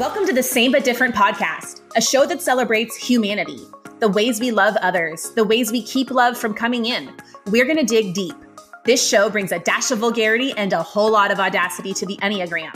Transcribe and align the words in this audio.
Welcome 0.00 0.24
to 0.28 0.32
the 0.32 0.42
Same 0.42 0.72
But 0.72 0.82
Different 0.82 1.14
podcast, 1.14 1.82
a 1.94 2.00
show 2.00 2.24
that 2.24 2.40
celebrates 2.40 2.96
humanity, 2.96 3.60
the 3.98 4.08
ways 4.08 4.40
we 4.40 4.50
love 4.50 4.74
others, 4.76 5.30
the 5.32 5.44
ways 5.44 5.70
we 5.70 5.82
keep 5.82 6.10
love 6.10 6.38
from 6.38 6.54
coming 6.54 6.86
in. 6.86 7.14
We're 7.48 7.66
going 7.66 7.76
to 7.76 7.84
dig 7.84 8.14
deep. 8.14 8.34
This 8.86 9.06
show 9.06 9.28
brings 9.28 9.52
a 9.52 9.58
dash 9.58 9.90
of 9.90 9.98
vulgarity 9.98 10.54
and 10.56 10.72
a 10.72 10.82
whole 10.82 11.10
lot 11.10 11.30
of 11.30 11.38
audacity 11.38 11.92
to 11.92 12.06
the 12.06 12.16
Enneagram. 12.22 12.74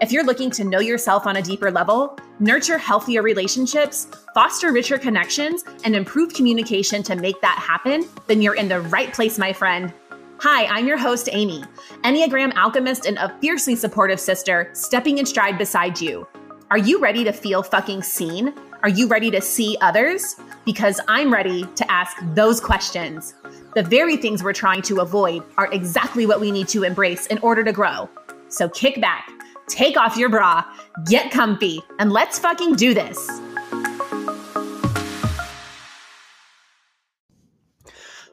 If 0.00 0.10
you're 0.10 0.24
looking 0.24 0.50
to 0.50 0.64
know 0.64 0.80
yourself 0.80 1.24
on 1.24 1.36
a 1.36 1.40
deeper 1.40 1.70
level, 1.70 2.18
nurture 2.40 2.78
healthier 2.78 3.22
relationships, 3.22 4.08
foster 4.34 4.72
richer 4.72 4.98
connections, 4.98 5.62
and 5.84 5.94
improve 5.94 6.34
communication 6.34 7.00
to 7.04 7.14
make 7.14 7.40
that 7.42 7.58
happen, 7.64 8.08
then 8.26 8.42
you're 8.42 8.56
in 8.56 8.66
the 8.66 8.80
right 8.80 9.12
place, 9.12 9.38
my 9.38 9.52
friend. 9.52 9.92
Hi, 10.40 10.66
I'm 10.66 10.88
your 10.88 10.98
host, 10.98 11.28
Amy, 11.30 11.62
Enneagram 12.02 12.56
alchemist 12.56 13.06
and 13.06 13.18
a 13.18 13.32
fiercely 13.38 13.76
supportive 13.76 14.18
sister 14.18 14.68
stepping 14.72 15.18
in 15.18 15.26
stride 15.26 15.58
beside 15.58 16.00
you. 16.00 16.26
Are 16.68 16.78
you 16.78 16.98
ready 16.98 17.22
to 17.22 17.30
feel 17.30 17.62
fucking 17.62 18.02
seen? 18.02 18.52
Are 18.82 18.88
you 18.88 19.06
ready 19.06 19.30
to 19.30 19.40
see 19.40 19.78
others? 19.80 20.34
Because 20.64 21.00
I'm 21.06 21.32
ready 21.32 21.64
to 21.76 21.88
ask 21.88 22.16
those 22.34 22.60
questions. 22.60 23.34
The 23.76 23.84
very 23.84 24.16
things 24.16 24.42
we're 24.42 24.52
trying 24.52 24.82
to 24.82 24.98
avoid 24.98 25.44
are 25.58 25.72
exactly 25.72 26.26
what 26.26 26.40
we 26.40 26.50
need 26.50 26.66
to 26.70 26.82
embrace 26.82 27.26
in 27.28 27.38
order 27.38 27.62
to 27.62 27.70
grow. 27.70 28.10
So 28.48 28.68
kick 28.68 29.00
back, 29.00 29.30
take 29.68 29.96
off 29.96 30.16
your 30.16 30.28
bra, 30.28 30.64
get 31.04 31.30
comfy, 31.30 31.84
and 32.00 32.12
let's 32.12 32.40
fucking 32.40 32.74
do 32.74 32.94
this. 32.94 33.30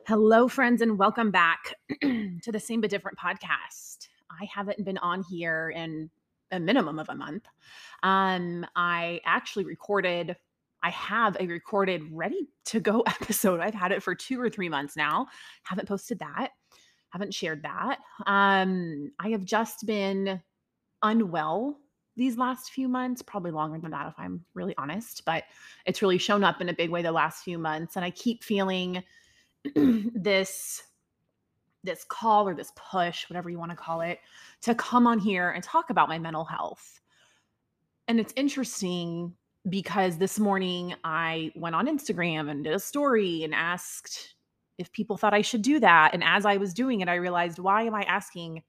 Hello, 0.08 0.48
friends, 0.48 0.82
and 0.82 0.98
welcome 0.98 1.30
back 1.30 1.76
to 2.02 2.52
the 2.52 2.60
Same 2.60 2.82
But 2.82 2.90
Different 2.90 3.20
podcast. 3.20 4.08
I 4.32 4.46
haven't 4.52 4.84
been 4.84 4.98
on 4.98 5.22
here 5.22 5.70
in 5.70 6.10
a 6.54 6.60
minimum 6.60 7.00
of 7.00 7.10
a 7.10 7.16
month. 7.16 7.48
Um, 8.04 8.66
I 8.76 9.20
actually 9.26 9.66
recorded, 9.66 10.36
I 10.82 10.90
have 10.92 11.36
a 11.40 11.48
recorded, 11.48 12.04
ready 12.12 12.48
to 12.66 12.80
go 12.80 13.02
episode. 13.08 13.60
I've 13.60 13.74
had 13.74 13.92
it 13.92 14.04
for 14.04 14.16
two 14.16 14.40
or 14.40 14.50
three 14.50 14.70
months 14.70 14.96
now. 14.96 15.28
Haven't 15.64 15.88
posted 15.88 16.20
that, 16.20 16.50
haven't 17.10 17.34
shared 17.34 17.64
that. 17.64 18.00
Um, 18.26 19.12
I 19.20 19.30
have 19.30 19.44
just 19.44 19.86
been 19.86 20.42
unwell 21.02 21.78
these 22.16 22.38
last 22.38 22.72
few 22.72 22.88
months, 22.88 23.22
probably 23.22 23.52
longer 23.52 23.80
than 23.80 23.92
that 23.92 24.08
if 24.08 24.14
I'm 24.18 24.46
really 24.54 24.76
honest, 24.78 25.24
but 25.26 25.46
it's 25.86 26.02
really 26.02 26.20
shown 26.20 26.44
up 26.44 26.62
in 26.62 26.70
a 26.70 26.74
big 26.74 26.92
way 26.92 27.02
the 27.02 27.12
last 27.12 27.44
few 27.44 27.58
months. 27.58 27.96
And 27.96 28.06
I 28.06 28.12
keep 28.12 28.44
feeling 28.44 29.04
this 29.76 30.84
this 31.84 32.06
call 32.08 32.48
or 32.48 32.56
this 32.56 32.72
push, 32.76 33.30
whatever 33.30 33.50
you 33.50 33.60
want 33.60 33.72
to 33.72 33.78
call 33.78 34.02
it, 34.02 34.20
to 34.62 34.76
come 34.76 35.08
on 35.08 35.20
here 35.20 35.52
and 35.52 35.64
talk 35.64 35.90
about 35.90 36.10
my 36.10 36.18
mental 36.18 36.46
health. 36.46 37.02
And 38.08 38.20
it's 38.20 38.34
interesting 38.36 39.34
because 39.70 40.18
this 40.18 40.40
morning 40.40 40.94
I 41.04 41.52
went 41.56 41.76
on 41.76 41.88
Instagram 41.88 42.50
and 42.50 42.64
did 42.64 42.74
a 42.74 42.80
story 42.80 43.44
and 43.44 43.54
asked 43.54 44.36
if 44.78 44.92
people 44.92 45.18
thought 45.18 45.34
I 45.34 45.42
should 45.42 45.62
do 45.62 45.80
that. 45.80 46.12
And 46.14 46.24
as 46.24 46.46
I 46.46 46.58
was 46.58 46.74
doing 46.74 47.02
it, 47.02 47.08
I 47.08 47.16
realized 47.16 47.60
why 47.60 47.84
am 47.84 47.96
I 47.96 48.04
asking 48.04 48.64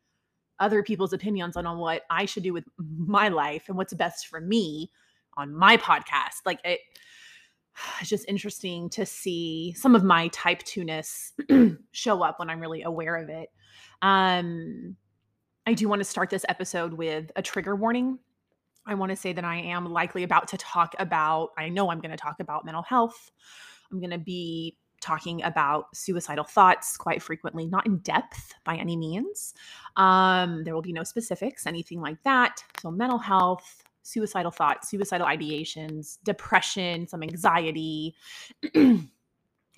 other 0.60 0.82
people's 0.82 1.12
opinions 1.12 1.56
on, 1.56 1.66
on 1.66 1.78
what 1.78 2.02
I 2.10 2.26
should 2.26 2.42
do 2.42 2.52
with 2.52 2.64
my 2.78 3.28
life 3.28 3.64
and 3.68 3.76
what's 3.76 3.94
best 3.94 4.28
for 4.28 4.40
me 4.40 4.90
on 5.36 5.52
my 5.52 5.76
podcast? 5.76 6.42
Like 6.46 6.60
it 6.64 6.80
it's 8.00 8.10
just 8.10 8.28
interesting 8.28 8.88
to 8.90 9.06
see 9.06 9.74
some 9.76 9.94
of 9.94 10.04
my 10.04 10.28
type 10.28 10.62
2ness 10.62 11.78
show 11.92 12.22
up 12.22 12.38
when 12.38 12.50
I'm 12.50 12.60
really 12.60 12.82
aware 12.82 13.16
of 13.16 13.28
it. 13.28 13.50
Um, 14.02 14.96
I 15.66 15.74
do 15.74 15.88
want 15.88 16.00
to 16.00 16.04
start 16.04 16.30
this 16.30 16.44
episode 16.48 16.92
with 16.92 17.30
a 17.36 17.42
trigger 17.42 17.74
warning. 17.74 18.18
I 18.86 18.94
want 18.94 19.10
to 19.10 19.16
say 19.16 19.32
that 19.32 19.44
I 19.44 19.56
am 19.56 19.86
likely 19.86 20.24
about 20.24 20.48
to 20.48 20.58
talk 20.58 20.94
about, 20.98 21.50
I 21.56 21.70
know 21.70 21.90
I'm 21.90 22.00
going 22.00 22.10
to 22.10 22.18
talk 22.18 22.36
about 22.40 22.66
mental 22.66 22.82
health. 22.82 23.30
I'm 23.90 23.98
going 23.98 24.10
to 24.10 24.18
be 24.18 24.76
talking 25.00 25.42
about 25.42 25.94
suicidal 25.94 26.44
thoughts 26.44 26.96
quite 26.96 27.22
frequently, 27.22 27.66
not 27.66 27.86
in 27.86 27.98
depth 27.98 28.54
by 28.64 28.76
any 28.76 28.96
means. 28.96 29.54
Um, 29.96 30.64
there 30.64 30.74
will 30.74 30.82
be 30.82 30.92
no 30.92 31.02
specifics, 31.02 31.66
anything 31.66 32.00
like 32.00 32.22
that. 32.24 32.64
So, 32.80 32.90
mental 32.90 33.18
health, 33.18 33.83
suicidal 34.04 34.52
thoughts, 34.52 34.88
suicidal 34.88 35.26
ideations, 35.26 36.18
depression, 36.22 37.08
some 37.08 37.22
anxiety. 37.22 38.14
and 38.74 39.08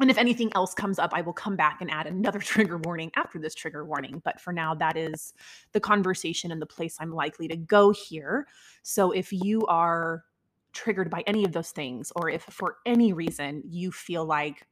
if 0.01 0.19
anything 0.19 0.51
else 0.55 0.75
comes 0.75 0.99
up, 0.99 1.13
I 1.15 1.23
will 1.23 1.33
come 1.33 1.57
back 1.57 1.79
and 1.81 1.91
add 1.91 2.07
another 2.07 2.39
trigger 2.41 2.77
warning 2.77 3.11
after 3.17 3.39
this 3.39 3.55
trigger 3.55 3.85
warning. 3.85 4.21
But 4.25 4.41
for 4.41 4.53
now, 4.53 4.75
that 4.75 4.97
is 4.97 5.33
the 5.73 5.81
conversation 5.81 6.53
and 6.53 6.61
the 6.61 6.67
place 6.67 6.97
I'm 7.01 7.13
likely 7.13 7.49
to 7.49 7.57
go 7.57 7.93
here. 7.93 8.47
So 8.83 9.13
if 9.13 9.33
you 9.33 9.65
are 9.67 10.25
triggered 10.73 11.09
by 11.09 11.23
any 11.27 11.45
of 11.45 11.53
those 11.53 11.71
things, 11.71 12.13
or 12.17 12.29
if 12.29 12.43
for 12.43 12.77
any 12.85 13.13
reason 13.13 13.63
you 13.65 13.91
feel 13.91 14.27
like 14.27 14.67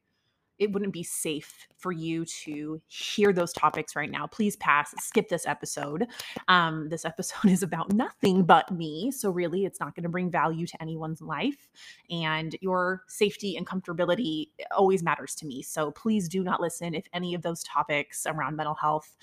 it 0.59 0.71
wouldn't 0.71 0.93
be 0.93 1.03
safe 1.03 1.67
for 1.77 1.91
you 1.91 2.25
to 2.25 2.81
hear 2.87 3.33
those 3.33 3.53
topics 3.53 3.95
right 3.95 4.09
now. 4.09 4.27
Please 4.27 4.55
pass, 4.55 4.93
skip 4.99 5.29
this 5.29 5.45
episode. 5.45 6.07
Um, 6.47 6.89
this 6.89 7.05
episode 7.15 7.49
is 7.51 7.63
about 7.63 7.93
nothing 7.93 8.43
but 8.43 8.71
me. 8.71 9.11
So, 9.11 9.29
really, 9.29 9.65
it's 9.65 9.79
not 9.79 9.95
going 9.95 10.03
to 10.03 10.09
bring 10.09 10.31
value 10.31 10.65
to 10.67 10.81
anyone's 10.81 11.21
life. 11.21 11.67
And 12.09 12.55
your 12.61 13.03
safety 13.07 13.57
and 13.57 13.67
comfortability 13.67 14.49
always 14.75 15.03
matters 15.03 15.35
to 15.35 15.45
me. 15.45 15.61
So, 15.61 15.91
please 15.91 16.29
do 16.29 16.43
not 16.43 16.61
listen 16.61 16.95
if 16.95 17.07
any 17.13 17.33
of 17.33 17.41
those 17.41 17.63
topics 17.63 18.25
around 18.25 18.55
mental 18.55 18.75
health 18.75 19.15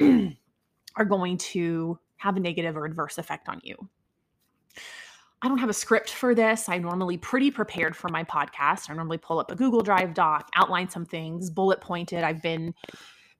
are 0.00 1.04
going 1.04 1.38
to 1.38 1.98
have 2.16 2.36
a 2.36 2.40
negative 2.40 2.76
or 2.76 2.86
adverse 2.86 3.18
effect 3.18 3.48
on 3.48 3.60
you. 3.62 3.76
I 5.44 5.48
don't 5.48 5.58
have 5.58 5.68
a 5.68 5.74
script 5.74 6.08
for 6.08 6.34
this. 6.34 6.70
I'm 6.70 6.80
normally 6.80 7.18
pretty 7.18 7.50
prepared 7.50 7.94
for 7.94 8.08
my 8.08 8.24
podcast. 8.24 8.88
I 8.88 8.94
normally 8.94 9.18
pull 9.18 9.38
up 9.38 9.50
a 9.50 9.54
Google 9.54 9.82
Drive 9.82 10.14
doc, 10.14 10.48
outline 10.54 10.88
some 10.88 11.04
things, 11.04 11.50
bullet 11.50 11.82
pointed. 11.82 12.24
I've 12.24 12.40
been 12.40 12.74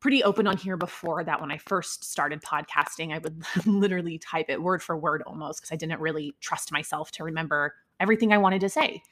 pretty 0.01 0.23
open 0.23 0.47
on 0.47 0.59
here 0.59 0.77
before 0.77 1.25
that 1.25 1.41
when 1.41 1.51
I 1.51 1.57
first 1.57 2.05
started 2.05 2.43
podcasting, 2.43 3.15
I 3.15 3.21
would 3.21 3.43
literally 3.67 4.19
type 4.19 4.51
it 4.51 4.63
word 4.63 4.83
for 4.83 4.99
word 4.99 5.23
almost 5.27 5.63
because 5.63 5.73
I 5.73 5.77
didn't 5.77 5.99
really 5.99 6.37
trust 6.41 6.71
myself 6.71 7.11
to 7.13 7.25
remember 7.25 7.75
everything 7.99 8.35
I 8.35 8.39
wanted 8.39 8.61
to 8.61 8.69
say. 8.69 9.03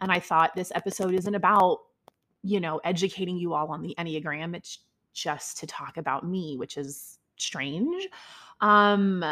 And 0.00 0.10
I 0.10 0.18
thought 0.18 0.56
this 0.56 0.72
episode 0.74 1.12
isn't 1.12 1.34
about, 1.34 1.80
you 2.42 2.60
know, 2.60 2.80
educating 2.82 3.36
you 3.36 3.52
all 3.52 3.68
on 3.68 3.82
the 3.82 3.94
Enneagram. 3.98 4.56
It's 4.56 4.78
just 5.12 5.58
to 5.58 5.66
talk 5.66 5.98
about 5.98 6.26
me, 6.26 6.56
which 6.56 6.78
is 6.78 7.18
strange. 7.36 8.08
Um, 8.62 9.22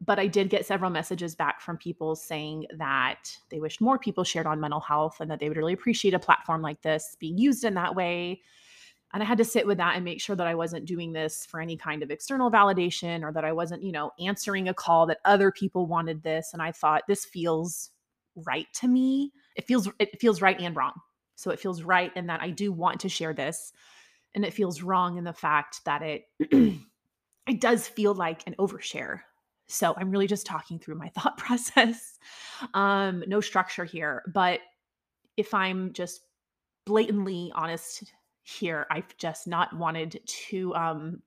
but 0.00 0.18
I 0.18 0.26
did 0.26 0.50
get 0.50 0.66
several 0.66 0.90
messages 0.90 1.34
back 1.34 1.60
from 1.60 1.76
people 1.76 2.14
saying 2.14 2.66
that 2.76 3.36
they 3.50 3.58
wished 3.58 3.80
more 3.80 3.98
people 3.98 4.22
shared 4.22 4.46
on 4.46 4.60
mental 4.60 4.80
health 4.80 5.20
and 5.20 5.30
that 5.30 5.40
they 5.40 5.48
would 5.48 5.56
really 5.56 5.72
appreciate 5.72 6.14
a 6.14 6.18
platform 6.18 6.62
like 6.62 6.82
this 6.82 7.16
being 7.18 7.36
used 7.36 7.64
in 7.64 7.74
that 7.74 7.96
way. 7.96 8.40
And 9.12 9.22
I 9.22 9.26
had 9.26 9.38
to 9.38 9.44
sit 9.44 9.66
with 9.66 9.78
that 9.78 9.96
and 9.96 10.04
make 10.04 10.20
sure 10.20 10.36
that 10.36 10.46
I 10.46 10.54
wasn't 10.54 10.84
doing 10.84 11.12
this 11.12 11.46
for 11.46 11.60
any 11.60 11.76
kind 11.76 12.02
of 12.02 12.10
external 12.10 12.50
validation 12.50 13.22
or 13.22 13.32
that 13.32 13.44
I 13.44 13.52
wasn't, 13.52 13.82
you 13.82 13.90
know, 13.90 14.12
answering 14.20 14.68
a 14.68 14.74
call 14.74 15.06
that 15.06 15.18
other 15.24 15.50
people 15.50 15.86
wanted 15.86 16.22
this. 16.22 16.50
And 16.52 16.62
I 16.62 16.72
thought 16.72 17.04
this 17.08 17.24
feels 17.24 17.90
right 18.36 18.66
to 18.74 18.86
me. 18.86 19.32
It 19.56 19.66
feels 19.66 19.88
it 19.98 20.20
feels 20.20 20.42
right 20.42 20.60
and 20.60 20.76
wrong. 20.76 20.92
So 21.36 21.50
it 21.50 21.58
feels 21.58 21.82
right 21.82 22.12
in 22.16 22.26
that 22.26 22.42
I 22.42 22.50
do 22.50 22.70
want 22.70 23.00
to 23.00 23.08
share 23.08 23.32
this. 23.32 23.72
And 24.34 24.44
it 24.44 24.54
feels 24.54 24.82
wrong 24.82 25.16
in 25.16 25.24
the 25.24 25.32
fact 25.32 25.80
that 25.86 26.02
it 26.02 26.24
it 27.48 27.60
does 27.60 27.88
feel 27.88 28.14
like 28.14 28.46
an 28.46 28.54
overshare 28.58 29.22
so 29.68 29.94
I'm 29.96 30.10
really 30.10 30.26
just 30.26 30.46
talking 30.46 30.78
through 30.78 30.96
my 30.96 31.08
thought 31.16 31.38
process. 31.38 32.18
Um, 32.74 33.22
no 33.26 33.40
structure 33.40 33.84
here, 33.84 34.22
but 34.32 34.60
if 35.36 35.54
I'm 35.54 35.92
just 35.92 36.22
blatantly 36.84 37.52
honest 37.54 38.12
here, 38.42 38.86
I've 38.90 39.16
just 39.18 39.46
not 39.46 39.76
wanted 39.76 40.20
to 40.48 40.74
um, 40.74 41.22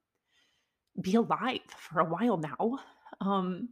be 0.99 1.15
alive 1.15 1.59
for 1.77 1.99
a 1.99 2.05
while 2.05 2.37
now. 2.37 2.79
Um, 3.21 3.69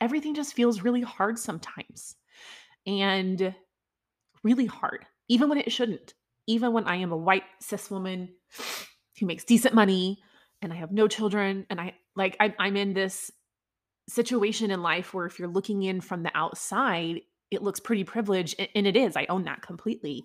everything 0.00 0.34
just 0.34 0.54
feels 0.54 0.82
really 0.82 1.02
hard 1.02 1.38
sometimes 1.38 2.16
and 2.86 3.54
really 4.42 4.66
hard, 4.66 5.04
even 5.28 5.48
when 5.48 5.58
it 5.58 5.70
shouldn't. 5.70 6.14
Even 6.46 6.72
when 6.72 6.84
I 6.84 6.96
am 6.96 7.12
a 7.12 7.16
white 7.16 7.44
cis 7.60 7.90
woman 7.90 8.30
who 9.20 9.26
makes 9.26 9.44
decent 9.44 9.74
money 9.74 10.18
and 10.62 10.72
I 10.72 10.76
have 10.76 10.90
no 10.90 11.06
children 11.06 11.66
and 11.68 11.78
I 11.78 11.94
like 12.16 12.36
I, 12.40 12.54
I'm 12.58 12.76
in 12.76 12.94
this 12.94 13.30
situation 14.08 14.70
in 14.70 14.82
life 14.82 15.14
where 15.14 15.26
if 15.26 15.38
you're 15.38 15.48
looking 15.48 15.82
in 15.82 16.00
from 16.00 16.22
the 16.22 16.32
outside, 16.34 17.20
it 17.50 17.62
looks 17.62 17.80
pretty 17.80 18.04
privileged. 18.04 18.60
And 18.74 18.86
it 18.86 18.96
is. 18.96 19.16
I 19.16 19.26
own 19.28 19.44
that 19.44 19.62
completely. 19.62 20.24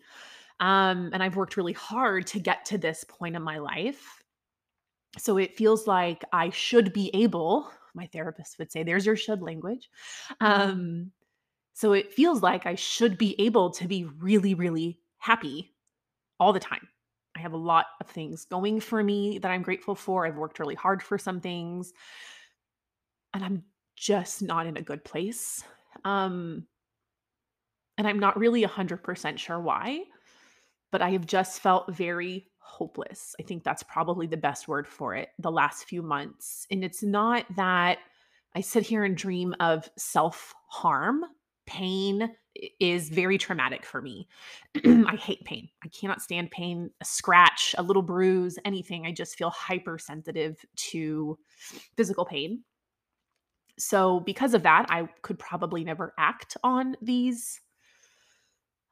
Um, 0.60 1.10
and 1.14 1.22
I've 1.22 1.36
worked 1.36 1.58
really 1.58 1.74
hard 1.74 2.28
to 2.28 2.40
get 2.40 2.66
to 2.66 2.78
this 2.78 3.04
point 3.04 3.36
in 3.36 3.42
my 3.42 3.58
life. 3.58 4.24
So 5.18 5.38
it 5.38 5.58
feels 5.58 5.86
like 5.86 6.24
I 6.32 6.50
should 6.50 6.94
be 6.94 7.12
able, 7.14 7.70
my 7.94 8.08
therapist 8.08 8.58
would 8.58 8.72
say, 8.72 8.84
there's 8.84 9.06
your 9.06 9.16
should 9.16 9.42
language. 9.42 9.90
Mm-hmm. 10.42 10.62
Um, 10.62 11.12
so 11.74 11.94
it 11.94 12.14
feels 12.14 12.42
like 12.42 12.66
I 12.66 12.76
should 12.76 13.18
be 13.18 13.36
able 13.40 13.72
to 13.72 13.88
be 13.88 14.06
really, 14.06 14.54
really 14.54 15.00
happy 15.18 15.74
all 16.40 16.54
the 16.54 16.60
time. 16.60 16.88
I 17.36 17.40
have 17.40 17.54
a 17.54 17.58
lot 17.58 17.88
of 18.00 18.08
things 18.08 18.46
going 18.46 18.80
for 18.80 19.04
me 19.04 19.40
that 19.40 19.52
I'm 19.52 19.64
grateful 19.64 19.96
for. 19.96 20.26
I've 20.26 20.38
worked 20.38 20.60
really 20.60 20.76
hard 20.76 21.02
for 21.02 21.18
some 21.18 21.42
things. 21.42 21.92
And 23.34 23.44
I'm 23.44 23.64
just 24.04 24.42
not 24.42 24.68
in 24.68 24.76
a 24.76 24.82
good 24.82 25.04
place. 25.06 25.64
Um, 26.04 26.68
and 27.98 28.06
I'm 28.06 28.20
not 28.20 28.38
really 28.38 28.64
100% 28.64 29.38
sure 29.38 29.60
why, 29.62 30.04
but 30.92 31.02
I 31.02 31.12
have 31.12 31.26
just 31.26 31.62
felt 31.62 31.94
very 31.94 32.50
hopeless. 32.58 33.34
I 33.40 33.44
think 33.44 33.64
that's 33.64 33.84
probably 33.84 34.28
the 34.28 34.36
best 34.36 34.68
word 34.68 34.88
for 34.88 35.16
it 35.16 35.30
the 35.40 35.52
last 35.52 35.86
few 35.86 36.02
months. 36.02 36.68
And 36.70 36.84
it's 36.84 37.02
not 37.02 37.46
that 37.56 38.00
I 38.56 38.62
sit 38.62 38.84
here 38.84 39.06
and 39.06 39.16
dream 39.16 39.56
of 39.62 39.90
self 39.98 40.54
harm. 40.68 41.24
Pain 41.66 42.30
is 42.82 43.10
very 43.10 43.38
traumatic 43.38 43.86
for 43.86 44.02
me. 44.02 44.28
I 44.86 45.16
hate 45.16 45.46
pain. 45.46 45.70
I 45.84 45.88
cannot 45.88 46.22
stand 46.22 46.52
pain, 46.52 46.90
a 47.00 47.06
scratch, 47.06 47.74
a 47.78 47.84
little 47.84 48.02
bruise, 48.02 48.60
anything. 48.66 49.06
I 49.06 49.14
just 49.14 49.38
feel 49.38 49.50
hypersensitive 49.50 50.64
to 50.92 51.40
physical 51.96 52.26
pain. 52.26 52.64
So, 53.78 54.20
because 54.20 54.54
of 54.54 54.64
that, 54.64 54.86
I 54.90 55.08
could 55.22 55.40
probably 55.40 55.84
never 55.84 56.14
act 56.18 56.58
on 56.64 56.96
these 57.02 57.60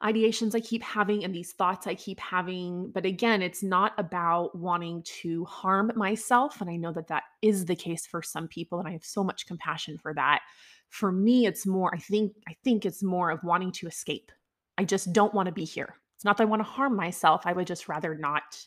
ideations 0.04 0.56
I 0.56 0.60
keep 0.60 0.81
having 0.81 1.24
and 1.24 1.33
these 1.33 1.54
thoughts 1.54 1.86
I 1.86 1.95
keep 1.95 2.19
having. 2.19 2.92
But 2.92 3.06
again, 3.06 3.42
it's 3.42 3.62
not 3.62 3.94
about 3.98 4.57
wanting 4.57 5.04
to 5.22 5.45
harm 5.45 5.92
myself. 5.95 6.60
And 6.60 6.69
I 6.69 6.75
know 6.75 6.92
that 6.94 7.07
that 7.07 7.24
is 7.42 7.66
the 7.66 7.75
case 7.75 8.07
for 8.07 8.22
some 8.22 8.48
people. 8.48 8.80
And 8.80 8.88
I 8.88 8.92
have 8.92 9.06
so 9.06 9.24
much 9.24 9.45
compassion 9.45 9.98
for 9.98 10.13
that. 10.16 10.42
For 10.89 11.12
me, 11.12 11.45
it's 11.45 11.66
more, 11.66 11.94
I 11.94 12.00
think, 12.00 12.33
I 12.48 12.56
think 12.63 12.86
it's 12.86 13.04
more 13.04 13.30
of 13.30 13.44
wanting 13.44 13.72
to 13.74 13.88
escape. 13.88 14.31
I 14.78 14.86
just 14.86 15.13
don't 15.13 15.33
want 15.33 15.45
to 15.48 15.54
be 15.54 15.66
here. 15.66 15.95
It's 16.16 16.25
not 16.25 16.38
that 16.38 16.44
I 16.44 16.48
want 16.48 16.62
to 16.62 16.69
harm 16.69 16.95
myself. 16.95 17.44
I 17.45 17.54
would 17.54 17.68
just 17.68 17.88
rather 17.88 18.16
not 18.16 18.57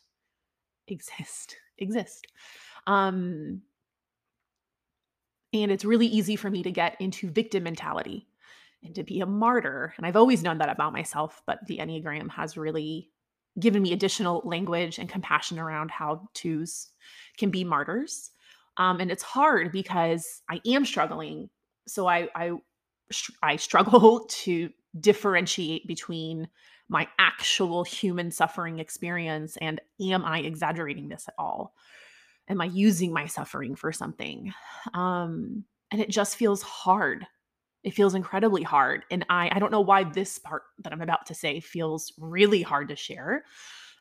exist, 0.87 1.57
exist. 1.79 2.27
Um, 2.87 3.63
and 5.63 5.73
it's 5.73 5.85
really 5.85 6.07
easy 6.07 6.37
for 6.37 6.51
me 6.51 6.63
to 6.63 6.71
get 6.71 6.97
into 7.01 7.31
victim 7.31 7.65
mentality 7.65 8.27
and 8.83 8.95
to 8.95 9.03
be 9.03 9.21
a 9.21 9.27
martyr. 9.27 9.95
And 9.97 10.07
I've 10.07 10.17
always 10.17 10.43
known 10.43 10.59
that 10.59 10.69
about 10.69 10.93
myself, 10.93 11.43
but 11.47 11.67
the 11.67 11.79
Enneagram 11.79 12.31
has 12.31 12.57
really 12.57 13.11
given 13.59 13.83
me 13.83 13.93
additional 13.93 14.43
language 14.45 14.99
and 14.99 15.09
compassion 15.09 15.59
around 15.59 15.91
how 15.91 16.29
twos 16.35 16.89
can 17.39 17.51
be 17.51 17.65
martyrs. 17.65 18.31
Um, 18.77 19.01
and 19.01 19.11
it's 19.11 19.23
hard 19.23 19.71
because 19.71 20.43
I 20.51 20.61
am 20.67 20.85
struggling. 20.85 21.49
So 21.87 22.09
I, 22.09 22.29
I, 22.35 22.53
I 23.43 23.57
struggle 23.57 24.27
to 24.29 24.71
differentiate 24.99 25.87
between 25.87 26.49
my 26.89 27.09
actual 27.19 27.85
human 27.85 28.31
suffering 28.31 28.79
experience 28.79 29.57
and 29.61 29.81
am 30.01 30.25
I 30.25 30.41
exaggerating 30.41 31.09
this 31.09 31.27
at 31.29 31.35
all? 31.39 31.75
Am 32.49 32.61
I 32.61 32.67
using 32.67 33.13
my 33.13 33.27
suffering 33.27 33.75
for 33.75 33.93
something? 33.93 34.53
Um, 34.93 35.65
and 35.91 36.01
it 36.01 36.11
just 36.11 36.37
feels 36.37 36.63
hard. 36.63 37.27
It 37.83 37.95
feels 37.95 38.15
incredibly 38.15 38.63
hard 38.63 39.05
and 39.11 39.27
i 39.29 39.51
i 39.53 39.59
don't 39.59 39.71
know 39.71 39.83
why 39.83 40.05
this 40.05 40.39
part 40.39 40.63
that 40.83 40.93
i'm 40.95 41.03
about 41.03 41.27
to 41.27 41.35
say 41.35 41.61
feels 41.61 42.15
really 42.19 42.63
hard 42.63 42.89
to 42.89 42.97
share. 42.97 43.45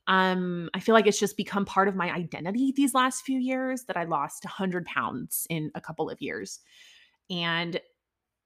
Um 0.08 0.70
i 0.74 0.80
feel 0.80 0.94
like 0.94 1.06
it's 1.06 1.20
just 1.20 1.36
become 1.36 1.66
part 1.66 1.90
of 1.90 1.96
my 1.96 2.10
identity 2.12 2.72
these 2.76 2.94
last 2.94 3.24
few 3.26 3.40
years 3.40 3.84
that 3.86 3.98
i 3.98 4.06
lost 4.06 4.46
100 4.46 4.86
pounds 4.86 5.46
in 5.50 5.70
a 5.76 5.82
couple 5.82 6.10
of 6.10 6.22
years. 6.22 6.60
And 7.30 7.80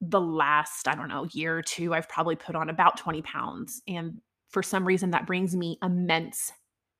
the 0.02 0.22
last 0.22 0.88
i 0.88 0.96
don't 0.96 1.08
know 1.10 1.28
year 1.32 1.58
or 1.58 1.62
two 1.62 1.94
i've 1.94 2.10
probably 2.10 2.36
put 2.36 2.56
on 2.56 2.70
about 2.70 2.98
20 2.98 3.22
pounds 3.24 3.82
and 3.88 4.20
for 4.50 4.64
some 4.64 4.86
reason 4.86 5.12
that 5.12 5.28
brings 5.28 5.56
me 5.56 5.78
immense 5.84 6.52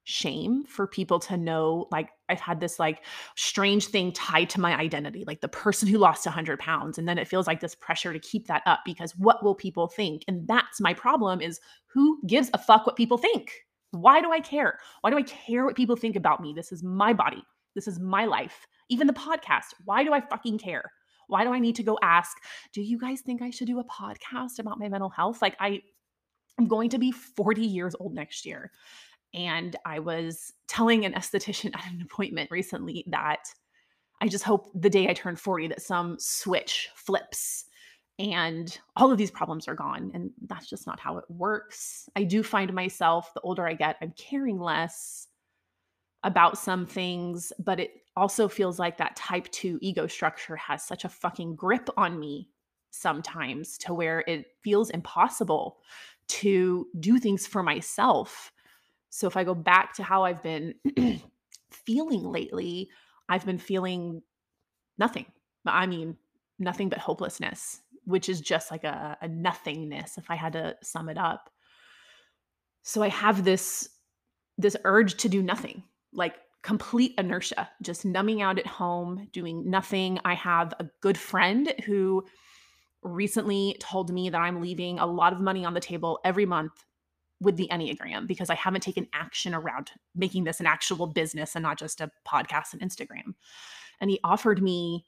shame 0.09 0.63
for 0.63 0.88
people 0.88 1.19
to 1.19 1.36
know 1.36 1.86
like 1.92 2.12
i've 2.30 2.39
had 2.39 2.62
this 2.62 2.80
like 2.80 3.04
strange 3.36 3.88
thing 3.88 4.09
tied 4.13 4.50
to 4.50 4.62
my 4.62 4.74
identity 4.77 5.25
like 5.27 5.42
the 5.42 5.50
person 5.50 5.86
who 5.86 5.98
lost 5.98 6.25
100 6.25 6.57
pounds 6.59 6.98
and 6.98 7.09
then 7.09 7.18
it 7.18 7.27
feels 7.27 7.45
like 7.45 7.59
this 7.59 7.75
pressure 7.75 8.13
to 8.13 8.19
keep 8.19 8.48
that 8.48 8.63
up 8.65 8.80
because 8.86 9.15
what 9.18 9.44
will 9.44 9.54
people 9.54 9.88
think? 9.88 10.24
And 10.27 10.48
that's 10.48 10.80
my 10.80 10.94
problem 10.94 11.42
is 11.42 11.59
who 11.88 12.19
gives 12.25 12.50
a 12.54 12.57
fuck 12.57 12.86
what 12.86 12.95
people 12.95 13.18
think? 13.18 13.51
Why 13.92 14.21
do 14.21 14.31
i 14.31 14.39
care? 14.39 14.80
Why 15.01 15.09
do 15.09 15.18
i 15.18 15.24
care 15.24 15.65
what 15.65 15.75
people 15.75 15.95
think 15.95 16.15
about 16.15 16.42
me? 16.42 16.54
This 16.54 16.71
is 16.71 16.83
my 16.83 17.13
body. 17.13 17.44
This 17.75 17.88
is 17.88 18.00
my 18.00 18.25
life. 18.25 18.65
Even 18.89 19.07
the 19.07 19.13
podcast. 19.13 19.74
Why 19.86 20.04
do 20.04 20.13
i 20.13 20.21
fucking 20.21 20.57
care? 20.59 20.89
Why 21.27 21.44
do 21.44 21.51
i 21.51 21.59
need 21.59 21.75
to 21.75 21.83
go 21.83 21.98
ask 22.01 22.38
do 22.74 22.81
you 22.81 22.98
guys 22.98 23.21
think 23.21 23.42
i 23.42 23.50
should 23.50 23.68
do 23.68 23.80
a 23.80 23.83
podcast 23.83 24.59
about 24.59 24.80
my 24.80 24.88
mental 24.88 25.09
health? 25.09 25.42
Like 25.42 25.56
i 25.59 25.81
i'm 26.59 26.68
going 26.68 26.89
to 26.89 26.98
be 26.98 27.12
40 27.12 27.62
years 27.62 27.95
old 28.00 28.13
next 28.13 28.45
year 28.45 28.71
and 29.38 29.75
I 29.86 30.00
was 30.00 30.51
telling 30.68 31.06
an 31.06 31.13
esthetician 31.13 31.74
at 31.75 31.94
an 31.94 32.01
appointment 32.01 32.51
recently 32.51 33.06
that 33.07 33.48
I 34.19 34.28
just 34.28 34.44
hope 34.44 34.69
the 34.74 34.89
day 34.89 35.07
I 35.07 35.13
turn 35.13 35.36
40 35.36 35.68
that 35.68 35.81
some 35.81 36.18
switch 36.19 36.89
flips 36.95 37.66
and 38.19 38.75
all 38.95 39.12
of 39.12 39.19
these 39.19 39.30
problems 39.30 39.68
are 39.68 39.75
gone. 39.75 40.10
And 40.16 40.31
that's 40.48 40.68
just 40.68 40.88
not 40.88 41.00
how 41.00 41.19
it 41.19 41.25
works. 41.30 42.10
I 42.16 42.24
do 42.24 42.42
find 42.42 42.74
myself, 42.74 43.31
the 43.36 43.42
older 43.42 43.68
I 43.68 43.74
get, 43.74 43.98
I'm 44.01 44.13
caring 44.18 44.60
less 44.60 45.28
about 46.24 46.57
some 46.57 46.88
things, 46.88 47.54
but 47.60 47.80
it 47.80 47.92
also 48.16 48.48
feels 48.48 48.80
like 48.80 48.98
that 48.98 49.16
type 49.16 49.48
2 49.51 49.78
ego 49.81 50.07
structure 50.07 50.56
has 50.56 50.83
such 50.83 51.06
a 51.06 51.10
fucking 51.10 51.56
grip 51.56 51.88
on 51.95 52.19
me 52.19 52.50
sometimes 52.90 53.78
to 53.78 53.94
where 53.94 54.22
it 54.22 54.48
feels 54.63 54.90
impossible 54.90 55.78
to 56.28 56.88
do 57.00 57.19
things 57.19 57.45
for 57.45 57.62
myself 57.62 58.51
so 59.09 59.27
if 59.27 59.38
I 59.38 59.44
go 59.44 59.56
back 59.56 59.94
to 59.95 60.04
how 60.04 60.24
I've 60.24 60.44
been 60.44 60.75
feeling 61.71 62.24
lately, 62.24 62.89
I've 63.30 63.45
been 63.45 63.57
feeling 63.57 64.21
nothing. 64.98 65.25
I 65.65 65.86
mean, 65.86 66.18
nothing 66.59 66.89
but 66.89 67.00
hopelessness, 67.00 67.81
which 68.06 68.30
is 68.30 68.42
just 68.42 68.71
like 68.71 68.83
a, 68.83 69.18
a 69.21 69.27
nothingness 69.27 70.18
if 70.18 70.30
I 70.30 70.36
had 70.36 70.54
to 70.54 70.75
sum 70.81 71.09
it 71.09 71.18
up. 71.18 71.50
So 72.83 73.04
I 73.04 73.09
have 73.09 73.44
this 73.44 73.89
this 74.57 74.77
urge 74.86 75.18
to 75.18 75.30
do 75.30 75.44
nothing, 75.44 75.83
like 76.13 76.36
complete 76.63 77.13
inertia, 77.18 77.69
just 77.83 78.06
numbing 78.06 78.42
out 78.42 78.57
at 78.57 78.65
home, 78.65 79.27
doing 79.31 79.69
nothing. 79.69 80.19
I 80.25 80.33
have 80.33 80.74
a 80.80 80.89
good 81.01 81.18
friend 81.18 81.71
who 81.86 82.25
recently 83.04 83.77
told 83.80 84.12
me 84.12 84.31
that 84.31 84.42
I'm 84.42 84.62
leaving 84.62 84.98
a 84.98 85.06
lot 85.06 85.31
of 85.31 85.39
money 85.39 85.63
on 85.63 85.75
the 85.75 85.80
table 85.80 86.19
every 86.25 86.45
month 86.48 86.86
with 87.39 87.56
the 87.57 87.68
Enneagram 87.72 88.28
because 88.28 88.50
I 88.50 88.56
haven't 88.56 88.81
taken 88.81 89.07
action 89.13 89.54
around 89.54 89.92
making 90.16 90.44
this 90.44 90.60
an 90.60 90.66
actual 90.66 91.07
business 91.07 91.56
and 91.56 91.63
not 91.63 91.78
just 91.78 92.01
a 92.01 92.12
podcast 92.28 92.74
and 92.74 92.81
Instagram. 92.81 93.36
And 94.01 94.10
he 94.10 94.19
offered 94.24 94.62
me 94.62 95.06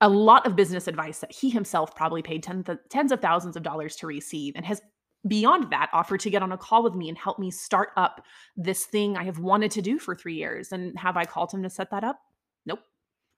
a 0.00 0.08
lot 0.08 0.46
of 0.46 0.56
business 0.56 0.88
advice 0.88 1.20
that 1.20 1.32
he 1.32 1.48
himself 1.48 1.94
probably 1.94 2.22
paid 2.22 2.42
tens 2.42 2.68
of, 2.68 2.78
tens 2.90 3.12
of 3.12 3.20
thousands 3.20 3.56
of 3.56 3.62
dollars 3.62 3.96
to 3.96 4.06
receive 4.06 4.54
and 4.56 4.66
has 4.66 4.82
beyond 5.26 5.70
that 5.70 5.90
offered 5.92 6.20
to 6.20 6.30
get 6.30 6.42
on 6.42 6.52
a 6.52 6.58
call 6.58 6.82
with 6.82 6.94
me 6.94 7.08
and 7.08 7.16
help 7.18 7.38
me 7.38 7.50
start 7.50 7.90
up 7.96 8.22
this 8.56 8.84
thing 8.84 9.16
I 9.16 9.24
have 9.24 9.38
wanted 9.38 9.70
to 9.72 9.82
do 9.82 9.98
for 9.98 10.14
3 10.14 10.34
years 10.34 10.72
and 10.72 10.96
have 10.98 11.16
I 11.16 11.24
called 11.24 11.52
him 11.52 11.62
to 11.62 11.70
set 11.70 11.90
that 11.90 12.04
up? 12.04 12.20
Nope. 12.64 12.80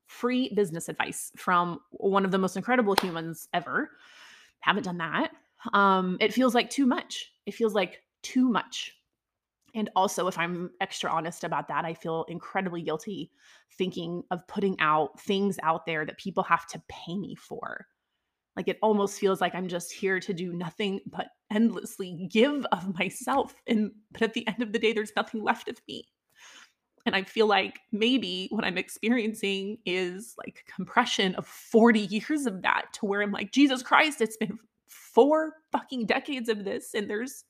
Free 0.06 0.52
business 0.54 0.88
advice 0.88 1.32
from 1.36 1.80
one 1.90 2.24
of 2.24 2.30
the 2.30 2.38
most 2.38 2.56
incredible 2.56 2.96
humans 3.00 3.48
ever. 3.54 3.90
Haven't 4.60 4.84
done 4.84 4.98
that. 4.98 5.30
Um 5.72 6.16
it 6.20 6.32
feels 6.32 6.54
like 6.54 6.70
too 6.70 6.86
much 6.86 7.30
it 7.48 7.54
feels 7.54 7.74
like 7.74 8.02
too 8.22 8.46
much. 8.46 8.92
And 9.74 9.88
also, 9.96 10.28
if 10.28 10.38
I'm 10.38 10.70
extra 10.82 11.10
honest 11.10 11.44
about 11.44 11.68
that, 11.68 11.86
I 11.86 11.94
feel 11.94 12.26
incredibly 12.28 12.82
guilty 12.82 13.30
thinking 13.78 14.22
of 14.30 14.46
putting 14.48 14.78
out 14.80 15.18
things 15.20 15.58
out 15.62 15.86
there 15.86 16.04
that 16.04 16.18
people 16.18 16.42
have 16.42 16.66
to 16.68 16.82
pay 16.88 17.16
me 17.16 17.34
for. 17.34 17.86
Like 18.54 18.68
it 18.68 18.78
almost 18.82 19.18
feels 19.18 19.40
like 19.40 19.54
I'm 19.54 19.68
just 19.68 19.92
here 19.92 20.20
to 20.20 20.34
do 20.34 20.52
nothing 20.52 21.00
but 21.06 21.28
endlessly 21.50 22.28
give 22.30 22.66
of 22.72 22.98
myself. 22.98 23.54
And 23.66 23.92
but 24.12 24.22
at 24.22 24.34
the 24.34 24.46
end 24.46 24.62
of 24.62 24.72
the 24.72 24.78
day, 24.78 24.92
there's 24.92 25.16
nothing 25.16 25.42
left 25.42 25.68
of 25.68 25.80
me. 25.88 26.06
And 27.06 27.16
I 27.16 27.22
feel 27.22 27.46
like 27.46 27.78
maybe 27.92 28.48
what 28.50 28.64
I'm 28.66 28.76
experiencing 28.76 29.78
is 29.86 30.34
like 30.36 30.64
compression 30.74 31.34
of 31.36 31.46
40 31.46 32.00
years 32.00 32.44
of 32.44 32.60
that 32.62 32.92
to 32.94 33.06
where 33.06 33.22
I'm 33.22 33.32
like, 33.32 33.52
Jesus 33.52 33.82
Christ, 33.82 34.20
it's 34.20 34.36
been 34.36 34.58
four 34.88 35.54
fucking 35.72 36.06
decades 36.06 36.48
of 36.48 36.64
this 36.64 36.94
and 36.94 37.08
there's 37.08 37.44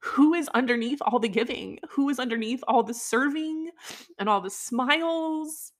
who 0.00 0.34
is 0.34 0.48
underneath 0.54 1.00
all 1.02 1.18
the 1.18 1.28
giving 1.28 1.78
who 1.90 2.08
is 2.08 2.18
underneath 2.20 2.62
all 2.68 2.82
the 2.82 2.94
serving 2.94 3.70
and 4.18 4.28
all 4.28 4.40
the 4.40 4.50
smiles. 4.50 5.72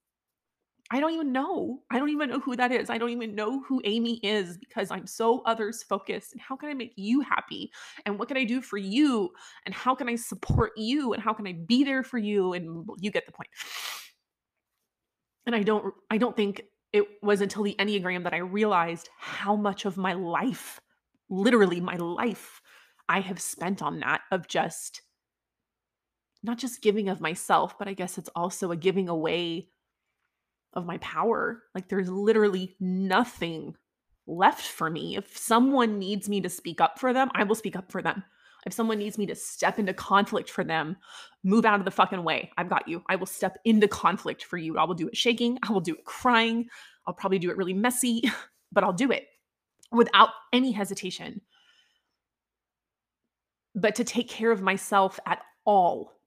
I 0.90 1.00
don't 1.00 1.12
even 1.12 1.32
know. 1.32 1.80
I 1.90 1.98
don't 1.98 2.08
even 2.08 2.30
know 2.30 2.40
who 2.40 2.56
that 2.56 2.72
is. 2.72 2.88
I 2.88 2.96
don't 2.96 3.10
even 3.10 3.34
know 3.34 3.62
who 3.62 3.80
amy 3.84 4.16
is 4.22 4.56
because 4.56 4.90
i'm 4.90 5.06
so 5.06 5.42
others 5.44 5.82
focused 5.82 6.32
and 6.32 6.40
how 6.40 6.56
can 6.56 6.68
i 6.70 6.74
make 6.74 6.94
you 6.96 7.20
happy? 7.20 7.70
And 8.06 8.18
what 8.18 8.28
can 8.28 8.36
i 8.38 8.44
do 8.44 8.60
for 8.62 8.78
you? 8.78 9.30
And 9.66 9.74
how 9.74 9.94
can 9.94 10.08
i 10.08 10.16
support 10.16 10.72
you? 10.76 11.12
And 11.12 11.22
how 11.22 11.32
can 11.34 11.46
i 11.46 11.52
be 11.52 11.84
there 11.84 12.02
for 12.02 12.18
you? 12.18 12.54
And 12.54 12.86
you 13.00 13.10
get 13.10 13.26
the 13.26 13.32
point. 13.32 13.50
and 15.46 15.54
i 15.56 15.62
don't 15.62 15.94
i 16.10 16.18
don't 16.18 16.36
think 16.36 16.62
it 16.92 17.04
was 17.22 17.40
until 17.40 17.62
the 17.62 17.76
Enneagram 17.78 18.24
that 18.24 18.34
I 18.34 18.38
realized 18.38 19.08
how 19.18 19.56
much 19.56 19.84
of 19.84 19.96
my 19.96 20.14
life, 20.14 20.80
literally 21.28 21.80
my 21.80 21.96
life, 21.96 22.62
I 23.08 23.20
have 23.20 23.40
spent 23.40 23.82
on 23.82 24.00
that 24.00 24.22
of 24.30 24.48
just 24.48 25.02
not 26.42 26.58
just 26.58 26.82
giving 26.82 27.08
of 27.08 27.20
myself, 27.20 27.78
but 27.78 27.88
I 27.88 27.94
guess 27.94 28.16
it's 28.16 28.30
also 28.34 28.70
a 28.70 28.76
giving 28.76 29.08
away 29.08 29.68
of 30.72 30.86
my 30.86 30.98
power. 30.98 31.62
Like 31.74 31.88
there's 31.88 32.08
literally 32.08 32.76
nothing 32.78 33.74
left 34.26 34.66
for 34.66 34.88
me. 34.88 35.16
If 35.16 35.36
someone 35.36 35.98
needs 35.98 36.28
me 36.28 36.40
to 36.42 36.48
speak 36.48 36.80
up 36.80 36.98
for 36.98 37.12
them, 37.12 37.30
I 37.34 37.44
will 37.44 37.54
speak 37.54 37.76
up 37.76 37.90
for 37.90 38.02
them. 38.02 38.22
If 38.68 38.74
someone 38.74 38.98
needs 38.98 39.16
me 39.16 39.24
to 39.24 39.34
step 39.34 39.78
into 39.78 39.94
conflict 39.94 40.50
for 40.50 40.62
them, 40.62 40.98
move 41.42 41.64
out 41.64 41.78
of 41.78 41.86
the 41.86 41.90
fucking 41.90 42.22
way. 42.22 42.50
I've 42.58 42.68
got 42.68 42.86
you. 42.86 43.02
I 43.08 43.16
will 43.16 43.24
step 43.24 43.56
into 43.64 43.88
conflict 43.88 44.44
for 44.44 44.58
you. 44.58 44.76
I 44.76 44.84
will 44.84 44.94
do 44.94 45.08
it 45.08 45.16
shaking. 45.16 45.58
I 45.66 45.72
will 45.72 45.80
do 45.80 45.94
it 45.94 46.04
crying. 46.04 46.68
I'll 47.06 47.14
probably 47.14 47.38
do 47.38 47.48
it 47.48 47.56
really 47.56 47.72
messy, 47.72 48.30
but 48.72 48.84
I'll 48.84 48.92
do 48.92 49.10
it 49.10 49.26
without 49.90 50.28
any 50.52 50.70
hesitation. 50.70 51.40
But 53.74 53.94
to 53.94 54.04
take 54.04 54.28
care 54.28 54.52
of 54.52 54.60
myself 54.60 55.18
at 55.24 55.40
all, 55.64 56.20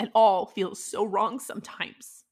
at 0.00 0.10
all 0.16 0.46
feels 0.46 0.82
so 0.82 1.04
wrong 1.04 1.38
sometimes 1.38 2.24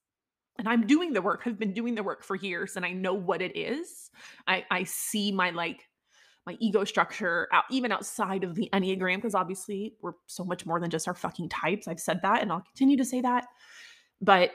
and 0.58 0.68
i'm 0.68 0.86
doing 0.86 1.12
the 1.12 1.20
work 1.20 1.42
i've 1.46 1.58
been 1.58 1.72
doing 1.72 1.96
the 1.96 2.02
work 2.02 2.22
for 2.22 2.36
years 2.36 2.76
and 2.76 2.86
i 2.86 2.92
know 2.92 3.12
what 3.12 3.42
it 3.42 3.56
is 3.56 4.08
i 4.46 4.64
i 4.70 4.84
see 4.84 5.32
my 5.32 5.50
like 5.50 5.84
my 6.46 6.56
ego 6.60 6.84
structure 6.84 7.48
out 7.52 7.64
even 7.70 7.92
outside 7.92 8.44
of 8.44 8.54
the 8.54 8.68
enneagram 8.72 9.16
because 9.16 9.34
obviously 9.34 9.94
we're 10.00 10.12
so 10.26 10.44
much 10.44 10.64
more 10.64 10.80
than 10.80 10.90
just 10.90 11.08
our 11.08 11.14
fucking 11.14 11.48
types 11.48 11.88
i've 11.88 12.00
said 12.00 12.20
that 12.22 12.42
and 12.42 12.52
i'll 12.52 12.60
continue 12.60 12.96
to 12.96 13.04
say 13.04 13.20
that 13.20 13.46
but 14.20 14.52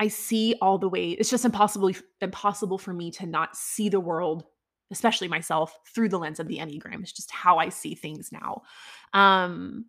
i 0.00 0.08
see 0.08 0.54
all 0.60 0.78
the 0.78 0.88
way 0.88 1.10
it's 1.10 1.30
just 1.30 1.44
impossible 1.44 1.90
impossible 2.20 2.78
for 2.78 2.92
me 2.92 3.10
to 3.10 3.26
not 3.26 3.56
see 3.56 3.88
the 3.88 4.00
world 4.00 4.44
especially 4.90 5.28
myself 5.28 5.76
through 5.94 6.08
the 6.08 6.18
lens 6.18 6.40
of 6.40 6.48
the 6.48 6.58
enneagram 6.58 7.00
it's 7.00 7.12
just 7.12 7.30
how 7.30 7.58
i 7.58 7.68
see 7.68 7.94
things 7.94 8.30
now 8.32 8.62
um 9.12 9.84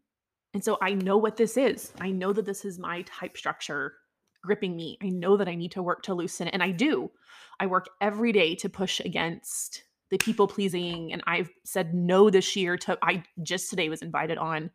and 0.54 0.64
so 0.64 0.78
i 0.82 0.94
know 0.94 1.18
what 1.18 1.38
this 1.38 1.58
is 1.58 1.94
i 2.02 2.12
know 2.12 2.34
that 2.34 2.46
this 2.46 2.66
is 2.66 2.78
my 2.78 3.02
type 3.04 3.38
structure 3.38 3.94
gripping 4.42 4.76
me. 4.76 4.98
I 5.02 5.10
know 5.10 5.38
that 5.38 5.48
I 5.48 5.56
need 5.56 5.72
to 5.74 5.84
work 5.84 6.04
to 6.04 6.14
loosen 6.14 6.48
it. 6.48 6.54
And 6.54 6.64
I 6.64 6.72
do. 6.72 7.12
I 7.60 7.68
work 7.68 7.90
every 8.02 8.32
day 8.32 8.56
to 8.56 8.70
push 8.70 9.00
against 9.00 9.84
the 10.10 10.18
people 10.18 10.48
pleasing. 10.48 11.14
And 11.14 11.22
I've 11.26 11.50
said 11.64 11.94
no 11.94 12.30
this 12.30 12.56
year 12.56 12.78
to, 12.78 12.98
I 13.02 13.24
just 13.44 13.70
today 13.70 13.90
was 13.90 14.02
invited 14.02 14.38
on 14.38 14.72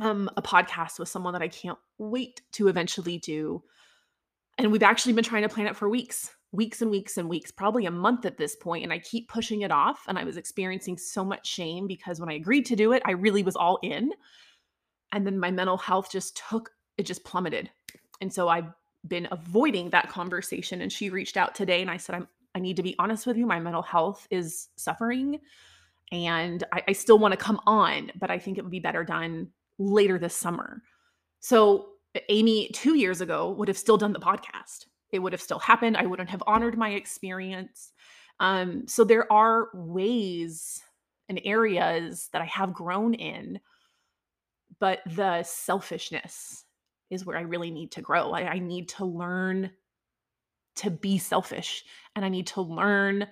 um, 0.00 0.30
a 0.36 0.42
podcast 0.42 0.98
with 0.98 1.08
someone 1.08 1.32
that 1.32 1.42
I 1.42 1.48
can't 1.48 1.78
wait 1.98 2.42
to 2.52 2.68
eventually 2.68 3.18
do. 3.18 3.62
And 4.56 4.72
we've 4.72 4.82
actually 4.82 5.12
been 5.12 5.24
trying 5.24 5.42
to 5.42 5.48
plan 5.48 5.66
it 5.66 5.76
for 5.76 5.88
weeks, 5.88 6.34
weeks 6.52 6.82
and 6.82 6.90
weeks 6.90 7.16
and 7.16 7.28
weeks, 7.28 7.50
probably 7.50 7.86
a 7.86 7.90
month 7.90 8.24
at 8.26 8.38
this 8.38 8.56
point, 8.56 8.84
And 8.84 8.92
I 8.92 8.98
keep 8.98 9.28
pushing 9.28 9.62
it 9.62 9.70
off. 9.70 10.02
And 10.08 10.18
I 10.18 10.24
was 10.24 10.36
experiencing 10.36 10.96
so 10.98 11.24
much 11.24 11.46
shame 11.46 11.86
because 11.86 12.20
when 12.20 12.30
I 12.30 12.34
agreed 12.34 12.66
to 12.66 12.76
do 12.76 12.92
it, 12.92 13.02
I 13.04 13.12
really 13.12 13.42
was 13.42 13.56
all 13.56 13.78
in. 13.82 14.12
And 15.12 15.26
then 15.26 15.38
my 15.38 15.50
mental 15.50 15.78
health 15.78 16.10
just 16.10 16.40
took, 16.48 16.70
it 16.96 17.04
just 17.04 17.24
plummeted 17.24 17.70
and 18.20 18.32
so 18.32 18.48
I've 18.48 18.72
been 19.06 19.28
avoiding 19.30 19.90
that 19.90 20.08
conversation. 20.08 20.80
And 20.80 20.92
she 20.92 21.10
reached 21.10 21.36
out 21.36 21.54
today 21.54 21.80
and 21.80 21.90
I 21.90 21.96
said, 21.96 22.16
I'm, 22.16 22.28
I 22.58 22.60
need 22.60 22.76
to 22.76 22.82
be 22.82 22.96
honest 22.98 23.24
with 23.24 23.36
you. 23.36 23.46
My 23.46 23.60
mental 23.60 23.82
health 23.82 24.26
is 24.32 24.68
suffering 24.74 25.38
and 26.10 26.64
I, 26.72 26.82
I 26.88 26.92
still 26.92 27.16
want 27.20 27.30
to 27.30 27.38
come 27.38 27.60
on, 27.66 28.10
but 28.18 28.32
I 28.32 28.38
think 28.40 28.58
it 28.58 28.62
would 28.62 28.70
be 28.72 28.80
better 28.80 29.04
done 29.04 29.46
later 29.78 30.18
this 30.18 30.34
summer. 30.34 30.82
So 31.38 31.90
Amy, 32.28 32.68
two 32.72 32.96
years 32.96 33.20
ago, 33.20 33.52
would 33.52 33.68
have 33.68 33.78
still 33.78 33.96
done 33.96 34.12
the 34.12 34.18
podcast. 34.18 34.86
It 35.12 35.20
would 35.20 35.32
have 35.32 35.40
still 35.40 35.60
happened. 35.60 35.96
I 35.96 36.06
wouldn't 36.06 36.30
have 36.30 36.42
honored 36.48 36.76
my 36.76 36.90
experience. 36.90 37.92
Um, 38.40 38.88
so 38.88 39.04
there 39.04 39.32
are 39.32 39.68
ways 39.72 40.82
and 41.28 41.40
areas 41.44 42.28
that 42.32 42.42
I 42.42 42.46
have 42.46 42.72
grown 42.72 43.14
in, 43.14 43.60
but 44.80 44.98
the 45.06 45.44
selfishness 45.44 46.64
is 47.08 47.24
where 47.24 47.38
I 47.38 47.42
really 47.42 47.70
need 47.70 47.92
to 47.92 48.02
grow. 48.02 48.32
I, 48.32 48.54
I 48.54 48.58
need 48.58 48.88
to 48.90 49.04
learn 49.04 49.70
to 50.78 50.90
be 50.90 51.18
selfish 51.18 51.84
and 52.16 52.24
I 52.24 52.28
need 52.28 52.48
to 52.48 52.62
learn 52.62 53.26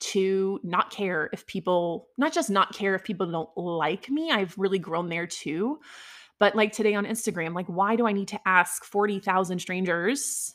to 0.00 0.60
not 0.62 0.90
care 0.90 1.28
if 1.32 1.46
people, 1.46 2.08
not 2.16 2.32
just 2.32 2.50
not 2.50 2.72
care 2.72 2.94
if 2.94 3.04
people 3.04 3.30
don't 3.30 3.50
like 3.56 4.08
me. 4.08 4.30
I've 4.30 4.56
really 4.56 4.78
grown 4.78 5.08
there 5.08 5.26
too. 5.26 5.80
But 6.38 6.54
like 6.54 6.72
today 6.72 6.94
on 6.94 7.04
Instagram, 7.04 7.54
like, 7.54 7.66
why 7.66 7.96
do 7.96 8.06
I 8.06 8.12
need 8.12 8.28
to 8.28 8.40
ask 8.46 8.84
40,000 8.84 9.58
strangers 9.58 10.54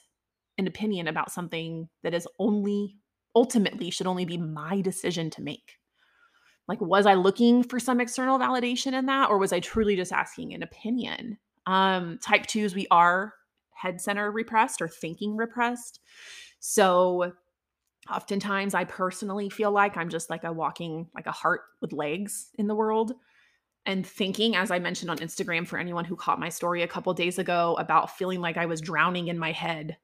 an 0.57 0.67
opinion 0.67 1.07
about 1.07 1.31
something 1.31 1.89
that 2.03 2.13
is 2.13 2.27
only 2.39 2.95
ultimately 3.35 3.89
should 3.89 4.07
only 4.07 4.25
be 4.25 4.37
my 4.37 4.79
decision 4.81 5.29
to 5.31 5.41
make? 5.41 5.77
Like, 6.67 6.79
was 6.79 7.05
I 7.05 7.15
looking 7.15 7.63
for 7.63 7.79
some 7.79 7.99
external 7.99 8.39
validation 8.39 8.93
in 8.93 9.07
that, 9.07 9.29
or 9.29 9.37
was 9.37 9.51
I 9.51 9.59
truly 9.59 9.97
just 9.97 10.13
asking 10.13 10.53
an 10.53 10.63
opinion? 10.63 11.37
Um, 11.65 12.19
type 12.19 12.45
twos, 12.45 12.73
we 12.73 12.87
are 12.89 13.33
head 13.83 13.99
center 13.99 14.31
repressed 14.31 14.81
or 14.81 14.87
thinking 14.87 15.35
repressed. 15.35 15.99
So 16.59 17.33
oftentimes 18.09 18.73
I 18.73 18.85
personally 18.85 19.49
feel 19.49 19.71
like 19.71 19.97
I'm 19.97 20.09
just 20.09 20.29
like 20.29 20.45
a 20.45 20.53
walking, 20.53 21.07
like 21.13 21.27
a 21.27 21.31
heart 21.31 21.61
with 21.81 21.91
legs 21.91 22.49
in 22.57 22.67
the 22.67 22.75
world. 22.75 23.13
And 23.85 24.07
thinking, 24.07 24.55
as 24.55 24.71
I 24.71 24.79
mentioned 24.79 25.11
on 25.11 25.17
Instagram 25.17 25.67
for 25.67 25.77
anyone 25.77 26.05
who 26.05 26.15
caught 26.15 26.39
my 26.39 26.47
story 26.47 26.81
a 26.81 26.87
couple 26.87 27.13
days 27.13 27.37
ago 27.37 27.75
about 27.77 28.17
feeling 28.17 28.39
like 28.39 28.55
I 28.55 28.65
was 28.65 28.79
drowning 28.79 29.27
in 29.27 29.37
my 29.37 29.51
head, 29.51 29.97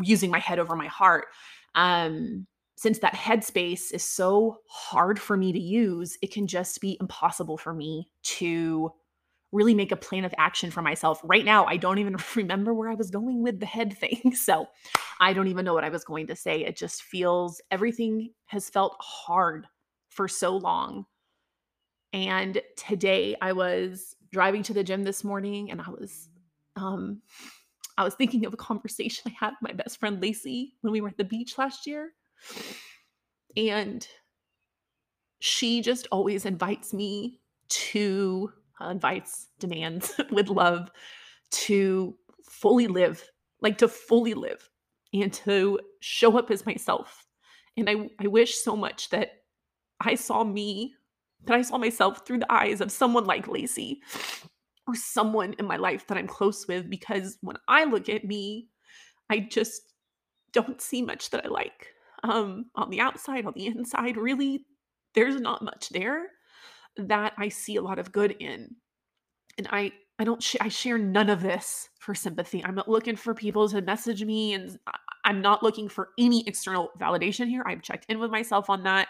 using 0.00 0.30
my 0.30 0.38
head 0.38 0.60
over 0.60 0.76
my 0.76 0.86
heart. 0.86 1.26
Um, 1.74 2.46
since 2.76 3.00
that 3.00 3.14
headspace 3.14 3.92
is 3.92 4.04
so 4.04 4.58
hard 4.68 5.18
for 5.18 5.36
me 5.36 5.52
to 5.52 5.58
use, 5.58 6.16
it 6.22 6.32
can 6.32 6.46
just 6.46 6.80
be 6.80 6.96
impossible 7.00 7.58
for 7.58 7.74
me 7.74 8.08
to 8.22 8.92
really 9.52 9.74
make 9.74 9.92
a 9.92 9.96
plan 9.96 10.24
of 10.24 10.34
action 10.36 10.70
for 10.70 10.82
myself. 10.82 11.20
Right 11.24 11.44
now, 11.44 11.64
I 11.64 11.76
don't 11.76 11.98
even 11.98 12.16
remember 12.36 12.74
where 12.74 12.88
I 12.88 12.94
was 12.94 13.10
going 13.10 13.42
with 13.42 13.60
the 13.60 13.66
head 13.66 13.96
thing. 13.96 14.32
So 14.48 14.66
I 15.20 15.32
don't 15.32 15.48
even 15.48 15.64
know 15.64 15.74
what 15.74 15.84
I 15.84 15.88
was 15.88 16.04
going 16.04 16.28
to 16.28 16.36
say. 16.36 16.64
It 16.64 16.76
just 16.76 17.02
feels 17.02 17.60
everything 17.70 18.30
has 18.46 18.70
felt 18.70 18.96
hard 19.00 19.66
for 20.08 20.28
so 20.28 20.56
long. 20.56 21.06
And 22.12 22.62
today 22.76 23.36
I 23.42 23.52
was 23.52 24.16
driving 24.32 24.62
to 24.64 24.74
the 24.74 24.84
gym 24.84 25.02
this 25.02 25.24
morning 25.24 25.70
and 25.70 25.80
I 25.80 25.90
was 25.90 26.28
um 26.76 27.20
I 27.98 28.04
was 28.04 28.14
thinking 28.14 28.46
of 28.46 28.54
a 28.54 28.58
conversation 28.58 29.24
I 29.26 29.44
had 29.44 29.50
with 29.50 29.70
my 29.70 29.72
best 29.72 29.98
friend 29.98 30.22
Lacey 30.22 30.74
when 30.82 30.92
we 30.92 31.00
were 31.00 31.08
at 31.08 31.18
the 31.18 31.24
beach 31.24 31.58
last 31.58 31.86
year. 31.86 32.12
And 33.56 34.06
she 35.40 35.82
just 35.82 36.06
always 36.12 36.44
invites 36.44 36.94
me 36.94 37.40
to 37.68 38.52
invites, 38.80 39.48
demands 39.58 40.20
with 40.30 40.48
love 40.48 40.90
to 41.50 42.14
fully 42.44 42.86
live, 42.86 43.22
like 43.60 43.78
to 43.78 43.88
fully 43.88 44.34
live 44.34 44.68
and 45.12 45.32
to 45.32 45.78
show 46.00 46.36
up 46.38 46.50
as 46.50 46.66
myself. 46.66 47.26
And 47.76 47.88
I, 47.88 48.10
I 48.18 48.26
wish 48.26 48.56
so 48.56 48.76
much 48.76 49.10
that 49.10 49.30
I 50.00 50.14
saw 50.14 50.44
me, 50.44 50.94
that 51.44 51.54
I 51.56 51.62
saw 51.62 51.78
myself 51.78 52.26
through 52.26 52.38
the 52.38 52.52
eyes 52.52 52.80
of 52.80 52.92
someone 52.92 53.24
like 53.24 53.48
Lacey 53.48 54.02
or 54.86 54.94
someone 54.94 55.54
in 55.58 55.66
my 55.66 55.76
life 55.76 56.06
that 56.06 56.18
I'm 56.18 56.26
close 56.26 56.66
with, 56.66 56.90
because 56.90 57.38
when 57.40 57.56
I 57.68 57.84
look 57.84 58.08
at 58.08 58.24
me, 58.24 58.68
I 59.30 59.40
just 59.40 59.92
don't 60.52 60.80
see 60.80 61.02
much 61.02 61.30
that 61.30 61.44
I 61.44 61.48
like. 61.48 61.88
Um, 62.24 62.66
on 62.74 62.90
the 62.90 63.00
outside, 63.00 63.46
on 63.46 63.52
the 63.54 63.66
inside, 63.66 64.16
really, 64.16 64.64
there's 65.14 65.40
not 65.40 65.62
much 65.62 65.90
there 65.90 66.26
that 66.98 67.32
I 67.38 67.48
see 67.48 67.76
a 67.76 67.82
lot 67.82 67.98
of 67.98 68.12
good 68.12 68.32
in. 68.32 68.74
And 69.56 69.68
I 69.70 69.92
I 70.18 70.24
don't 70.24 70.42
sh- 70.42 70.56
I 70.60 70.68
share 70.68 70.98
none 70.98 71.30
of 71.30 71.42
this 71.42 71.88
for 72.00 72.14
sympathy. 72.14 72.64
I'm 72.64 72.74
not 72.74 72.88
looking 72.88 73.14
for 73.14 73.34
people 73.34 73.68
to 73.68 73.80
message 73.80 74.24
me 74.24 74.54
and 74.54 74.78
I'm 75.24 75.40
not 75.40 75.62
looking 75.62 75.88
for 75.88 76.10
any 76.18 76.46
external 76.48 76.90
validation 76.98 77.48
here. 77.48 77.62
I've 77.66 77.82
checked 77.82 78.06
in 78.08 78.18
with 78.18 78.30
myself 78.30 78.68
on 78.68 78.82
that. 78.82 79.08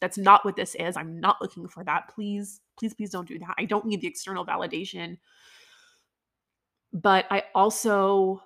That's 0.00 0.16
not 0.16 0.44
what 0.44 0.56
this 0.56 0.74
is. 0.76 0.96
I'm 0.96 1.20
not 1.20 1.36
looking 1.42 1.68
for 1.68 1.84
that. 1.84 2.08
Please, 2.14 2.60
please, 2.78 2.94
please 2.94 3.10
don't 3.10 3.28
do 3.28 3.38
that. 3.40 3.54
I 3.58 3.66
don't 3.66 3.84
need 3.84 4.00
the 4.00 4.06
external 4.06 4.46
validation. 4.46 5.18
But 6.92 7.26
I 7.30 7.42
also 7.54 8.42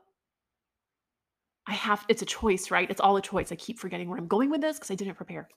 I 1.67 1.75
have 1.75 2.05
it's 2.09 2.23
a 2.23 2.27
choice, 2.27 2.73
right? 2.73 2.91
It's 2.91 3.01
all 3.01 3.17
a 3.17 3.23
choice. 3.23 3.53
I 3.53 3.57
keep 3.57 3.79
forgetting 3.79 4.09
where 4.09 4.19
I'm 4.19 4.27
going 4.27 4.51
with 4.51 4.61
this 4.61 4.79
because 4.79 4.91
I 4.91 4.97
didn't 4.97 5.15
prepare. 5.15 5.49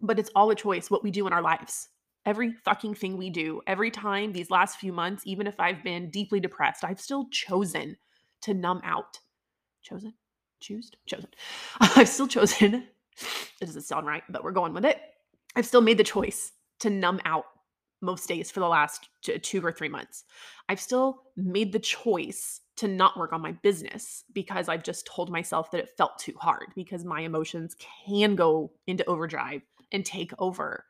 But 0.00 0.18
it's 0.18 0.30
all 0.34 0.50
a 0.50 0.54
choice 0.54 0.90
what 0.90 1.04
we 1.04 1.10
do 1.10 1.26
in 1.26 1.34
our 1.34 1.42
lives 1.42 1.90
every 2.26 2.52
fucking 2.64 2.94
thing 2.94 3.16
we 3.16 3.30
do, 3.30 3.60
every 3.66 3.90
time 3.90 4.32
these 4.32 4.50
last 4.50 4.78
few 4.78 4.92
months, 4.92 5.22
even 5.26 5.46
if 5.46 5.58
I've 5.58 5.82
been 5.82 6.10
deeply 6.10 6.40
depressed, 6.40 6.84
I've 6.84 7.00
still 7.00 7.28
chosen 7.30 7.96
to 8.42 8.54
numb 8.54 8.80
out. 8.84 9.18
Chosen? 9.82 10.14
Choose? 10.60 10.90
Chosen. 11.06 11.30
I've 11.80 12.08
still 12.08 12.28
chosen. 12.28 12.88
It 13.60 13.66
doesn't 13.66 13.82
sound 13.82 14.06
right, 14.06 14.22
but 14.30 14.42
we're 14.42 14.52
going 14.52 14.72
with 14.72 14.86
it. 14.86 14.98
I've 15.54 15.66
still 15.66 15.82
made 15.82 15.98
the 15.98 16.04
choice 16.04 16.52
to 16.78 16.88
numb 16.88 17.20
out 17.26 17.44
most 18.00 18.26
days 18.26 18.50
for 18.50 18.60
the 18.60 18.68
last 18.68 19.10
two 19.42 19.64
or 19.64 19.72
three 19.72 19.90
months. 19.90 20.24
I've 20.68 20.80
still 20.80 21.24
made 21.36 21.72
the 21.72 21.78
choice 21.78 22.62
to 22.76 22.88
not 22.88 23.18
work 23.18 23.34
on 23.34 23.42
my 23.42 23.52
business 23.52 24.24
because 24.32 24.68
I've 24.68 24.82
just 24.82 25.06
told 25.06 25.30
myself 25.30 25.70
that 25.70 25.80
it 25.80 25.90
felt 25.98 26.18
too 26.18 26.34
hard 26.40 26.68
because 26.74 27.04
my 27.04 27.20
emotions 27.20 27.76
can 28.06 28.36
go 28.36 28.72
into 28.86 29.04
overdrive 29.04 29.60
and 29.92 30.04
take 30.04 30.32
over 30.38 30.86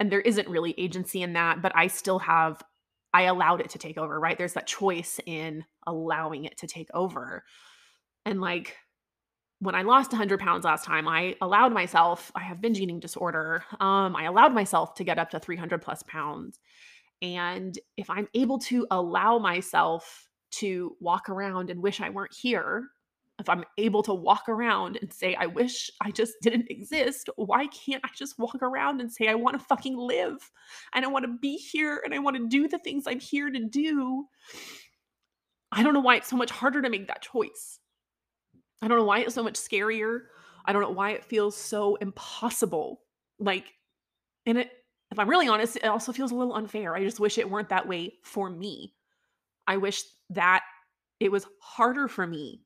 and 0.00 0.12
there 0.12 0.22
isn't 0.22 0.48
really 0.48 0.74
agency 0.78 1.22
in 1.22 1.34
that 1.34 1.62
but 1.62 1.72
i 1.76 1.86
still 1.88 2.20
have 2.20 2.62
i 3.14 3.22
allowed 3.24 3.60
it 3.60 3.70
to 3.70 3.78
take 3.78 3.98
over 3.98 4.20
right 4.20 4.38
there's 4.38 4.54
that 4.54 4.66
choice 4.68 5.20
in 5.26 5.64
allowing 5.86 6.44
it 6.46 6.58
to 6.58 6.66
take 6.68 6.88
over 6.94 7.44
And 8.26 8.40
like 8.40 8.76
when 9.60 9.74
I 9.74 9.82
lost 9.82 10.12
100 10.12 10.40
pounds 10.40 10.64
last 10.64 10.84
time, 10.84 11.08
I 11.08 11.36
allowed 11.42 11.72
myself, 11.72 12.32
I 12.34 12.40
have 12.40 12.60
binge 12.60 12.80
eating 12.80 13.00
disorder. 13.00 13.64
Um, 13.80 14.16
I 14.16 14.24
allowed 14.24 14.54
myself 14.54 14.94
to 14.96 15.04
get 15.04 15.18
up 15.18 15.30
to 15.30 15.40
300 15.40 15.82
plus 15.82 16.02
pounds. 16.04 16.58
And 17.22 17.78
if 17.96 18.10
I'm 18.10 18.28
able 18.34 18.58
to 18.60 18.86
allow 18.90 19.38
myself 19.38 20.28
to 20.52 20.96
walk 21.00 21.28
around 21.28 21.70
and 21.70 21.82
wish 21.82 22.00
I 22.00 22.10
weren't 22.10 22.34
here, 22.34 22.88
if 23.40 23.48
I'm 23.48 23.64
able 23.78 24.02
to 24.02 24.14
walk 24.14 24.48
around 24.48 24.98
and 25.00 25.10
say, 25.12 25.34
I 25.34 25.46
wish 25.46 25.90
I 26.00 26.10
just 26.10 26.34
didn't 26.42 26.70
exist, 26.70 27.30
why 27.36 27.66
can't 27.68 28.04
I 28.04 28.08
just 28.14 28.38
walk 28.38 28.62
around 28.62 29.00
and 29.00 29.10
say, 29.10 29.28
I 29.28 29.34
want 29.34 29.58
to 29.58 29.64
fucking 29.64 29.96
live 29.96 30.50
and 30.92 31.04
I 31.04 31.08
want 31.08 31.24
to 31.24 31.38
be 31.40 31.56
here 31.56 32.02
and 32.04 32.14
I 32.14 32.18
want 32.18 32.36
to 32.36 32.46
do 32.46 32.68
the 32.68 32.78
things 32.78 33.06
I'm 33.06 33.18
here 33.18 33.50
to 33.50 33.64
do? 33.64 34.26
I 35.72 35.82
don't 35.82 35.94
know 35.94 36.00
why 36.00 36.16
it's 36.16 36.28
so 36.28 36.36
much 36.36 36.50
harder 36.50 36.82
to 36.82 36.90
make 36.90 37.08
that 37.08 37.22
choice. 37.22 37.78
I 38.82 38.88
don't 38.88 38.98
know 38.98 39.04
why 39.04 39.20
it's 39.20 39.34
so 39.34 39.42
much 39.42 39.54
scarier. 39.54 40.20
I 40.66 40.72
don't 40.72 40.82
know 40.82 40.90
why 40.90 41.12
it 41.12 41.24
feels 41.24 41.56
so 41.56 41.96
impossible. 41.96 43.00
Like, 43.38 43.72
and 44.44 44.58
it, 44.58 44.70
if 45.10 45.18
I'm 45.18 45.30
really 45.30 45.48
honest, 45.48 45.76
it 45.76 45.86
also 45.86 46.12
feels 46.12 46.30
a 46.30 46.36
little 46.36 46.54
unfair. 46.54 46.94
I 46.94 47.02
just 47.02 47.20
wish 47.20 47.38
it 47.38 47.50
weren't 47.50 47.70
that 47.70 47.88
way 47.88 48.14
for 48.22 48.50
me. 48.50 48.94
I 49.66 49.78
wish 49.78 50.02
that 50.30 50.62
it 51.20 51.32
was 51.32 51.46
harder 51.62 52.06
for 52.06 52.26
me 52.26 52.62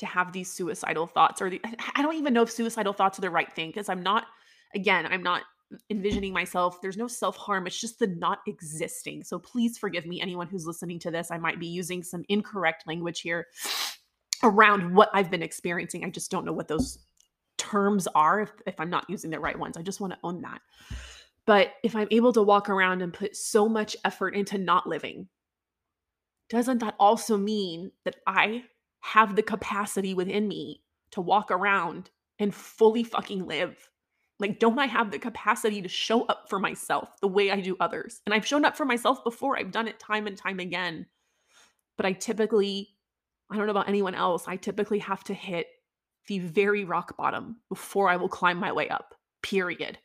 to 0.00 0.06
have 0.06 0.32
these 0.32 0.50
suicidal 0.50 1.06
thoughts 1.06 1.40
or 1.40 1.48
the, 1.48 1.60
I 1.94 2.02
don't 2.02 2.16
even 2.16 2.34
know 2.34 2.42
if 2.42 2.50
suicidal 2.50 2.92
thoughts 2.92 3.18
are 3.18 3.22
the 3.22 3.30
right 3.30 3.52
thing 3.52 3.70
because 3.70 3.88
I'm 3.88 4.02
not 4.02 4.26
again, 4.74 5.06
I'm 5.06 5.22
not 5.22 5.42
envisioning 5.88 6.32
myself. 6.32 6.80
There's 6.80 6.96
no 6.96 7.06
self-harm. 7.06 7.66
It's 7.66 7.80
just 7.80 7.98
the 7.98 8.08
not 8.08 8.40
existing. 8.46 9.22
So 9.22 9.38
please 9.38 9.78
forgive 9.78 10.06
me 10.06 10.20
anyone 10.20 10.48
who's 10.48 10.66
listening 10.66 10.98
to 11.00 11.10
this. 11.10 11.30
I 11.30 11.38
might 11.38 11.60
be 11.60 11.66
using 11.66 12.02
some 12.02 12.24
incorrect 12.28 12.86
language 12.86 13.20
here 13.20 13.46
around 14.42 14.94
what 14.94 15.10
I've 15.12 15.30
been 15.30 15.42
experiencing. 15.42 16.04
I 16.04 16.10
just 16.10 16.30
don't 16.30 16.44
know 16.44 16.52
what 16.52 16.66
those 16.66 16.98
terms 17.56 18.08
are 18.14 18.40
if, 18.40 18.52
if 18.66 18.80
I'm 18.80 18.90
not 18.90 19.08
using 19.08 19.30
the 19.30 19.38
right 19.38 19.58
ones. 19.58 19.76
I 19.76 19.82
just 19.82 20.00
want 20.00 20.12
to 20.12 20.18
own 20.24 20.40
that. 20.42 20.60
But 21.46 21.74
if 21.84 21.94
I'm 21.94 22.08
able 22.10 22.32
to 22.32 22.42
walk 22.42 22.68
around 22.68 23.02
and 23.02 23.12
put 23.12 23.36
so 23.36 23.68
much 23.68 23.96
effort 24.04 24.34
into 24.34 24.58
not 24.58 24.88
living, 24.88 25.28
doesn't 26.48 26.78
that 26.78 26.96
also 26.98 27.36
mean 27.36 27.92
that 28.04 28.16
I 28.26 28.64
have 29.00 29.36
the 29.36 29.42
capacity 29.42 30.14
within 30.14 30.48
me 30.48 30.82
to 31.12 31.20
walk 31.20 31.50
around 31.50 32.10
and 32.38 32.54
fully 32.54 33.04
fucking 33.04 33.46
live? 33.46 33.90
Like, 34.38 34.58
don't 34.58 34.78
I 34.78 34.86
have 34.86 35.10
the 35.10 35.18
capacity 35.18 35.82
to 35.82 35.88
show 35.88 36.24
up 36.24 36.48
for 36.48 36.58
myself 36.58 37.10
the 37.20 37.28
way 37.28 37.50
I 37.50 37.60
do 37.60 37.76
others? 37.78 38.22
And 38.24 38.34
I've 38.34 38.46
shown 38.46 38.64
up 38.64 38.76
for 38.76 38.86
myself 38.86 39.22
before, 39.22 39.58
I've 39.58 39.72
done 39.72 39.88
it 39.88 39.98
time 39.98 40.26
and 40.26 40.36
time 40.36 40.60
again. 40.60 41.06
But 41.96 42.06
I 42.06 42.12
typically 42.12 42.96
I 43.50 43.56
don't 43.56 43.66
know 43.66 43.72
about 43.72 43.88
anyone 43.88 44.14
else. 44.14 44.44
I 44.46 44.56
typically 44.56 45.00
have 45.00 45.24
to 45.24 45.34
hit 45.34 45.66
the 46.28 46.38
very 46.38 46.84
rock 46.84 47.16
bottom 47.16 47.56
before 47.68 48.08
I 48.08 48.16
will 48.16 48.28
climb 48.28 48.58
my 48.58 48.70
way 48.70 48.88
up, 48.88 49.14
period. 49.42 49.98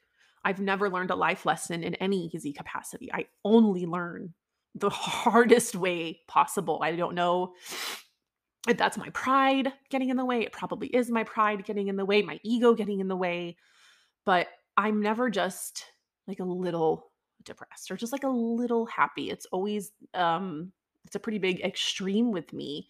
I've 0.44 0.60
never 0.60 0.90
learned 0.90 1.12
a 1.12 1.16
life 1.16 1.46
lesson 1.46 1.84
in 1.84 1.96
any 1.96 2.32
easy 2.34 2.54
capacity. 2.54 3.12
I 3.14 3.28
only 3.44 3.86
learn 3.86 4.34
the 4.74 4.90
hardest 4.92 5.76
way 5.76 6.22
possible. 6.28 6.80
I 6.82 6.96
don't 6.96 7.16
know 7.16 7.54
if 8.68 8.78
that's 8.78 8.98
my 8.98 9.10
pride 9.10 9.72
getting 9.90 10.10
in 10.10 10.18
the 10.18 10.26
way. 10.26 10.42
It 10.42 10.52
probably 10.52 10.88
is 10.88 11.12
my 11.12 11.24
pride 11.24 11.66
getting 11.66 11.88
in 11.88 11.98
the 11.98 12.06
way, 12.06 12.22
my 12.22 12.40
ego 12.44 12.74
getting 12.74 13.00
in 13.00 13.08
the 13.08 13.16
way. 13.16 13.58
But 14.26 14.48
I'm 14.78 15.02
never 15.02 15.30
just 15.30 15.86
like 16.28 16.40
a 16.40 16.46
little 16.46 17.12
depressed 17.44 17.92
or 17.92 17.96
just 17.96 18.12
like 18.12 18.24
a 18.24 18.30
little 18.30 18.88
happy. 18.88 19.30
It's 19.30 19.46
always 19.52 19.92
um 20.14 20.72
it's 21.06 21.16
a 21.16 21.20
pretty 21.20 21.38
big 21.38 21.62
extreme 21.62 22.32
with 22.32 22.52
me 22.54 22.90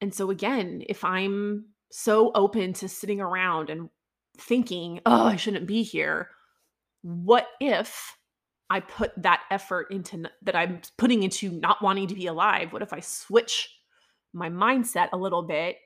and 0.00 0.14
so, 0.14 0.30
again, 0.30 0.82
if 0.88 1.04
I'm 1.04 1.66
so 1.90 2.30
open 2.34 2.72
to 2.74 2.88
sitting 2.88 3.20
around 3.20 3.70
and 3.70 3.88
thinking, 4.38 5.00
oh, 5.06 5.26
I 5.26 5.36
shouldn't 5.36 5.66
be 5.66 5.82
here, 5.82 6.30
what 7.02 7.46
if 7.60 8.16
I 8.68 8.80
put 8.80 9.12
that 9.22 9.42
effort 9.50 9.86
into 9.90 10.30
that 10.42 10.56
I'm 10.56 10.80
putting 10.98 11.22
into 11.22 11.50
not 11.50 11.82
wanting 11.82 12.08
to 12.08 12.14
be 12.14 12.26
alive? 12.26 12.72
What 12.72 12.82
if 12.82 12.92
I 12.92 13.00
switch 13.00 13.75
my 14.36 14.50
mindset 14.50 15.08
a 15.12 15.16
little 15.16 15.42
bit? 15.42 15.76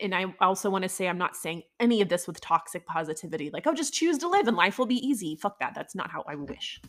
And 0.00 0.14
I 0.14 0.26
also 0.40 0.70
want 0.70 0.82
to 0.82 0.88
say, 0.88 1.08
I'm 1.08 1.18
not 1.18 1.36
saying 1.36 1.62
any 1.80 2.00
of 2.02 2.08
this 2.08 2.26
with 2.26 2.40
toxic 2.40 2.86
positivity, 2.86 3.50
like, 3.52 3.66
oh, 3.66 3.74
just 3.74 3.94
choose 3.94 4.18
to 4.18 4.28
live 4.28 4.46
and 4.46 4.56
life 4.56 4.78
will 4.78 4.86
be 4.86 5.06
easy. 5.06 5.36
Fuck 5.36 5.58
that. 5.60 5.74
That's 5.74 5.94
not 5.94 6.10
how 6.10 6.24
I 6.28 6.36
wish. 6.36 6.80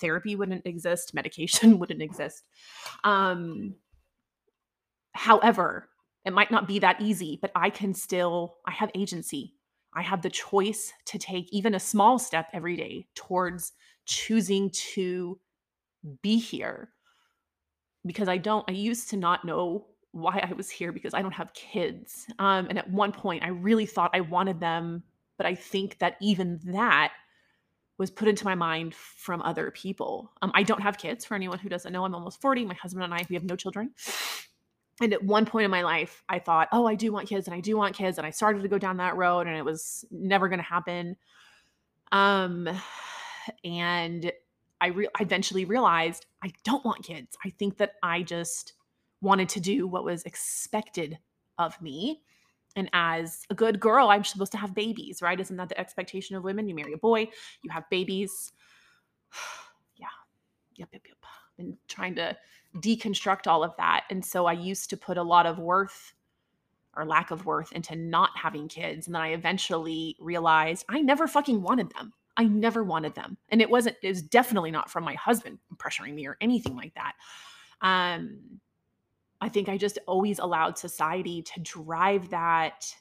Therapy 0.00 0.36
wouldn't 0.36 0.66
exist, 0.66 1.14
medication 1.14 1.78
wouldn't 1.80 2.02
exist. 2.02 2.42
Um, 3.04 3.74
however, 5.12 5.88
it 6.24 6.32
might 6.32 6.50
not 6.50 6.68
be 6.68 6.78
that 6.80 7.00
easy, 7.00 7.38
but 7.40 7.52
I 7.54 7.70
can 7.70 7.94
still, 7.94 8.56
I 8.66 8.72
have 8.72 8.90
agency. 8.94 9.54
I 9.94 10.02
have 10.02 10.22
the 10.22 10.30
choice 10.30 10.92
to 11.06 11.18
take 11.18 11.52
even 11.52 11.74
a 11.74 11.80
small 11.80 12.18
step 12.18 12.48
every 12.52 12.76
day 12.76 13.06
towards 13.14 13.72
choosing 14.06 14.70
to 14.70 15.38
be 16.22 16.38
here 16.38 16.90
because 18.06 18.28
I 18.28 18.38
don't, 18.38 18.68
I 18.68 18.72
used 18.72 19.10
to 19.10 19.16
not 19.16 19.44
know 19.44 19.86
why 20.12 20.44
I 20.48 20.52
was 20.54 20.68
here 20.68 20.92
because 20.92 21.14
I 21.14 21.22
don't 21.22 21.32
have 21.32 21.52
kids. 21.54 22.26
Um, 22.38 22.66
and 22.68 22.78
at 22.78 22.90
one 22.90 23.12
point, 23.12 23.44
I 23.44 23.48
really 23.48 23.86
thought 23.86 24.10
I 24.12 24.20
wanted 24.20 24.60
them, 24.60 25.02
but 25.36 25.46
I 25.46 25.54
think 25.54 25.98
that 25.98 26.16
even 26.20 26.60
that 26.64 27.12
was 27.98 28.10
put 28.10 28.28
into 28.28 28.44
my 28.44 28.54
mind 28.54 28.94
from 28.94 29.42
other 29.42 29.70
people. 29.70 30.32
Um, 30.42 30.50
I 30.54 30.62
don't 30.62 30.80
have 30.80 30.96
kids. 30.98 31.24
For 31.24 31.34
anyone 31.34 31.58
who 31.58 31.68
doesn't 31.68 31.92
know, 31.92 32.04
I'm 32.04 32.14
almost 32.14 32.40
40. 32.40 32.64
My 32.64 32.74
husband 32.74 33.04
and 33.04 33.12
I, 33.12 33.26
we 33.28 33.34
have 33.34 33.44
no 33.44 33.56
children 33.56 33.92
and 35.00 35.14
at 35.14 35.24
one 35.24 35.46
point 35.46 35.64
in 35.64 35.70
my 35.70 35.82
life 35.82 36.22
i 36.28 36.38
thought 36.38 36.68
oh 36.72 36.86
i 36.86 36.94
do 36.94 37.12
want 37.12 37.28
kids 37.28 37.48
and 37.48 37.54
i 37.54 37.60
do 37.60 37.76
want 37.76 37.96
kids 37.96 38.18
and 38.18 38.26
i 38.26 38.30
started 38.30 38.62
to 38.62 38.68
go 38.68 38.78
down 38.78 38.98
that 38.98 39.16
road 39.16 39.46
and 39.46 39.56
it 39.56 39.64
was 39.64 40.04
never 40.10 40.48
going 40.48 40.58
to 40.58 40.64
happen 40.64 41.16
um 42.12 42.68
and 43.64 44.30
i 44.80 44.88
re- 44.88 45.08
I 45.18 45.22
eventually 45.22 45.64
realized 45.64 46.26
i 46.42 46.52
don't 46.64 46.84
want 46.84 47.04
kids 47.04 47.36
i 47.44 47.50
think 47.50 47.78
that 47.78 47.94
i 48.02 48.22
just 48.22 48.74
wanted 49.20 49.48
to 49.48 49.60
do 49.60 49.86
what 49.86 50.04
was 50.04 50.22
expected 50.24 51.18
of 51.58 51.80
me 51.82 52.22
and 52.76 52.88
as 52.92 53.44
a 53.50 53.54
good 53.54 53.80
girl 53.80 54.08
i'm 54.08 54.24
supposed 54.24 54.52
to 54.52 54.58
have 54.58 54.74
babies 54.74 55.20
right 55.20 55.40
isn't 55.40 55.56
that 55.56 55.68
the 55.68 55.78
expectation 55.80 56.36
of 56.36 56.44
women 56.44 56.68
you 56.68 56.74
marry 56.74 56.92
a 56.92 56.98
boy 56.98 57.20
you 57.62 57.70
have 57.70 57.84
babies 57.90 58.52
yeah 59.96 60.06
yep 60.76 60.88
yep 60.92 61.02
yep 61.06 61.16
and 61.58 61.76
trying 61.86 62.16
to 62.16 62.36
deconstruct 62.76 63.46
all 63.46 63.62
of 63.62 63.76
that. 63.76 64.04
And 64.10 64.24
so 64.24 64.46
I 64.46 64.52
used 64.52 64.90
to 64.90 64.96
put 64.96 65.18
a 65.18 65.22
lot 65.22 65.46
of 65.46 65.58
worth 65.58 66.12
or 66.96 67.04
lack 67.04 67.30
of 67.30 67.46
worth 67.46 67.72
into 67.72 67.94
not 67.94 68.30
having 68.34 68.68
kids. 68.68 69.06
And 69.06 69.14
then 69.14 69.22
I 69.22 69.28
eventually 69.28 70.16
realized 70.18 70.84
I 70.88 71.00
never 71.00 71.28
fucking 71.28 71.62
wanted 71.62 71.90
them. 71.90 72.12
I 72.36 72.44
never 72.44 72.82
wanted 72.82 73.14
them. 73.14 73.36
And 73.50 73.60
it 73.60 73.70
wasn't, 73.70 73.96
it 74.02 74.08
was 74.08 74.22
definitely 74.22 74.70
not 74.70 74.90
from 74.90 75.04
my 75.04 75.14
husband 75.14 75.58
pressuring 75.76 76.14
me 76.14 76.26
or 76.26 76.36
anything 76.40 76.74
like 76.74 76.94
that. 76.94 77.12
Um, 77.80 78.60
I 79.40 79.48
think 79.48 79.68
I 79.68 79.76
just 79.76 79.98
always 80.06 80.38
allowed 80.38 80.78
society 80.78 81.42
to 81.42 81.60
drive 81.60 82.30
that 82.30 82.94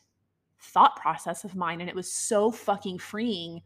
thought 0.60 0.96
process 0.96 1.44
of 1.44 1.56
mine. 1.56 1.82
And 1.82 1.90
it 1.90 1.96
was 1.96 2.12
so 2.12 2.52
fucking 2.52 3.00
freeing 3.00 3.62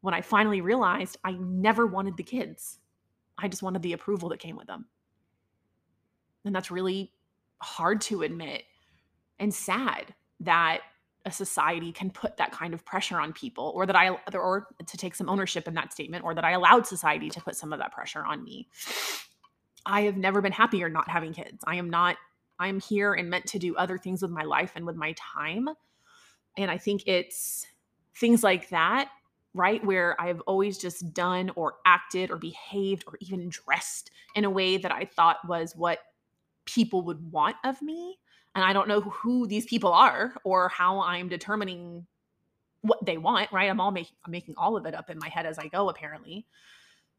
when 0.00 0.14
I 0.14 0.20
finally 0.20 0.60
realized 0.60 1.18
I 1.24 1.32
never 1.32 1.86
wanted 1.86 2.16
the 2.16 2.22
kids. 2.22 2.78
I 3.36 3.48
just 3.48 3.62
wanted 3.62 3.82
the 3.82 3.92
approval 3.92 4.28
that 4.30 4.38
came 4.38 4.56
with 4.56 4.66
them. 4.66 4.86
And 6.44 6.54
that's 6.54 6.70
really 6.70 7.12
hard 7.60 8.00
to 8.02 8.22
admit 8.22 8.62
and 9.38 9.52
sad 9.52 10.14
that 10.40 10.80
a 11.24 11.30
society 11.30 11.92
can 11.92 12.10
put 12.10 12.36
that 12.36 12.52
kind 12.52 12.74
of 12.74 12.84
pressure 12.84 13.20
on 13.20 13.32
people 13.32 13.72
or 13.74 13.86
that 13.86 13.96
I 13.96 14.10
or 14.32 14.68
to 14.86 14.96
take 14.96 15.14
some 15.14 15.28
ownership 15.28 15.68
in 15.68 15.74
that 15.74 15.92
statement 15.92 16.24
or 16.24 16.34
that 16.34 16.44
I 16.44 16.52
allowed 16.52 16.86
society 16.86 17.28
to 17.30 17.40
put 17.40 17.56
some 17.56 17.72
of 17.72 17.80
that 17.80 17.92
pressure 17.92 18.24
on 18.24 18.42
me. 18.44 18.68
I 19.88 20.02
have 20.02 20.16
never 20.16 20.40
been 20.40 20.52
happier 20.52 20.88
not 20.88 21.08
having 21.08 21.32
kids. 21.32 21.64
I 21.66 21.76
am 21.76 21.90
not 21.90 22.16
I 22.60 22.68
am 22.68 22.80
here 22.80 23.14
and 23.14 23.30
meant 23.30 23.46
to 23.46 23.58
do 23.58 23.76
other 23.76 23.98
things 23.98 24.22
with 24.22 24.30
my 24.30 24.42
life 24.42 24.72
and 24.74 24.84
with 24.84 24.96
my 24.96 25.14
time. 25.16 25.68
And 26.56 26.70
I 26.70 26.78
think 26.78 27.06
it's 27.06 27.66
things 28.14 28.42
like 28.42 28.68
that 28.70 29.10
right? 29.54 29.84
Where 29.84 30.20
I've 30.20 30.40
always 30.42 30.78
just 30.78 31.12
done 31.12 31.50
or 31.56 31.74
acted 31.86 32.30
or 32.30 32.36
behaved 32.36 33.04
or 33.06 33.18
even 33.20 33.48
dressed 33.48 34.10
in 34.34 34.44
a 34.44 34.50
way 34.50 34.76
that 34.76 34.92
I 34.92 35.04
thought 35.04 35.46
was 35.46 35.74
what 35.74 35.98
people 36.64 37.02
would 37.02 37.32
want 37.32 37.56
of 37.64 37.80
me. 37.82 38.18
And 38.54 38.64
I 38.64 38.72
don't 38.72 38.88
know 38.88 39.00
who 39.00 39.46
these 39.46 39.66
people 39.66 39.92
are 39.92 40.34
or 40.44 40.68
how 40.68 41.00
I'm 41.00 41.28
determining 41.28 42.06
what 42.82 43.04
they 43.04 43.18
want, 43.18 43.50
right? 43.52 43.68
I'm 43.68 43.80
all 43.80 43.90
making 43.90 44.16
I'm 44.24 44.30
making 44.30 44.54
all 44.56 44.76
of 44.76 44.86
it 44.86 44.94
up 44.94 45.10
in 45.10 45.18
my 45.18 45.28
head 45.28 45.46
as 45.46 45.58
I 45.58 45.68
go, 45.68 45.88
apparently. 45.88 46.46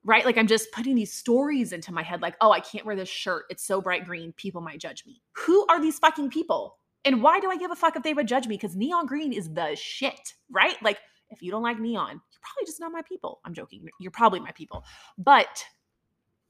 Right? 0.10 0.26
Like 0.26 0.40
I'm 0.40 0.48
just 0.48 0.72
putting 0.72 0.96
these 0.96 1.14
stories 1.14 1.72
into 1.72 1.94
my 1.94 2.02
head, 2.02 2.20
like, 2.20 2.36
oh, 2.42 2.52
I 2.52 2.62
can't 2.62 2.84
wear 2.84 2.96
this 2.96 3.08
shirt. 3.08 3.44
It's 3.52 3.64
so 3.64 3.80
bright 3.80 4.06
green. 4.06 4.34
People 4.34 4.60
might 4.60 4.80
judge 4.80 5.06
me. 5.06 5.22
Who 5.34 5.68
are 5.68 5.80
these 5.80 6.00
fucking 6.00 6.32
people? 6.32 6.80
And 7.06 7.22
why 7.22 7.40
do 7.40 7.52
I 7.52 7.58
give 7.58 7.70
a 7.70 7.76
fuck 7.76 7.96
if 7.96 8.02
they 8.02 8.16
would 8.16 8.28
judge 8.28 8.48
me? 8.48 8.56
Because 8.56 8.76
neon 8.76 9.06
green 9.06 9.32
is 9.32 9.54
the 9.54 9.76
shit, 9.76 10.34
right? 10.50 10.82
Like 10.82 10.98
if 11.30 11.44
you 11.44 11.52
don't 11.52 11.62
like 11.62 11.80
neon, 11.80 12.10
you're 12.10 12.42
probably 12.42 12.66
just 12.66 12.80
not 12.80 12.92
my 12.92 13.04
people. 13.04 13.40
I'm 13.46 13.54
joking. 13.54 13.88
You're 14.00 14.10
probably 14.10 14.40
my 14.40 14.52
people. 14.54 14.84
But 15.20 15.64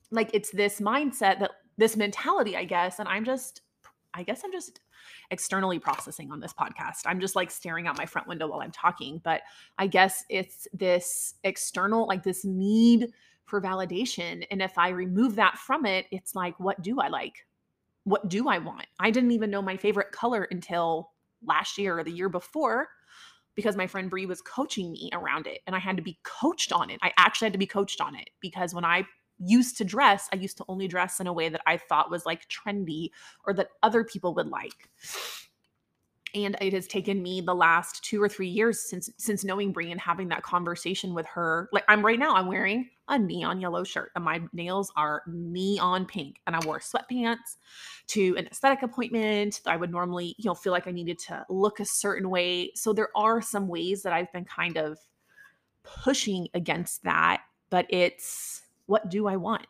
like 0.09 0.29
it's 0.33 0.51
this 0.51 0.79
mindset 0.79 1.41
that 1.41 1.51
this 1.77 1.97
mentality, 1.97 2.55
I 2.55 2.63
guess, 2.63 2.99
and 2.99 3.09
I'm 3.09 3.25
just 3.25 3.61
I 4.13 4.23
guess 4.23 4.41
I'm 4.45 4.53
just 4.53 4.79
externally 5.31 5.79
processing 5.79 6.31
on 6.31 6.39
this 6.39 6.53
podcast. 6.53 7.01
I'm 7.05 7.19
just 7.19 7.35
like 7.35 7.51
staring 7.51 7.87
out 7.87 7.97
my 7.97 8.05
front 8.05 8.27
window 8.27 8.47
while 8.47 8.61
I'm 8.61 8.71
talking, 8.71 9.19
but 9.21 9.41
I 9.77 9.87
guess 9.87 10.23
it's 10.29 10.65
this 10.73 11.35
external, 11.43 12.07
like 12.07 12.23
this 12.23 12.45
need 12.45 13.11
for 13.49 13.61
validation. 13.61 14.45
And 14.51 14.61
if 14.61 14.77
I 14.77 14.89
remove 14.89 15.35
that 15.35 15.57
from 15.57 15.85
it, 15.85 16.05
it's 16.11 16.35
like, 16.35 16.59
what 16.59 16.81
do 16.81 16.99
I 16.99 17.07
like? 17.07 17.45
What 18.03 18.29
do 18.29 18.47
I 18.47 18.59
want? 18.59 18.87
I 18.99 19.11
didn't 19.11 19.31
even 19.31 19.51
know 19.51 19.61
my 19.61 19.77
favorite 19.77 20.11
color 20.11 20.47
until 20.51 21.11
last 21.45 21.77
year 21.77 21.99
or 21.99 22.03
the 22.03 22.11
year 22.11 22.29
before 22.29 22.87
because 23.55 23.75
my 23.75 23.87
friend 23.87 24.09
Bree 24.09 24.25
was 24.25 24.41
coaching 24.41 24.91
me 24.91 25.09
around 25.13 25.47
it 25.47 25.59
and 25.67 25.75
I 25.75 25.79
had 25.79 25.97
to 25.97 26.03
be 26.03 26.17
coached 26.23 26.71
on 26.71 26.89
it. 26.89 26.99
I 27.01 27.11
actually 27.17 27.47
had 27.47 27.53
to 27.53 27.59
be 27.59 27.67
coached 27.67 27.99
on 27.99 28.15
it 28.15 28.29
because 28.39 28.73
when 28.73 28.85
I 28.85 29.03
used 29.39 29.77
to 29.77 29.83
dress, 29.83 30.29
I 30.31 30.37
used 30.37 30.57
to 30.57 30.65
only 30.67 30.87
dress 30.87 31.19
in 31.19 31.27
a 31.27 31.33
way 31.33 31.49
that 31.49 31.61
I 31.65 31.77
thought 31.77 32.11
was 32.11 32.25
like 32.25 32.47
trendy 32.47 33.09
or 33.45 33.53
that 33.55 33.69
other 33.83 34.03
people 34.03 34.33
would 34.35 34.47
like. 34.47 34.89
And 36.35 36.55
it 36.61 36.73
has 36.73 36.87
taken 36.87 37.23
me 37.23 37.41
the 37.41 37.55
last 37.55 38.03
two 38.03 38.21
or 38.21 38.29
three 38.29 38.47
years 38.47 38.79
since 38.79 39.09
since 39.17 39.43
knowing 39.43 39.71
Brie 39.71 39.91
and 39.91 39.99
having 39.99 40.27
that 40.29 40.43
conversation 40.43 41.13
with 41.13 41.25
her. 41.25 41.69
Like 41.73 41.85
I'm 41.87 42.05
right 42.05 42.19
now, 42.19 42.35
I'm 42.35 42.47
wearing 42.47 42.89
a 43.09 43.17
neon 43.17 43.59
yellow 43.59 43.83
shirt 43.83 44.11
and 44.15 44.23
my 44.23 44.41
nails 44.53 44.91
are 44.95 45.23
neon 45.27 46.05
pink. 46.05 46.37
And 46.47 46.55
I 46.55 46.59
wore 46.65 46.79
sweatpants 46.79 47.57
to 48.07 48.35
an 48.37 48.47
aesthetic 48.47 48.83
appointment. 48.83 49.61
I 49.65 49.75
would 49.77 49.91
normally, 49.91 50.35
you 50.37 50.49
know, 50.49 50.55
feel 50.55 50.71
like 50.71 50.87
I 50.87 50.91
needed 50.91 51.19
to 51.27 51.45
look 51.49 51.79
a 51.79 51.85
certain 51.85 52.29
way. 52.29 52.71
So 52.75 52.93
there 52.93 53.09
are 53.15 53.41
some 53.41 53.67
ways 53.67 54.03
that 54.03 54.13
I've 54.13 54.31
been 54.31 54.45
kind 54.45 54.77
of 54.77 54.99
pushing 55.83 56.47
against 56.53 57.03
that, 57.03 57.41
but 57.69 57.85
it's 57.89 58.63
what 58.85 59.09
do 59.09 59.27
I 59.27 59.35
want? 59.35 59.65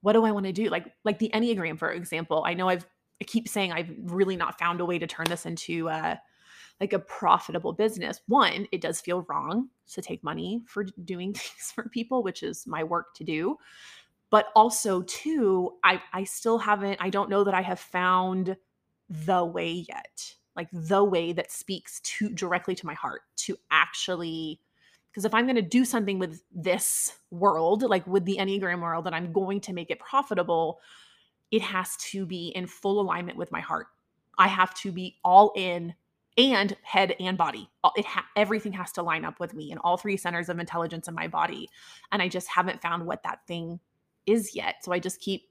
What 0.00 0.12
do 0.12 0.24
I 0.24 0.32
want 0.32 0.46
to 0.46 0.52
do? 0.52 0.68
Like 0.68 0.86
like 1.04 1.18
the 1.18 1.30
Enneagram, 1.34 1.78
for 1.78 1.90
example. 1.90 2.44
I 2.46 2.54
know 2.54 2.68
I've 2.68 2.86
I 3.20 3.24
keep 3.24 3.48
saying 3.48 3.72
I've 3.72 3.90
really 3.98 4.36
not 4.36 4.58
found 4.58 4.80
a 4.80 4.84
way 4.84 4.98
to 4.98 5.06
turn 5.06 5.26
this 5.28 5.46
into 5.46 5.88
uh 5.88 6.16
like 6.80 6.92
a 6.92 6.98
profitable 6.98 7.72
business. 7.72 8.20
One, 8.26 8.66
it 8.72 8.80
does 8.80 9.00
feel 9.00 9.22
wrong 9.28 9.68
to 9.92 10.02
take 10.02 10.22
money 10.24 10.62
for 10.66 10.84
doing 11.04 11.32
things 11.34 11.72
for 11.72 11.88
people, 11.88 12.22
which 12.22 12.42
is 12.42 12.66
my 12.66 12.84
work 12.84 13.14
to 13.14 13.24
do. 13.24 13.56
But 14.30 14.48
also, 14.56 15.02
two, 15.02 15.74
I 15.84 16.02
I 16.12 16.24
still 16.24 16.58
haven't, 16.58 16.98
I 17.00 17.10
don't 17.10 17.30
know 17.30 17.44
that 17.44 17.54
I 17.54 17.62
have 17.62 17.78
found 17.78 18.56
the 19.08 19.44
way 19.44 19.84
yet. 19.88 20.34
Like 20.56 20.68
the 20.72 21.02
way 21.02 21.32
that 21.32 21.50
speaks 21.50 22.00
to 22.00 22.28
directly 22.28 22.74
to 22.76 22.86
my 22.86 22.94
heart 22.94 23.22
to 23.38 23.56
actually 23.70 24.60
because 25.14 25.24
if 25.24 25.32
I'm 25.32 25.44
going 25.44 25.54
to 25.54 25.62
do 25.62 25.84
something 25.84 26.18
with 26.18 26.42
this 26.52 27.12
world, 27.30 27.84
like 27.84 28.04
with 28.04 28.24
the 28.24 28.38
Enneagram 28.40 28.82
world, 28.82 29.06
and 29.06 29.14
I'm 29.14 29.32
going 29.32 29.60
to 29.60 29.72
make 29.72 29.92
it 29.92 30.00
profitable, 30.00 30.80
it 31.52 31.62
has 31.62 31.96
to 32.10 32.26
be 32.26 32.48
in 32.48 32.66
full 32.66 33.00
alignment 33.00 33.38
with 33.38 33.52
my 33.52 33.60
heart. 33.60 33.86
I 34.38 34.48
have 34.48 34.74
to 34.80 34.90
be 34.90 35.18
all 35.24 35.52
in 35.54 35.94
and 36.36 36.76
head 36.82 37.14
and 37.20 37.38
body. 37.38 37.70
It 37.96 38.04
ha- 38.04 38.26
everything 38.36 38.72
has 38.72 38.92
to 38.92 39.02
line 39.02 39.24
up 39.24 39.38
with 39.40 39.54
me 39.54 39.70
in 39.70 39.78
all 39.78 39.96
three 39.96 40.16
centers 40.16 40.48
of 40.48 40.58
intelligence 40.58 41.08
in 41.08 41.14
my 41.14 41.28
body. 41.28 41.68
And 42.10 42.20
I 42.20 42.28
just 42.28 42.48
haven't 42.48 42.82
found 42.82 43.06
what 43.06 43.22
that 43.22 43.46
thing 43.46 43.80
is 44.26 44.54
yet. 44.54 44.76
So 44.82 44.92
I 44.92 44.98
just 44.98 45.20
keep 45.20 45.48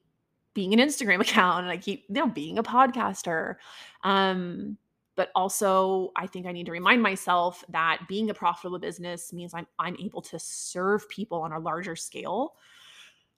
being 0.54 0.74
an 0.74 0.80
Instagram 0.80 1.22
account 1.22 1.64
and 1.64 1.72
I 1.72 1.78
keep, 1.78 2.06
you 2.10 2.16
know, 2.16 2.28
being 2.28 2.58
a 2.58 2.64
podcaster. 2.64 3.56
Um, 4.04 4.78
but 5.16 5.30
also 5.36 6.12
i 6.16 6.26
think 6.26 6.46
i 6.46 6.52
need 6.52 6.66
to 6.66 6.72
remind 6.72 7.02
myself 7.02 7.64
that 7.70 8.02
being 8.08 8.30
a 8.30 8.34
profitable 8.34 8.80
business 8.80 9.32
means 9.34 9.54
i'm 9.54 9.68
i'm 9.80 9.96
able 10.00 10.22
to 10.22 10.40
serve 10.40 11.08
people 11.10 11.42
on 11.42 11.52
a 11.52 11.60
larger 11.60 11.96
scale 11.96 12.56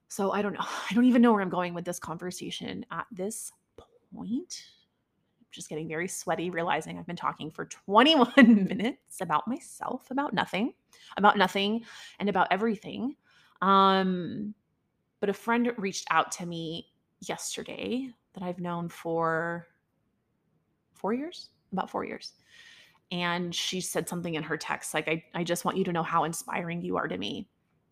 so 0.08 0.32
i 0.32 0.42
don't 0.42 0.54
know 0.54 0.66
i 0.90 0.94
don't 0.94 1.06
even 1.06 1.22
know 1.22 1.32
where 1.34 1.42
i'm 1.42 1.50
going 1.50 1.74
with 1.74 1.86
this 1.86 2.00
conversation 2.00 2.86
at 2.92 3.06
this 3.12 3.52
point 4.14 4.64
just 5.56 5.70
getting 5.70 5.88
very 5.88 6.08
sweaty 6.08 6.50
realizing 6.50 6.98
i've 6.98 7.08
been 7.08 7.16
talking 7.16 7.50
for 7.50 7.66
21 7.86 8.34
minutes 8.38 9.22
about 9.22 9.48
myself 9.48 10.10
about 10.12 10.34
nothing 10.34 10.74
about 11.18 11.38
nothing 11.38 11.84
and 12.20 12.30
about 12.30 12.48
everything 12.52 13.16
um 13.62 14.54
but 15.20 15.30
a 15.30 15.34
friend 15.34 15.72
reached 15.78 16.06
out 16.12 16.32
to 16.32 16.46
me 16.46 16.88
yesterday 17.22 18.10
that 18.34 18.44
i've 18.44 18.60
known 18.60 18.90
for 18.90 19.68
four 20.94 21.14
years 21.14 21.50
about 21.76 21.90
four 21.90 22.06
years. 22.06 22.34
And 23.12 23.54
she 23.54 23.82
said 23.82 24.10
something 24.10 24.34
in 24.34 24.44
her 24.44 24.58
text 24.58 24.94
like, 24.94 25.08
I, 25.08 25.24
I 25.34 25.44
just 25.44 25.66
want 25.66 25.78
you 25.78 25.84
to 25.84 25.94
know 25.94 26.04
how 26.04 26.24
inspiring 26.24 26.82
you 26.82 26.98
are 26.98 27.08
to 27.08 27.18
me. 27.18 27.48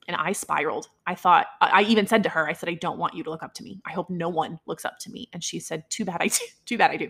And 0.07 0.17
I 0.17 0.31
spiraled. 0.31 0.89
I 1.07 1.15
thought, 1.15 1.47
I 1.61 1.83
even 1.83 2.07
said 2.07 2.23
to 2.23 2.29
her, 2.29 2.47
I 2.47 2.53
said, 2.53 2.69
I 2.69 2.73
don't 2.73 2.97
want 2.97 3.13
you 3.13 3.23
to 3.23 3.29
look 3.29 3.43
up 3.43 3.53
to 3.55 3.63
me. 3.63 3.81
I 3.85 3.91
hope 3.91 4.09
no 4.09 4.29
one 4.29 4.59
looks 4.65 4.85
up 4.85 4.99
to 4.99 5.11
me. 5.11 5.29
And 5.33 5.43
she 5.43 5.59
said, 5.59 5.89
Too 5.89 6.05
bad 6.05 6.17
I 6.19 6.27
do. 6.27 6.45
Too 6.65 6.77
bad 6.77 6.91
I 6.91 6.97
do. 6.97 7.09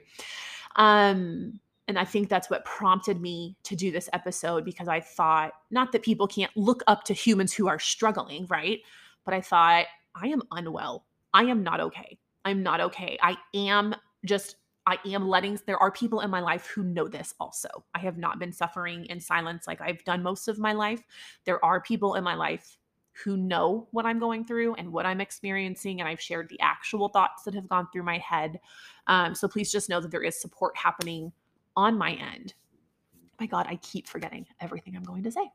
Um, 0.76 1.60
and 1.88 2.00
I 2.00 2.06
think 2.06 2.30
that's 2.30 2.50
what 2.50 2.64
prompted 2.66 3.20
me 3.22 3.58
to 3.64 3.76
do 3.76 3.92
this 3.92 4.10
episode 4.14 4.64
because 4.64 4.88
I 4.88 5.00
thought, 5.00 5.52
not 5.70 5.92
that 5.92 6.02
people 6.02 6.28
can't 6.28 6.56
look 6.56 6.82
up 6.88 7.04
to 7.06 7.14
humans 7.14 7.54
who 7.54 7.68
are 7.68 7.80
struggling, 7.80 8.46
right? 8.50 8.80
But 9.26 9.34
I 9.34 9.42
thought, 9.42 9.86
I 10.16 10.28
am 10.28 10.42
unwell. 10.52 11.06
I 11.34 11.44
am 11.44 11.64
not 11.64 11.80
okay. 11.82 12.18
I'm 12.46 12.64
not 12.64 12.80
okay. 12.80 13.18
I 13.22 13.36
am 13.54 13.96
just 14.26 14.56
I 14.86 14.98
am 15.06 15.28
letting, 15.28 15.58
there 15.66 15.82
are 15.82 15.92
people 15.92 16.20
in 16.22 16.30
my 16.30 16.42
life 16.42 16.68
who 16.68 16.84
know 16.84 17.08
this 17.08 17.34
also. 17.40 17.70
I 17.96 18.00
have 18.00 18.18
not 18.18 18.40
been 18.40 18.52
suffering 18.52 19.06
in 19.06 19.20
silence 19.20 19.66
like 19.66 19.80
I've 19.80 20.04
done 20.04 20.22
most 20.22 20.48
of 20.48 20.60
my 20.60 20.74
life. 20.74 21.02
There 21.46 21.64
are 21.64 21.80
people 21.80 22.16
in 22.16 22.24
my 22.24 22.36
life 22.36 22.78
who 23.24 23.38
know 23.38 23.88
what 23.92 24.06
I'm 24.06 24.20
going 24.20 24.44
through 24.44 24.74
and 24.76 24.92
what 24.92 25.06
I'm 25.06 25.22
experiencing. 25.22 26.00
And 26.00 26.10
I've 26.10 26.22
shared 26.22 26.50
the 26.50 26.60
actual 26.60 27.10
thoughts 27.10 27.44
that 27.44 27.54
have 27.54 27.70
gone 27.70 27.88
through 27.92 28.04
my 28.04 28.18
head. 28.18 28.60
Um, 29.08 29.36
so 29.36 29.48
please 29.48 29.72
just 29.72 29.90
know 29.90 30.02
that 30.02 30.12
there 30.12 30.24
is 30.24 30.40
support 30.40 30.76
happening 30.76 31.32
on 31.76 31.98
my 31.98 32.14
end. 32.14 32.54
My 33.40 33.46
God, 33.46 33.68
I 33.70 33.76
keep 33.78 34.08
forgetting 34.08 34.46
everything 34.60 34.96
I'm 34.96 35.04
going 35.04 35.24
to 35.24 35.32
say. 35.32 35.52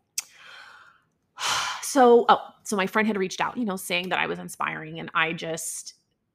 So, 1.80 2.26
oh, 2.28 2.40
so 2.64 2.76
my 2.76 2.86
friend 2.86 3.08
had 3.08 3.16
reached 3.16 3.40
out, 3.40 3.56
you 3.56 3.64
know, 3.64 3.76
saying 3.76 4.10
that 4.10 4.18
I 4.18 4.26
was 4.26 4.38
inspiring, 4.38 5.00
and 5.00 5.10
I 5.14 5.32
just, 5.32 5.94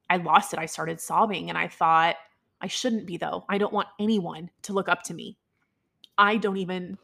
I 0.09 0.17
lost 0.17 0.51
it. 0.51 0.57
I 0.57 0.65
started 0.65 0.99
sobbing, 0.99 1.49
and 1.49 1.59
I 1.59 1.67
thought, 1.67 2.15
I 2.59 2.65
shouldn't 2.65 3.05
be, 3.05 3.17
though. 3.17 3.45
I 3.47 3.59
don't 3.59 3.71
want 3.71 3.87
anyone 3.99 4.49
to 4.63 4.73
look 4.73 4.89
up 4.89 5.03
to 5.03 5.13
me. 5.13 5.37
I 6.17 6.37
don't 6.37 6.57
even 6.57 6.97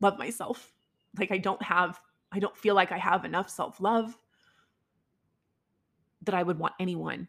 love 0.00 0.18
myself. 0.18 0.72
Like, 1.20 1.30
I 1.30 1.38
don't 1.38 1.62
have, 1.62 2.00
I 2.32 2.38
don't 2.38 2.56
feel 2.56 2.74
like 2.74 2.92
I 2.92 2.98
have 2.98 3.24
enough 3.24 3.50
self 3.50 3.80
love 3.80 4.16
that 6.22 6.34
I 6.34 6.42
would 6.42 6.58
want 6.58 6.74
anyone 6.80 7.28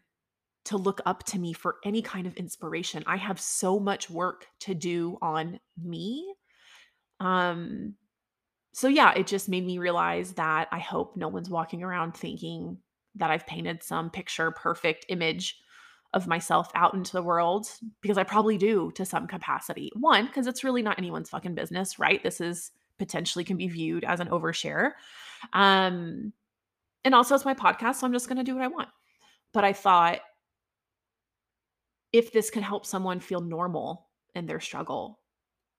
to 0.64 0.76
look 0.76 1.00
up 1.06 1.24
to 1.24 1.38
me 1.38 1.52
for 1.52 1.76
any 1.84 2.02
kind 2.02 2.26
of 2.26 2.34
inspiration. 2.36 3.02
I 3.06 3.16
have 3.16 3.40
so 3.40 3.78
much 3.78 4.10
work 4.10 4.46
to 4.60 4.74
do 4.74 5.16
on 5.22 5.58
me. 5.82 6.34
Um, 7.18 7.94
so 8.72 8.88
yeah, 8.88 9.12
it 9.14 9.26
just 9.26 9.48
made 9.48 9.66
me 9.66 9.78
realize 9.78 10.34
that 10.34 10.68
I 10.70 10.78
hope 10.78 11.16
no 11.16 11.28
one's 11.28 11.50
walking 11.50 11.82
around 11.82 12.12
thinking 12.12 12.78
that 13.16 13.30
I've 13.30 13.46
painted 13.46 13.82
some 13.82 14.10
picture 14.10 14.50
perfect 14.50 15.06
image 15.08 15.58
of 16.12 16.26
myself 16.26 16.70
out 16.74 16.94
into 16.94 17.12
the 17.12 17.22
world 17.22 17.68
because 18.00 18.18
I 18.18 18.24
probably 18.24 18.58
do 18.58 18.90
to 18.96 19.04
some 19.04 19.26
capacity. 19.26 19.90
One, 19.98 20.26
because 20.26 20.46
it's 20.46 20.64
really 20.64 20.82
not 20.82 20.98
anyone's 20.98 21.30
fucking 21.30 21.54
business, 21.54 21.98
right? 21.98 22.22
This 22.22 22.40
is 22.40 22.72
potentially 23.00 23.44
can 23.44 23.56
be 23.56 23.66
viewed 23.66 24.04
as 24.04 24.20
an 24.20 24.28
overshare. 24.28 24.92
Um, 25.52 26.32
and 27.04 27.14
also 27.14 27.34
it's 27.34 27.44
my 27.44 27.54
podcast, 27.54 27.96
so 27.96 28.06
I'm 28.06 28.12
just 28.12 28.28
gonna 28.28 28.44
do 28.44 28.54
what 28.54 28.62
I 28.62 28.68
want. 28.68 28.88
But 29.52 29.64
I 29.64 29.72
thought 29.72 30.20
if 32.12 32.32
this 32.32 32.50
can 32.50 32.62
help 32.62 32.86
someone 32.86 33.18
feel 33.18 33.40
normal 33.40 34.06
in 34.34 34.46
their 34.46 34.60
struggle, 34.60 35.18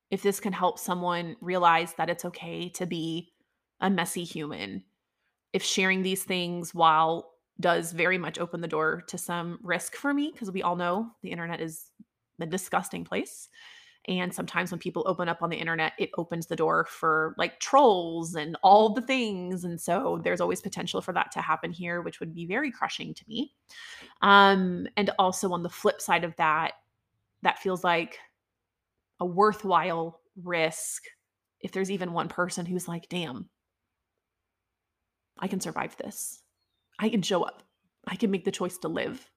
if 0.10 0.22
this 0.22 0.40
can 0.40 0.52
help 0.52 0.80
someone 0.80 1.36
realize 1.40 1.94
that 1.94 2.10
it's 2.10 2.26
okay 2.26 2.68
to 2.70 2.86
be 2.86 3.32
a 3.80 3.90
messy 3.90 4.24
human, 4.24 4.84
if 5.54 5.64
sharing 5.64 6.02
these 6.02 6.24
things 6.24 6.74
while 6.74 7.32
does 7.60 7.92
very 7.92 8.18
much 8.18 8.40
open 8.40 8.62
the 8.62 8.68
door 8.68 9.04
to 9.08 9.18
some 9.18 9.60
risk 9.62 9.96
for 9.96 10.14
me 10.14 10.32
because 10.34 10.52
we 10.52 10.64
all 10.64 10.76
know 10.76 11.12
the 11.22 11.30
internet 11.30 11.62
is 11.62 11.92
a 12.40 12.46
disgusting 12.46 13.06
place. 13.06 13.50
And 14.08 14.34
sometimes 14.34 14.72
when 14.72 14.80
people 14.80 15.04
open 15.06 15.30
up 15.30 15.44
on 15.44 15.50
the 15.50 15.58
internet, 15.58 15.94
it 16.00 16.10
opens 16.18 16.48
the 16.48 16.56
door 16.56 16.86
for 16.90 17.36
like 17.38 17.60
trolls 17.60 18.36
and 18.36 18.58
all 18.64 18.94
the 18.94 19.02
things. 19.02 19.64
And 19.64 19.80
so 19.80 20.20
there's 20.24 20.42
always 20.42 20.60
potential 20.60 21.02
for 21.02 21.14
that 21.14 21.32
to 21.34 21.42
happen 21.42 21.72
here, 21.72 22.02
which 22.02 22.20
would 22.20 22.34
be 22.34 22.46
very 22.46 22.72
crushing 22.72 23.14
to 23.14 23.24
me. 23.28 23.54
Um, 24.24 24.88
and 24.98 25.12
also 25.20 25.52
on 25.52 25.62
the 25.62 25.70
flip 25.70 26.02
side 26.02 26.24
of 26.24 26.36
that, 26.38 26.74
that 27.44 27.60
feels 27.60 27.84
like 27.84 28.18
a 29.20 29.26
worthwhile 29.26 30.20
risk 30.44 31.04
if 31.60 31.72
there's 31.72 31.92
even 31.92 32.12
one 32.12 32.28
person 32.28 32.66
who's 32.66 32.88
like, 32.88 33.08
damn, 33.08 33.50
I 35.38 35.48
can 35.48 35.60
survive 35.60 35.96
this. 35.98 36.42
I 36.98 37.10
can 37.10 37.22
show 37.22 37.44
up. 37.44 37.62
I 38.08 38.16
can 38.16 38.32
make 38.32 38.46
the 38.46 38.52
choice 38.52 38.80
to 38.80 38.88
live. 38.88 39.30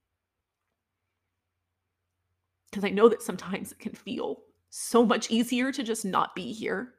Because 2.71 2.85
I 2.85 2.91
know 2.91 3.11
that 3.11 3.23
sometimes 3.23 3.73
it 3.73 3.79
can 3.79 3.93
feel 3.93 4.41
so 4.77 5.07
much 5.07 5.31
easier 5.31 5.71
to 5.71 5.85
just 5.85 6.05
not 6.05 6.35
be 6.35 6.53
here. 6.53 6.95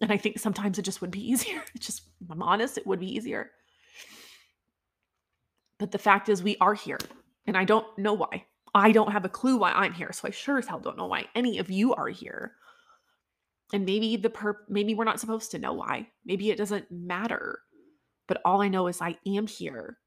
And 0.00 0.10
I 0.10 0.16
think 0.16 0.38
sometimes 0.38 0.78
it 0.78 0.82
just 0.82 1.02
would 1.02 1.10
be 1.10 1.20
easier. 1.30 1.62
It's 1.74 1.84
just, 1.84 2.02
I'm 2.30 2.42
honest, 2.42 2.78
it 2.78 2.86
would 2.86 3.00
be 3.00 3.14
easier. 3.14 3.50
But 5.78 5.92
the 5.92 5.98
fact 5.98 6.30
is, 6.30 6.42
we 6.42 6.56
are 6.58 6.72
here. 6.72 6.98
And 7.46 7.56
I 7.56 7.64
don't 7.64 7.86
know 7.98 8.14
why. 8.14 8.46
I 8.74 8.92
don't 8.92 9.12
have 9.12 9.26
a 9.26 9.30
clue 9.30 9.58
why 9.58 9.72
I'm 9.72 9.92
here. 9.92 10.10
So 10.12 10.28
I 10.28 10.30
sure 10.30 10.56
as 10.56 10.66
hell 10.66 10.80
don't 10.80 10.96
know 10.96 11.06
why 11.06 11.26
any 11.34 11.58
of 11.58 11.70
you 11.70 11.94
are 11.94 12.08
here. 12.08 12.52
And 13.74 13.84
maybe 13.84 14.16
the 14.16 14.30
per 14.30 14.64
maybe 14.68 14.94
we're 14.94 15.04
not 15.04 15.20
supposed 15.20 15.50
to 15.50 15.58
know 15.58 15.74
why. 15.74 16.08
Maybe 16.24 16.50
it 16.50 16.58
doesn't 16.58 16.90
matter. 16.90 17.60
But 18.26 18.40
all 18.44 18.62
I 18.62 18.68
know 18.68 18.86
is 18.86 19.00
I 19.00 19.16
am 19.26 19.46
here. 19.46 19.98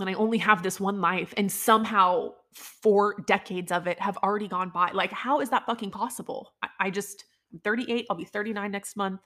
And 0.00 0.10
I 0.10 0.14
only 0.14 0.38
have 0.38 0.62
this 0.62 0.80
one 0.80 1.00
life 1.00 1.32
and 1.36 1.50
somehow 1.50 2.32
four 2.52 3.16
decades 3.26 3.70
of 3.72 3.86
it 3.86 4.00
have 4.00 4.16
already 4.18 4.48
gone 4.48 4.70
by. 4.70 4.90
Like 4.92 5.12
how 5.12 5.40
is 5.40 5.50
that 5.50 5.66
fucking 5.66 5.90
possible? 5.90 6.52
I, 6.62 6.68
I 6.80 6.90
just 6.90 7.24
I'm 7.52 7.60
38, 7.60 8.06
I'll 8.10 8.16
be 8.16 8.24
39 8.24 8.70
next 8.70 8.96
month. 8.96 9.20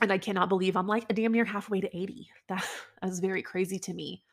And 0.00 0.12
I 0.12 0.18
cannot 0.18 0.48
believe 0.48 0.76
I'm 0.76 0.88
like 0.88 1.06
a 1.08 1.14
damn 1.14 1.32
near 1.32 1.44
halfway 1.44 1.80
to 1.80 1.96
80. 1.96 2.28
That, 2.48 2.66
that 3.02 3.10
is 3.10 3.20
very 3.20 3.42
crazy 3.42 3.78
to 3.80 3.94
me. 3.94 4.24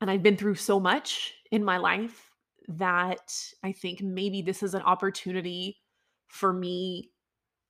And 0.00 0.10
I've 0.10 0.22
been 0.22 0.36
through 0.36 0.56
so 0.56 0.80
much 0.80 1.34
in 1.50 1.64
my 1.64 1.76
life 1.76 2.30
that 2.68 3.32
I 3.62 3.72
think 3.72 4.02
maybe 4.02 4.42
this 4.42 4.62
is 4.62 4.74
an 4.74 4.82
opportunity 4.82 5.78
for 6.28 6.52
me 6.52 7.10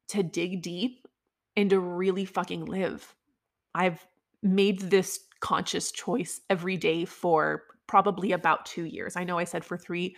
to 0.09 0.23
dig 0.23 0.63
deep 0.63 1.07
and 1.57 1.71
to 1.71 1.81
really 1.81 2.25
fucking 2.25 2.65
live. 2.65 3.15
I've 3.75 4.05
made 4.43 4.81
this 4.81 5.21
conscious 5.41 5.93
choice 5.93 6.41
every 6.51 6.77
day 6.77 7.05
for 7.05 7.63
probably 7.87 8.33
about 8.33 8.67
two 8.67 8.85
years. 8.85 9.17
I 9.17 9.25
know 9.25 9.39
I 9.39 9.45
said 9.45 9.65
for 9.65 9.77
three, 9.77 10.17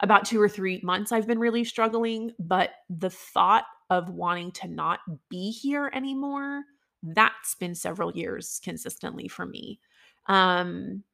about 0.00 0.24
two 0.24 0.40
or 0.40 0.48
three 0.48 0.80
months, 0.82 1.12
I've 1.12 1.26
been 1.26 1.38
really 1.38 1.64
struggling, 1.64 2.32
but 2.38 2.70
the 2.90 3.10
thought 3.10 3.64
of 3.90 4.10
wanting 4.10 4.52
to 4.52 4.68
not 4.68 5.00
be 5.30 5.50
here 5.50 5.90
anymore, 5.94 6.62
that's 7.02 7.54
been 7.54 7.74
several 7.74 8.10
years 8.12 8.60
consistently 8.64 9.28
for 9.28 9.46
me. 9.46 9.78
Um, 10.26 11.04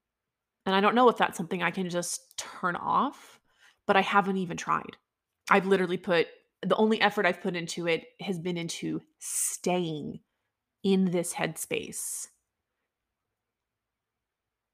and 0.67 0.75
I 0.75 0.81
don't 0.81 0.95
know 0.95 1.09
if 1.09 1.17
that's 1.17 1.37
something 1.37 1.63
I 1.63 1.71
can 1.71 1.91
just 1.91 2.39
turn 2.39 2.77
off, 2.77 3.41
but 3.87 3.97
I 3.97 4.03
haven't 4.03 4.37
even 4.37 4.57
tried. 4.57 4.97
I've 5.51 5.67
literally 5.67 5.97
put 5.97 6.29
the 6.63 6.77
only 6.77 7.01
effort 7.01 7.27
I've 7.27 7.43
put 7.43 7.57
into 7.57 7.89
it 7.89 8.05
has 8.21 8.39
been 8.39 8.57
into 8.57 9.01
staying 9.19 10.21
in 10.83 11.11
this 11.11 11.35
headspace 11.35 12.29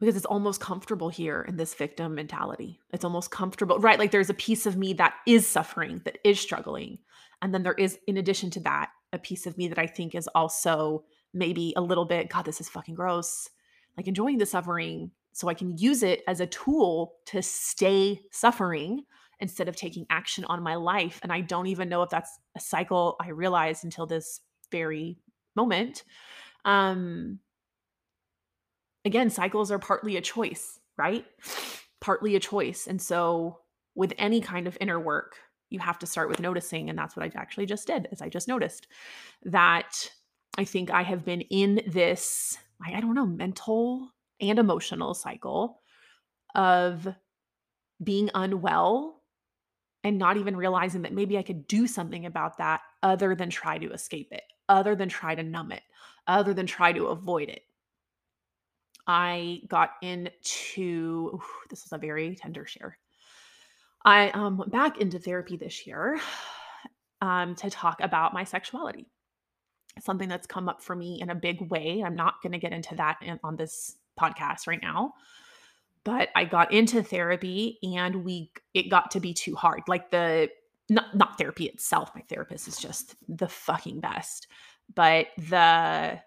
because 0.01 0.17
it's 0.17 0.27
almost 0.27 0.61
comfortable 0.61 1.09
here 1.09 1.45
in 1.49 1.57
this 1.57 1.75
victim 1.75 2.15
mentality. 2.15 2.81
It's 2.93 3.05
almost 3.05 3.31
comfortable, 3.31 3.79
right? 3.79 3.99
Like 3.99 4.11
there's 4.11 4.31
a 4.31 4.35
piece 4.35 4.67
of 4.67 4.77
me 4.77 4.93
that 4.95 5.15
is 5.27 5.47
suffering, 5.47 6.03
that 6.05 6.19
is 6.25 6.39
struggling. 6.39 6.99
And 7.43 7.55
then 7.55 7.63
there 7.63 7.75
is, 7.75 7.99
in 8.07 8.17
addition 8.17 8.51
to 8.51 8.61
that, 8.61 8.91
a 9.13 9.19
piece 9.19 9.47
of 9.47 9.57
me 9.57 9.69
that 9.69 9.79
I 9.79 9.87
think 9.87 10.15
is 10.15 10.29
also 10.35 11.05
maybe 11.33 11.73
a 11.77 11.81
little 11.81 12.05
bit, 12.05 12.29
God, 12.29 12.45
this 12.45 12.61
is 12.61 12.69
fucking 12.69 12.95
gross, 12.95 13.49
like 13.97 14.09
enjoying 14.09 14.39
the 14.39 14.47
suffering 14.47 15.11
so 15.33 15.49
I 15.49 15.55
can 15.55 15.77
use 15.77 16.03
it 16.03 16.23
as 16.27 16.41
a 16.41 16.47
tool 16.47 17.15
to 17.27 17.43
stay 17.43 18.23
suffering 18.33 19.03
instead 19.39 19.69
of 19.69 19.77
taking 19.77 20.07
action 20.09 20.47
on 20.47 20.63
my 20.63 20.77
life. 20.77 21.21
And 21.23 21.31
I 21.31 21.43
don't 21.43 21.67
even 21.67 21.91
know 21.91 22.03
if 22.03 22.11
that's 22.11 22.39
a 22.57 22.61
cycle 22.61 23.17
I 23.21 23.29
realized 23.29 23.85
until 23.85 24.07
this 24.07 24.41
very 24.71 25.19
moment. 25.55 26.05
Um, 26.65 27.41
again, 29.07 29.31
cycles 29.31 29.71
are 29.71 29.79
partly 29.79 30.17
a 30.17 30.21
choice, 30.21 30.81
right? 30.99 31.25
Partly 32.01 32.35
a 32.35 32.41
choice. 32.41 32.87
And 32.87 33.01
so 33.01 33.61
with 33.95 34.13
any 34.19 34.41
kind 34.41 34.67
of 34.67 34.77
inner 34.81 35.01
work, 35.01 35.37
you 35.71 35.79
have 35.79 35.99
to 36.01 36.07
start 36.07 36.29
with 36.29 36.41
noticing. 36.41 36.91
And 36.91 36.99
that's 36.99 37.17
what 37.17 37.25
I 37.25 37.31
actually 37.39 37.67
just 37.67 37.87
did, 37.87 38.09
is 38.11 38.21
I 38.21 38.29
just 38.29 38.49
noticed 38.49 38.89
that 39.45 40.11
I 40.59 40.65
think 40.65 40.91
I 40.91 41.03
have 41.03 41.25
been 41.25 41.41
in 41.43 41.83
this, 41.87 42.59
I 42.85 43.01
don't 43.01 43.15
know, 43.15 43.27
mental 43.27 44.11
and 44.41 44.59
emotional 44.59 45.15
cycle 45.15 45.81
of 46.55 47.07
being 48.03 48.31
unwell 48.35 49.23
and 50.05 50.19
not 50.19 50.37
even 50.37 50.57
realizing 50.57 51.03
that 51.03 51.13
maybe 51.13 51.39
I 51.39 51.43
could 51.43 51.67
do 51.67 51.87
something 51.87 52.27
about 52.27 52.59
that 52.59 52.81
other 53.03 53.35
than 53.35 53.51
try 53.51 53.79
to 53.79 53.93
escape 53.93 54.29
it, 54.33 54.43
other 54.69 54.95
than 54.95 55.09
try 55.09 55.35
to 55.35 55.43
numb 55.43 55.73
it, 55.73 55.83
other 56.27 56.55
than 56.55 56.67
try 56.67 56.93
to 56.93 57.07
avoid 57.07 57.49
it. 57.49 57.63
I 59.07 59.61
got 59.69 59.91
into 60.03 61.31
ooh, 61.35 61.43
this 61.71 61.85
is 61.85 61.93
a 61.93 61.99
very 61.99 62.35
tender 62.37 62.67
share. 62.67 62.99
I 64.05 64.31
um, 64.31 64.57
went 64.57 64.73
back 64.73 65.01
into 65.01 65.19
therapy 65.19 65.57
this 65.57 65.87
year 65.87 66.21
um, 67.21 67.55
to 67.57 67.71
talk 67.71 68.01
about 68.01 68.35
my 68.35 68.45
sexuality. 68.45 69.07
Something 70.01 70.29
that's 70.29 70.47
come 70.47 70.69
up 70.69 70.83
for 70.83 70.95
me 70.95 71.21
in 71.21 71.31
a 71.31 71.35
big 71.35 71.71
way. 71.71 72.03
I'm 72.05 72.15
not 72.15 72.43
going 72.43 72.53
to 72.53 72.59
get 72.59 72.73
into 72.73 72.95
that 72.97 73.17
in, 73.23 73.41
on 73.43 73.57
this 73.57 73.97
podcast 74.21 74.67
right 74.67 74.83
now, 74.83 75.15
but 76.05 76.29
I 76.37 76.45
got 76.45 76.73
into 76.73 77.03
therapy 77.03 77.79
and 77.83 78.25
we 78.25 78.53
it 78.75 78.91
got 78.91 79.11
to 79.13 79.21
be 79.21 79.33
too 79.35 79.55
hard. 79.55 79.83
Like 79.89 80.11
the 80.11 80.51
not 80.89 81.17
not 81.17 81.39
therapy 81.39 81.65
itself. 81.65 82.11
My 82.15 82.23
therapist 82.23 82.69
is 82.69 82.77
just 82.77 83.17
the 83.29 83.49
fucking 83.49 84.01
best, 84.01 84.47
but 84.95 85.29
the 85.37 86.21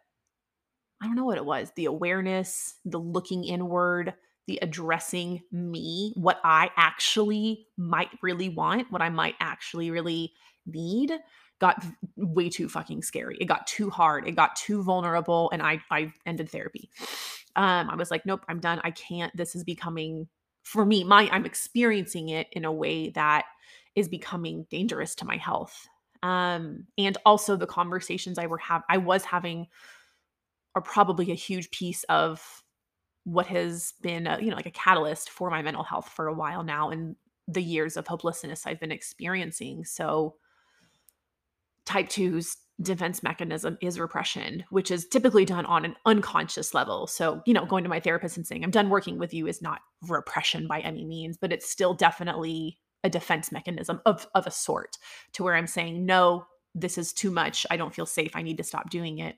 I 1.01 1.05
don't 1.05 1.15
know 1.15 1.25
what 1.25 1.37
it 1.37 1.45
was 1.45 1.71
the 1.75 1.85
awareness, 1.85 2.75
the 2.85 2.97
looking 2.97 3.43
inward, 3.43 4.13
the 4.47 4.59
addressing 4.61 5.41
me, 5.51 6.13
what 6.15 6.39
I 6.43 6.71
actually 6.75 7.67
might 7.77 8.09
really 8.21 8.49
want, 8.49 8.91
what 8.91 9.01
I 9.01 9.09
might 9.09 9.35
actually 9.39 9.91
really 9.91 10.33
need 10.65 11.11
got 11.59 11.85
way 12.15 12.49
too 12.49 12.69
fucking 12.69 13.01
scary. 13.03 13.37
It 13.39 13.45
got 13.45 13.67
too 13.67 13.89
hard. 13.89 14.27
It 14.27 14.35
got 14.35 14.55
too 14.55 14.81
vulnerable 14.81 15.49
and 15.51 15.61
I 15.61 15.81
I 15.91 16.11
ended 16.25 16.49
therapy. 16.49 16.89
Um 17.55 17.89
I 17.89 17.95
was 17.95 18.11
like, 18.11 18.25
nope, 18.25 18.45
I'm 18.47 18.59
done. 18.59 18.81
I 18.83 18.91
can't. 18.91 19.35
This 19.35 19.55
is 19.55 19.63
becoming 19.63 20.27
for 20.63 20.85
me, 20.85 21.03
my 21.03 21.29
I'm 21.31 21.45
experiencing 21.45 22.29
it 22.29 22.47
in 22.51 22.65
a 22.65 22.71
way 22.71 23.09
that 23.11 23.45
is 23.95 24.07
becoming 24.07 24.65
dangerous 24.69 25.15
to 25.15 25.25
my 25.25 25.37
health. 25.37 25.87
Um 26.23 26.87
and 26.97 27.17
also 27.25 27.55
the 27.55 27.67
conversations 27.67 28.39
I 28.39 28.47
were 28.47 28.57
have 28.57 28.83
I 28.89 28.97
was 28.97 29.25
having 29.25 29.67
are 30.75 30.81
probably 30.81 31.31
a 31.31 31.35
huge 31.35 31.71
piece 31.71 32.03
of 32.05 32.63
what 33.23 33.47
has 33.47 33.93
been 34.01 34.27
a, 34.27 34.39
you 34.39 34.49
know 34.49 34.55
like 34.55 34.65
a 34.65 34.71
catalyst 34.71 35.29
for 35.29 35.49
my 35.49 35.61
mental 35.61 35.83
health 35.83 36.09
for 36.09 36.27
a 36.27 36.33
while 36.33 36.63
now 36.63 36.89
and 36.89 37.15
the 37.47 37.61
years 37.61 37.97
of 37.97 38.07
hopelessness 38.07 38.65
I've 38.65 38.79
been 38.79 38.91
experiencing. 38.91 39.83
So 39.83 40.35
type 41.85 42.07
2's 42.07 42.57
defense 42.81 43.23
mechanism 43.23 43.77
is 43.81 43.99
repression, 43.99 44.63
which 44.69 44.91
is 44.91 45.07
typically 45.07 45.45
done 45.45 45.65
on 45.65 45.83
an 45.83 45.95
unconscious 46.05 46.73
level. 46.73 47.07
So, 47.07 47.41
you 47.45 47.53
know, 47.53 47.65
going 47.65 47.83
to 47.83 47.89
my 47.89 47.99
therapist 47.99 48.37
and 48.37 48.47
saying, 48.47 48.63
I'm 48.63 48.71
done 48.71 48.89
working 48.89 49.17
with 49.17 49.33
you 49.33 49.47
is 49.47 49.61
not 49.61 49.81
repression 50.07 50.67
by 50.67 50.79
any 50.79 51.05
means, 51.05 51.37
but 51.37 51.51
it's 51.51 51.69
still 51.69 51.93
definitely 51.93 52.77
a 53.03 53.09
defense 53.09 53.51
mechanism 53.51 54.01
of, 54.05 54.27
of 54.35 54.45
a 54.45 54.51
sort 54.51 54.97
to 55.33 55.43
where 55.43 55.55
I'm 55.55 55.67
saying, 55.67 56.05
no, 56.05 56.45
this 56.75 56.97
is 56.97 57.11
too 57.11 57.31
much. 57.31 57.65
I 57.69 57.77
don't 57.77 57.93
feel 57.93 58.05
safe. 58.05 58.31
I 58.35 58.43
need 58.43 58.57
to 58.57 58.63
stop 58.63 58.89
doing 58.89 59.19
it. 59.19 59.35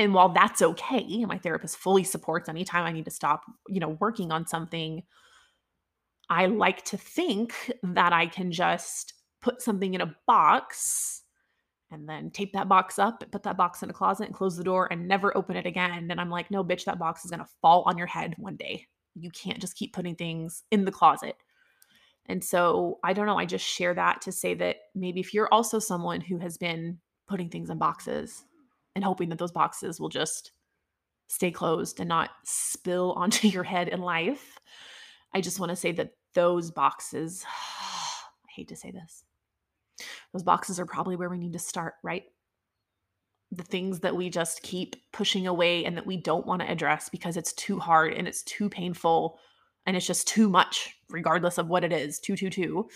And 0.00 0.14
while 0.14 0.30
that's 0.30 0.62
okay, 0.62 1.26
my 1.26 1.36
therapist 1.36 1.76
fully 1.76 2.04
supports 2.04 2.48
anytime 2.48 2.86
I 2.86 2.92
need 2.92 3.04
to 3.04 3.10
stop, 3.10 3.42
you 3.68 3.80
know, 3.80 3.98
working 4.00 4.32
on 4.32 4.46
something, 4.46 5.02
I 6.30 6.46
like 6.46 6.82
to 6.86 6.96
think 6.96 7.70
that 7.82 8.10
I 8.14 8.26
can 8.26 8.50
just 8.50 9.12
put 9.42 9.60
something 9.60 9.92
in 9.92 10.00
a 10.00 10.16
box 10.26 11.22
and 11.90 12.08
then 12.08 12.30
tape 12.30 12.54
that 12.54 12.66
box 12.66 12.98
up 12.98 13.22
and 13.22 13.30
put 13.30 13.42
that 13.42 13.58
box 13.58 13.82
in 13.82 13.90
a 13.90 13.92
closet 13.92 14.28
and 14.28 14.34
close 14.34 14.56
the 14.56 14.64
door 14.64 14.88
and 14.90 15.06
never 15.06 15.36
open 15.36 15.54
it 15.54 15.66
again. 15.66 16.10
And 16.10 16.18
I'm 16.18 16.30
like, 16.30 16.50
no, 16.50 16.64
bitch, 16.64 16.86
that 16.86 16.98
box 16.98 17.26
is 17.26 17.30
going 17.30 17.44
to 17.44 17.52
fall 17.60 17.82
on 17.84 17.98
your 17.98 18.06
head 18.06 18.34
one 18.38 18.56
day. 18.56 18.86
You 19.14 19.30
can't 19.30 19.60
just 19.60 19.76
keep 19.76 19.92
putting 19.92 20.14
things 20.14 20.62
in 20.70 20.86
the 20.86 20.92
closet. 20.92 21.36
And 22.24 22.42
so 22.42 23.00
I 23.04 23.12
don't 23.12 23.26
know. 23.26 23.38
I 23.38 23.44
just 23.44 23.66
share 23.66 23.92
that 23.92 24.22
to 24.22 24.32
say 24.32 24.54
that 24.54 24.76
maybe 24.94 25.20
if 25.20 25.34
you're 25.34 25.52
also 25.52 25.78
someone 25.78 26.22
who 26.22 26.38
has 26.38 26.56
been 26.56 27.00
putting 27.28 27.50
things 27.50 27.68
in 27.68 27.76
boxes 27.76 28.44
and 28.94 29.04
hoping 29.04 29.28
that 29.28 29.38
those 29.38 29.52
boxes 29.52 30.00
will 30.00 30.08
just 30.08 30.52
stay 31.28 31.50
closed 31.50 32.00
and 32.00 32.08
not 32.08 32.30
spill 32.44 33.12
onto 33.16 33.48
your 33.48 33.64
head 33.64 33.88
in 33.88 34.00
life. 34.00 34.58
I 35.34 35.40
just 35.40 35.60
want 35.60 35.70
to 35.70 35.76
say 35.76 35.92
that 35.92 36.12
those 36.34 36.70
boxes, 36.70 37.44
I 37.48 38.50
hate 38.54 38.68
to 38.68 38.76
say 38.76 38.90
this, 38.90 39.24
those 40.32 40.42
boxes 40.42 40.80
are 40.80 40.86
probably 40.86 41.16
where 41.16 41.28
we 41.28 41.38
need 41.38 41.52
to 41.52 41.58
start, 41.58 41.94
right? 42.02 42.24
The 43.52 43.64
things 43.64 44.00
that 44.00 44.16
we 44.16 44.30
just 44.30 44.62
keep 44.62 44.96
pushing 45.12 45.46
away 45.46 45.84
and 45.84 45.96
that 45.96 46.06
we 46.06 46.16
don't 46.16 46.46
want 46.46 46.62
to 46.62 46.70
address 46.70 47.08
because 47.08 47.36
it's 47.36 47.52
too 47.52 47.78
hard 47.78 48.14
and 48.14 48.28
it's 48.28 48.42
too 48.42 48.68
painful 48.68 49.38
and 49.86 49.96
it's 49.96 50.06
just 50.06 50.28
too 50.28 50.48
much, 50.48 50.94
regardless 51.08 51.58
of 51.58 51.68
what 51.68 51.84
it 51.84 51.92
is, 51.92 52.20
too, 52.20 52.36
too, 52.36 52.50
too. 52.50 52.88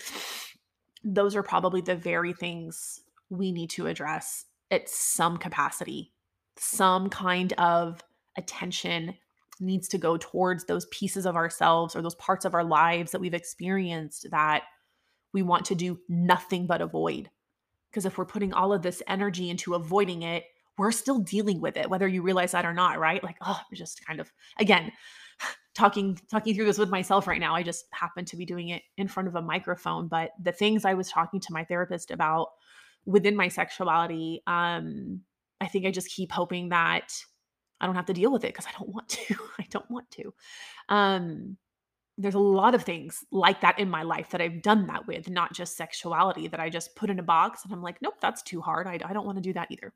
Those 1.03 1.35
are 1.35 1.43
probably 1.43 1.81
the 1.81 1.95
very 1.95 2.31
things 2.31 3.01
we 3.29 3.51
need 3.51 3.69
to 3.71 3.87
address 3.87 4.45
at 4.71 4.89
some 4.89 5.37
capacity, 5.37 6.13
some 6.57 7.09
kind 7.09 7.53
of 7.53 8.01
attention 8.37 9.15
needs 9.59 9.87
to 9.87 9.97
go 9.97 10.17
towards 10.17 10.65
those 10.65 10.85
pieces 10.87 11.25
of 11.25 11.35
ourselves 11.35 11.95
or 11.95 12.01
those 12.01 12.15
parts 12.15 12.45
of 12.45 12.53
our 12.53 12.63
lives 12.63 13.11
that 13.11 13.21
we've 13.21 13.33
experienced 13.33 14.27
that 14.31 14.63
we 15.33 15.41
want 15.41 15.65
to 15.65 15.75
do 15.75 15.99
nothing 16.09 16.67
but 16.67 16.81
avoid. 16.81 17.29
Because 17.89 18.05
if 18.05 18.17
we're 18.17 18.25
putting 18.25 18.53
all 18.53 18.73
of 18.73 18.81
this 18.81 19.01
energy 19.07 19.49
into 19.49 19.73
avoiding 19.73 20.23
it, 20.23 20.43
we're 20.77 20.91
still 20.91 21.19
dealing 21.19 21.61
with 21.61 21.77
it, 21.77 21.89
whether 21.89 22.07
you 22.07 22.21
realize 22.21 22.51
that 22.51 22.65
or 22.65 22.73
not, 22.73 22.99
right? 22.99 23.23
Like, 23.23 23.37
oh, 23.41 23.61
just 23.73 24.05
kind 24.05 24.19
of, 24.19 24.31
again, 24.59 24.91
talking 25.75 26.19
talking 26.29 26.55
through 26.55 26.65
this 26.65 26.77
with 26.77 26.89
myself 26.89 27.27
right 27.27 27.39
now. 27.39 27.55
I 27.55 27.63
just 27.63 27.85
happen 27.91 28.25
to 28.25 28.37
be 28.37 28.45
doing 28.45 28.69
it 28.69 28.83
in 28.97 29.07
front 29.07 29.27
of 29.27 29.35
a 29.35 29.41
microphone, 29.41 30.07
but 30.07 30.31
the 30.41 30.51
things 30.51 30.85
I 30.85 30.93
was 30.93 31.09
talking 31.09 31.39
to 31.41 31.53
my 31.53 31.63
therapist 31.63 32.11
about 32.11 32.49
within 33.05 33.35
my 33.35 33.47
sexuality, 33.47 34.41
um, 34.47 35.21
I 35.61 35.67
think 35.67 35.85
I 35.85 35.91
just 35.91 36.09
keep 36.09 36.31
hoping 36.31 36.69
that 36.69 37.13
I 37.79 37.85
don't 37.85 37.95
have 37.95 38.05
to 38.07 38.13
deal 38.13 38.31
with 38.31 38.43
it 38.43 38.53
because 38.53 38.65
I 38.65 38.77
don't 38.77 38.89
want 38.89 39.09
to. 39.09 39.35
I 39.59 39.65
don't 39.69 39.89
want 39.89 40.09
to. 40.11 40.33
Um, 40.89 41.57
there's 42.17 42.35
a 42.35 42.39
lot 42.39 42.73
of 42.73 42.83
things 42.83 43.25
like 43.31 43.59
that 43.61 43.77
in 43.77 43.89
my 43.89 44.03
life 44.03 44.29
that 44.29 44.41
I've 44.41 44.61
done 44.61 44.87
that 44.87 45.05
with, 45.05 45.29
not 45.29 45.53
just 45.53 45.75
sexuality 45.75 46.47
that 46.47 46.61
I 46.61 46.69
just 46.69 46.95
put 46.95 47.09
in 47.09 47.19
a 47.19 47.23
box 47.23 47.65
and 47.65 47.73
I'm 47.73 47.81
like, 47.81 48.01
nope, 48.01 48.15
that's 48.21 48.41
too 48.41 48.61
hard. 48.61 48.87
I, 48.87 48.99
I 49.03 49.11
don't 49.11 49.25
want 49.25 49.37
to 49.37 49.41
do 49.41 49.53
that 49.53 49.69
either. 49.69 49.93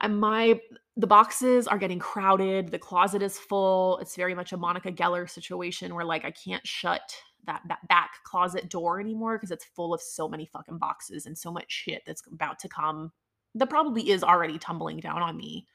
And 0.00 0.20
my 0.20 0.60
the 0.96 1.06
boxes 1.06 1.66
are 1.66 1.78
getting 1.78 1.98
crowded. 1.98 2.70
The 2.70 2.78
closet 2.78 3.22
is 3.22 3.38
full. 3.38 3.98
It's 3.98 4.16
very 4.16 4.34
much 4.34 4.52
a 4.52 4.56
Monica 4.56 4.92
Geller 4.92 5.28
situation 5.28 5.94
where 5.94 6.04
like 6.04 6.24
I 6.24 6.30
can't 6.30 6.66
shut 6.66 7.14
that, 7.46 7.62
that 7.68 7.86
back 7.88 8.22
closet 8.24 8.68
door 8.68 9.00
anymore 9.00 9.36
because 9.36 9.50
it's 9.50 9.64
full 9.64 9.94
of 9.94 10.00
so 10.00 10.28
many 10.28 10.46
fucking 10.46 10.78
boxes 10.78 11.26
and 11.26 11.36
so 11.36 11.50
much 11.50 11.70
shit 11.70 12.02
that's 12.06 12.22
about 12.30 12.58
to 12.60 12.68
come 12.68 13.12
that 13.54 13.70
probably 13.70 14.10
is 14.10 14.22
already 14.22 14.58
tumbling 14.58 14.98
down 14.98 15.22
on 15.22 15.36
me. 15.36 15.66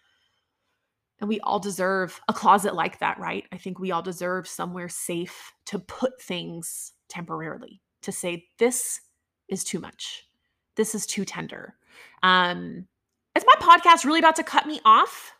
And 1.19 1.29
we 1.29 1.39
all 1.41 1.59
deserve 1.59 2.19
a 2.27 2.33
closet 2.33 2.75
like 2.75 2.99
that, 2.99 3.19
right? 3.19 3.45
I 3.51 3.57
think 3.57 3.79
we 3.79 3.91
all 3.91 4.01
deserve 4.01 4.47
somewhere 4.47 4.89
safe 4.89 5.53
to 5.67 5.79
put 5.79 6.21
things 6.21 6.93
temporarily, 7.07 7.81
to 8.01 8.11
say, 8.11 8.45
this 8.59 9.01
is 9.47 9.63
too 9.63 9.79
much. 9.79 10.27
This 10.75 10.95
is 10.95 11.05
too 11.05 11.23
tender. 11.23 11.75
Um, 12.23 12.87
is 13.35 13.45
my 13.45 13.53
podcast 13.59 14.05
really 14.05 14.19
about 14.19 14.35
to 14.37 14.43
cut 14.43 14.67
me 14.67 14.81
off? 14.85 15.33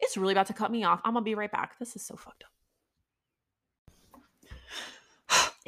It's 0.00 0.16
really 0.16 0.32
about 0.32 0.46
to 0.46 0.54
cut 0.54 0.70
me 0.70 0.84
off. 0.84 1.00
I'm 1.04 1.14
gonna 1.14 1.24
be 1.24 1.34
right 1.34 1.50
back. 1.50 1.78
This 1.78 1.96
is 1.96 2.02
so 2.02 2.16
fucked 2.16 2.44
up. 2.44 2.50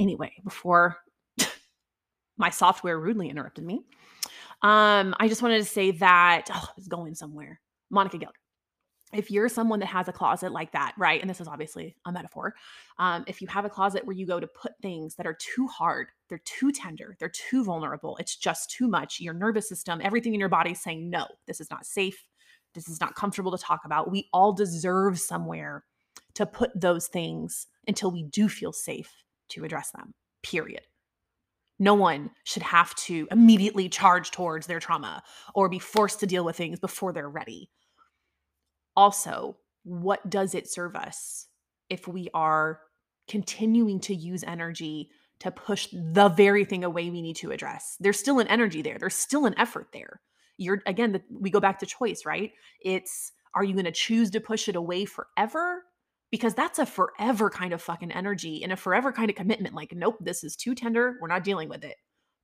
Anyway, 0.00 0.32
before 0.42 0.96
my 2.36 2.50
software 2.50 2.98
rudely 2.98 3.28
interrupted 3.28 3.64
me, 3.64 3.84
um, 4.62 5.14
I 5.18 5.28
just 5.28 5.42
wanted 5.42 5.58
to 5.58 5.64
say 5.64 5.92
that 5.92 6.46
oh, 6.50 6.66
I 6.68 6.72
was 6.76 6.88
going 6.88 7.14
somewhere. 7.14 7.60
Monica 7.90 8.18
Geller 8.18 8.30
if 9.12 9.30
you're 9.30 9.48
someone 9.48 9.80
that 9.80 9.86
has 9.86 10.08
a 10.08 10.12
closet 10.12 10.52
like 10.52 10.72
that, 10.72 10.94
right? 10.96 11.20
And 11.20 11.28
this 11.28 11.40
is 11.40 11.48
obviously 11.48 11.96
a 12.06 12.12
metaphor. 12.12 12.54
Um, 12.98 13.24
if 13.26 13.40
you 13.40 13.48
have 13.48 13.64
a 13.64 13.70
closet 13.70 14.04
where 14.06 14.14
you 14.14 14.26
go 14.26 14.38
to 14.38 14.46
put 14.46 14.72
things 14.82 15.16
that 15.16 15.26
are 15.26 15.36
too 15.38 15.66
hard, 15.66 16.08
they're 16.28 16.42
too 16.44 16.70
tender, 16.70 17.16
they're 17.18 17.28
too 17.28 17.64
vulnerable, 17.64 18.16
it's 18.18 18.36
just 18.36 18.70
too 18.70 18.88
much, 18.88 19.20
your 19.20 19.34
nervous 19.34 19.68
system, 19.68 20.00
everything 20.02 20.34
in 20.34 20.40
your 20.40 20.48
body 20.48 20.72
is 20.72 20.80
saying, 20.80 21.10
no, 21.10 21.26
this 21.46 21.60
is 21.60 21.70
not 21.70 21.86
safe. 21.86 22.24
This 22.72 22.88
is 22.88 23.00
not 23.00 23.16
comfortable 23.16 23.50
to 23.50 23.58
talk 23.58 23.80
about. 23.84 24.12
We 24.12 24.28
all 24.32 24.52
deserve 24.52 25.18
somewhere 25.18 25.84
to 26.34 26.46
put 26.46 26.70
those 26.80 27.08
things 27.08 27.66
until 27.88 28.12
we 28.12 28.22
do 28.22 28.48
feel 28.48 28.72
safe 28.72 29.12
to 29.50 29.64
address 29.64 29.90
them, 29.90 30.14
period. 30.42 30.82
No 31.78 31.94
one 31.94 32.30
should 32.44 32.62
have 32.62 32.94
to 32.96 33.26
immediately 33.30 33.88
charge 33.88 34.30
towards 34.30 34.66
their 34.66 34.80
trauma 34.80 35.22
or 35.54 35.68
be 35.68 35.78
forced 35.78 36.20
to 36.20 36.26
deal 36.26 36.44
with 36.44 36.56
things 36.56 36.78
before 36.78 37.12
they're 37.12 37.28
ready 37.28 37.70
also, 38.96 39.56
what 39.82 40.28
does 40.28 40.54
it 40.54 40.68
serve 40.70 40.94
us 40.94 41.46
if 41.88 42.06
we 42.06 42.28
are 42.34 42.80
continuing 43.28 44.00
to 44.00 44.14
use 44.14 44.44
energy 44.44 45.10
to 45.38 45.50
push 45.50 45.88
the 45.92 46.28
very 46.28 46.64
thing 46.64 46.84
away 46.84 47.08
we 47.08 47.22
need 47.22 47.36
to 47.36 47.50
address? 47.50 47.96
There's 48.00 48.18
still 48.18 48.40
an 48.40 48.48
energy 48.48 48.82
there, 48.82 48.98
there's 48.98 49.14
still 49.14 49.46
an 49.46 49.58
effort 49.58 49.88
there. 49.92 50.20
You're 50.58 50.82
again, 50.86 51.12
the, 51.12 51.22
we 51.30 51.50
go 51.50 51.60
back 51.60 51.78
to 51.78 51.86
choice, 51.86 52.26
right? 52.26 52.52
It's 52.82 53.32
are 53.54 53.64
you 53.64 53.72
going 53.72 53.86
to 53.86 53.92
choose 53.92 54.30
to 54.30 54.40
push 54.40 54.68
it 54.68 54.76
away 54.76 55.06
forever? 55.06 55.84
Because 56.30 56.54
that's 56.54 56.78
a 56.78 56.86
forever 56.86 57.50
kind 57.50 57.72
of 57.72 57.82
fucking 57.82 58.12
energy 58.12 58.62
and 58.62 58.72
a 58.72 58.76
forever 58.76 59.12
kind 59.12 59.30
of 59.30 59.36
commitment. 59.36 59.74
Like, 59.74 59.92
nope, 59.94 60.16
this 60.20 60.44
is 60.44 60.54
too 60.54 60.74
tender. 60.74 61.16
We're 61.20 61.28
not 61.28 61.44
dealing 61.44 61.68
with 61.68 61.84
it. 61.84 61.96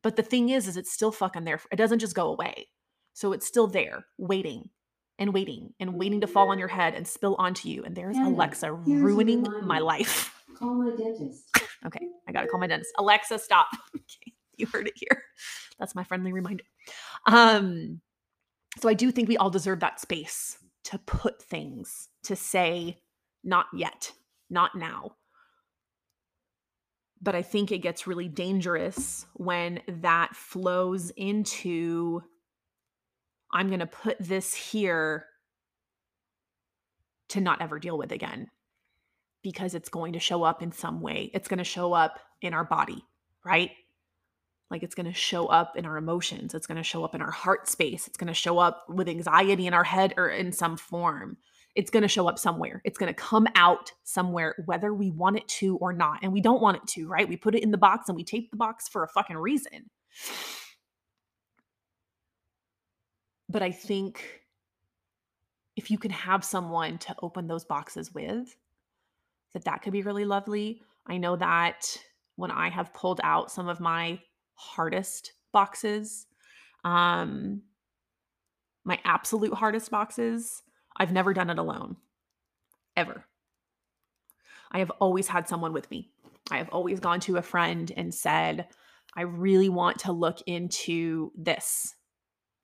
But 0.02 0.16
the 0.16 0.22
thing 0.22 0.48
is, 0.48 0.66
is 0.66 0.76
it's 0.76 0.92
still 0.92 1.12
fucking 1.12 1.44
there. 1.44 1.60
It 1.70 1.76
doesn't 1.76 2.00
just 2.00 2.14
go 2.14 2.28
away. 2.28 2.68
So 3.14 3.32
it's 3.32 3.46
still 3.46 3.66
there, 3.66 4.06
waiting, 4.18 4.68
and 5.18 5.32
waiting 5.32 5.72
and 5.80 5.94
waiting 5.94 6.20
to 6.20 6.26
fall 6.26 6.50
on 6.50 6.58
your 6.58 6.68
head 6.68 6.94
and 6.94 7.06
spill 7.06 7.36
onto 7.38 7.68
you. 7.68 7.84
And 7.84 7.96
there's 7.96 8.16
Alexa 8.18 8.72
ruining 8.72 9.46
my 9.62 9.78
life. 9.78 10.34
Call 10.58 10.74
my 10.74 10.94
dentist. 10.94 11.44
okay, 11.86 12.06
I 12.28 12.32
gotta 12.32 12.46
call 12.46 12.60
my 12.60 12.66
dentist. 12.66 12.92
Alexa, 12.98 13.38
stop. 13.38 13.68
okay, 13.96 14.32
you 14.56 14.66
heard 14.66 14.86
it 14.86 14.94
here. 14.96 15.24
That's 15.78 15.94
my 15.94 16.04
friendly 16.04 16.32
reminder. 16.32 16.64
Um, 17.26 18.00
so 18.78 18.88
I 18.88 18.94
do 18.94 19.10
think 19.10 19.28
we 19.28 19.36
all 19.36 19.50
deserve 19.50 19.80
that 19.80 20.00
space 20.00 20.58
to 20.84 20.98
put 20.98 21.42
things, 21.42 22.08
to 22.24 22.36
say, 22.36 22.98
not 23.46 23.66
yet, 23.72 24.12
not 24.50 24.74
now. 24.74 25.12
But 27.22 27.34
I 27.34 27.42
think 27.42 27.72
it 27.72 27.78
gets 27.78 28.06
really 28.06 28.28
dangerous 28.28 29.24
when 29.34 29.80
that 29.88 30.36
flows 30.36 31.10
into 31.16 32.22
I'm 33.50 33.68
going 33.68 33.80
to 33.80 33.86
put 33.86 34.18
this 34.18 34.52
here 34.52 35.26
to 37.28 37.40
not 37.40 37.62
ever 37.62 37.78
deal 37.78 37.96
with 37.96 38.12
again 38.12 38.48
because 39.42 39.74
it's 39.74 39.88
going 39.88 40.12
to 40.12 40.20
show 40.20 40.42
up 40.42 40.62
in 40.62 40.72
some 40.72 41.00
way. 41.00 41.30
It's 41.32 41.48
going 41.48 41.58
to 41.58 41.64
show 41.64 41.92
up 41.92 42.18
in 42.42 42.52
our 42.52 42.64
body, 42.64 43.04
right? 43.44 43.70
Like 44.70 44.82
it's 44.82 44.94
going 44.94 45.06
to 45.06 45.14
show 45.14 45.46
up 45.46 45.76
in 45.76 45.86
our 45.86 45.96
emotions. 45.96 46.54
It's 46.54 46.66
going 46.66 46.76
to 46.76 46.82
show 46.82 47.04
up 47.04 47.14
in 47.14 47.22
our 47.22 47.30
heart 47.30 47.68
space. 47.68 48.08
It's 48.08 48.16
going 48.16 48.26
to 48.28 48.34
show 48.34 48.58
up 48.58 48.84
with 48.88 49.08
anxiety 49.08 49.66
in 49.66 49.74
our 49.74 49.84
head 49.84 50.14
or 50.16 50.28
in 50.28 50.52
some 50.52 50.76
form. 50.76 51.36
It's 51.76 51.90
going 51.90 52.02
to 52.02 52.08
show 52.08 52.26
up 52.26 52.38
somewhere. 52.38 52.80
It's 52.84 52.98
going 52.98 53.12
to 53.12 53.20
come 53.20 53.46
out 53.54 53.92
somewhere, 54.02 54.56
whether 54.64 54.94
we 54.94 55.10
want 55.10 55.36
it 55.36 55.46
to 55.48 55.76
or 55.76 55.92
not. 55.92 56.20
And 56.22 56.32
we 56.32 56.40
don't 56.40 56.62
want 56.62 56.78
it 56.78 56.86
to, 56.94 57.06
right? 57.06 57.28
We 57.28 57.36
put 57.36 57.54
it 57.54 57.62
in 57.62 57.70
the 57.70 57.78
box 57.78 58.08
and 58.08 58.16
we 58.16 58.24
tape 58.24 58.50
the 58.50 58.56
box 58.56 58.88
for 58.88 59.04
a 59.04 59.08
fucking 59.08 59.36
reason. 59.36 59.90
But 63.48 63.62
I 63.62 63.70
think 63.70 64.42
if 65.76 65.90
you 65.90 65.98
can 65.98 66.10
have 66.10 66.42
someone 66.42 66.98
to 66.98 67.14
open 67.22 67.46
those 67.46 67.64
boxes 67.64 68.12
with, 68.12 68.56
that 69.52 69.64
that 69.64 69.82
could 69.82 69.92
be 69.92 70.02
really 70.02 70.24
lovely. 70.24 70.82
I 71.06 71.18
know 71.18 71.36
that 71.36 71.96
when 72.36 72.50
I 72.50 72.70
have 72.70 72.94
pulled 72.94 73.20
out 73.22 73.50
some 73.50 73.68
of 73.68 73.80
my 73.80 74.18
hardest 74.54 75.32
boxes, 75.52 76.26
um, 76.84 77.62
my 78.84 78.98
absolute 79.04 79.52
hardest 79.52 79.90
boxes, 79.90 80.62
I've 80.96 81.12
never 81.12 81.34
done 81.34 81.50
it 81.50 81.58
alone, 81.58 81.96
ever. 82.96 83.24
I 84.70 84.78
have 84.78 84.90
always 85.00 85.28
had 85.28 85.48
someone 85.48 85.72
with 85.72 85.90
me. 85.90 86.10
I 86.50 86.58
have 86.58 86.68
always 86.70 87.00
gone 87.00 87.20
to 87.20 87.36
a 87.36 87.42
friend 87.42 87.90
and 87.96 88.14
said, 88.14 88.68
I 89.14 89.22
really 89.22 89.68
want 89.68 90.00
to 90.00 90.12
look 90.12 90.38
into 90.46 91.32
this 91.36 91.94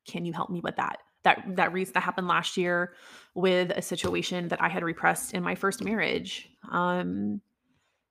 can 0.06 0.24
you 0.24 0.32
help 0.32 0.50
me 0.50 0.60
with 0.60 0.76
that 0.76 0.98
that 1.24 1.44
that 1.56 1.72
reason 1.72 1.94
that 1.94 2.02
happened 2.02 2.28
last 2.28 2.56
year 2.56 2.94
with 3.34 3.70
a 3.70 3.82
situation 3.82 4.48
that 4.48 4.62
i 4.62 4.68
had 4.68 4.82
repressed 4.82 5.34
in 5.34 5.42
my 5.42 5.54
first 5.54 5.82
marriage 5.84 6.48
um 6.70 7.40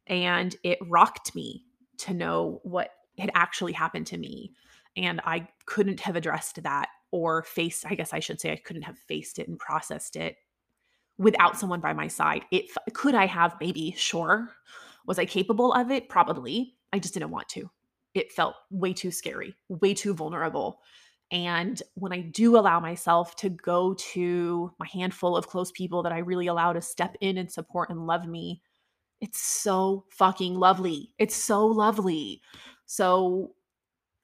and 0.08 0.56
it 0.64 0.80
rocked 0.88 1.36
me 1.36 1.66
to 1.98 2.14
know 2.14 2.60
what 2.64 2.92
had 3.18 3.32
actually 3.36 3.74
happened 3.74 4.08
to 4.08 4.18
me 4.18 4.54
and 4.96 5.20
i 5.26 5.48
couldn't 5.66 6.00
have 6.00 6.16
addressed 6.16 6.62
that 6.64 6.90
or 7.12 7.44
faced 7.44 7.86
i 7.86 7.94
guess 7.96 8.14
i 8.14 8.20
should 8.20 8.40
say 8.40 8.52
i 8.52 8.56
couldn't 8.56 8.82
have 8.82 8.98
faced 8.98 9.40
it 9.40 9.48
and 9.48 9.60
processed 9.60 10.16
it 10.16 10.38
without 11.18 11.58
someone 11.58 11.80
by 11.80 11.94
my 11.94 12.08
side. 12.08 12.44
It 12.52 12.72
could 12.94 13.16
i 13.16 13.26
have 13.26 13.56
maybe 13.60 13.94
sure. 13.98 14.50
Was 15.06 15.20
i 15.20 15.26
capable 15.26 15.74
of 15.74 15.92
it? 15.92 16.10
Probably. 16.10 16.76
I 16.94 17.00
just 17.00 17.14
didn't 17.14 17.30
want 17.32 17.48
to. 17.50 17.70
It 18.14 18.32
felt 18.32 18.56
way 18.70 18.94
too 18.94 19.12
scary 19.12 19.56
way 19.70 19.94
too 19.94 20.14
vulnerable. 20.14 20.82
And 21.32 21.82
when 21.94 22.12
I 22.12 22.20
do 22.20 22.58
allow 22.58 22.82
myself 22.82 23.38
to 23.38 23.50
go 23.50 23.94
to 23.94 24.74
my 24.80 24.88
handful 24.92 25.38
of 25.38 25.48
close 25.48 25.72
people 25.72 26.04
that 26.04 26.12
I 26.12 26.18
really 26.18 26.48
allow 26.48 26.74
to 26.74 26.82
step 26.82 27.16
in 27.22 27.38
and 27.38 27.50
support 27.50 27.90
and 27.90 28.06
love 28.06 28.28
me, 28.28 28.62
it's 29.22 29.40
so 29.40 30.04
fucking 30.10 30.56
lovely. 30.56 31.14
It's 31.20 31.36
so 31.36 31.66
lovely. 31.66 32.42
So, 32.86 33.54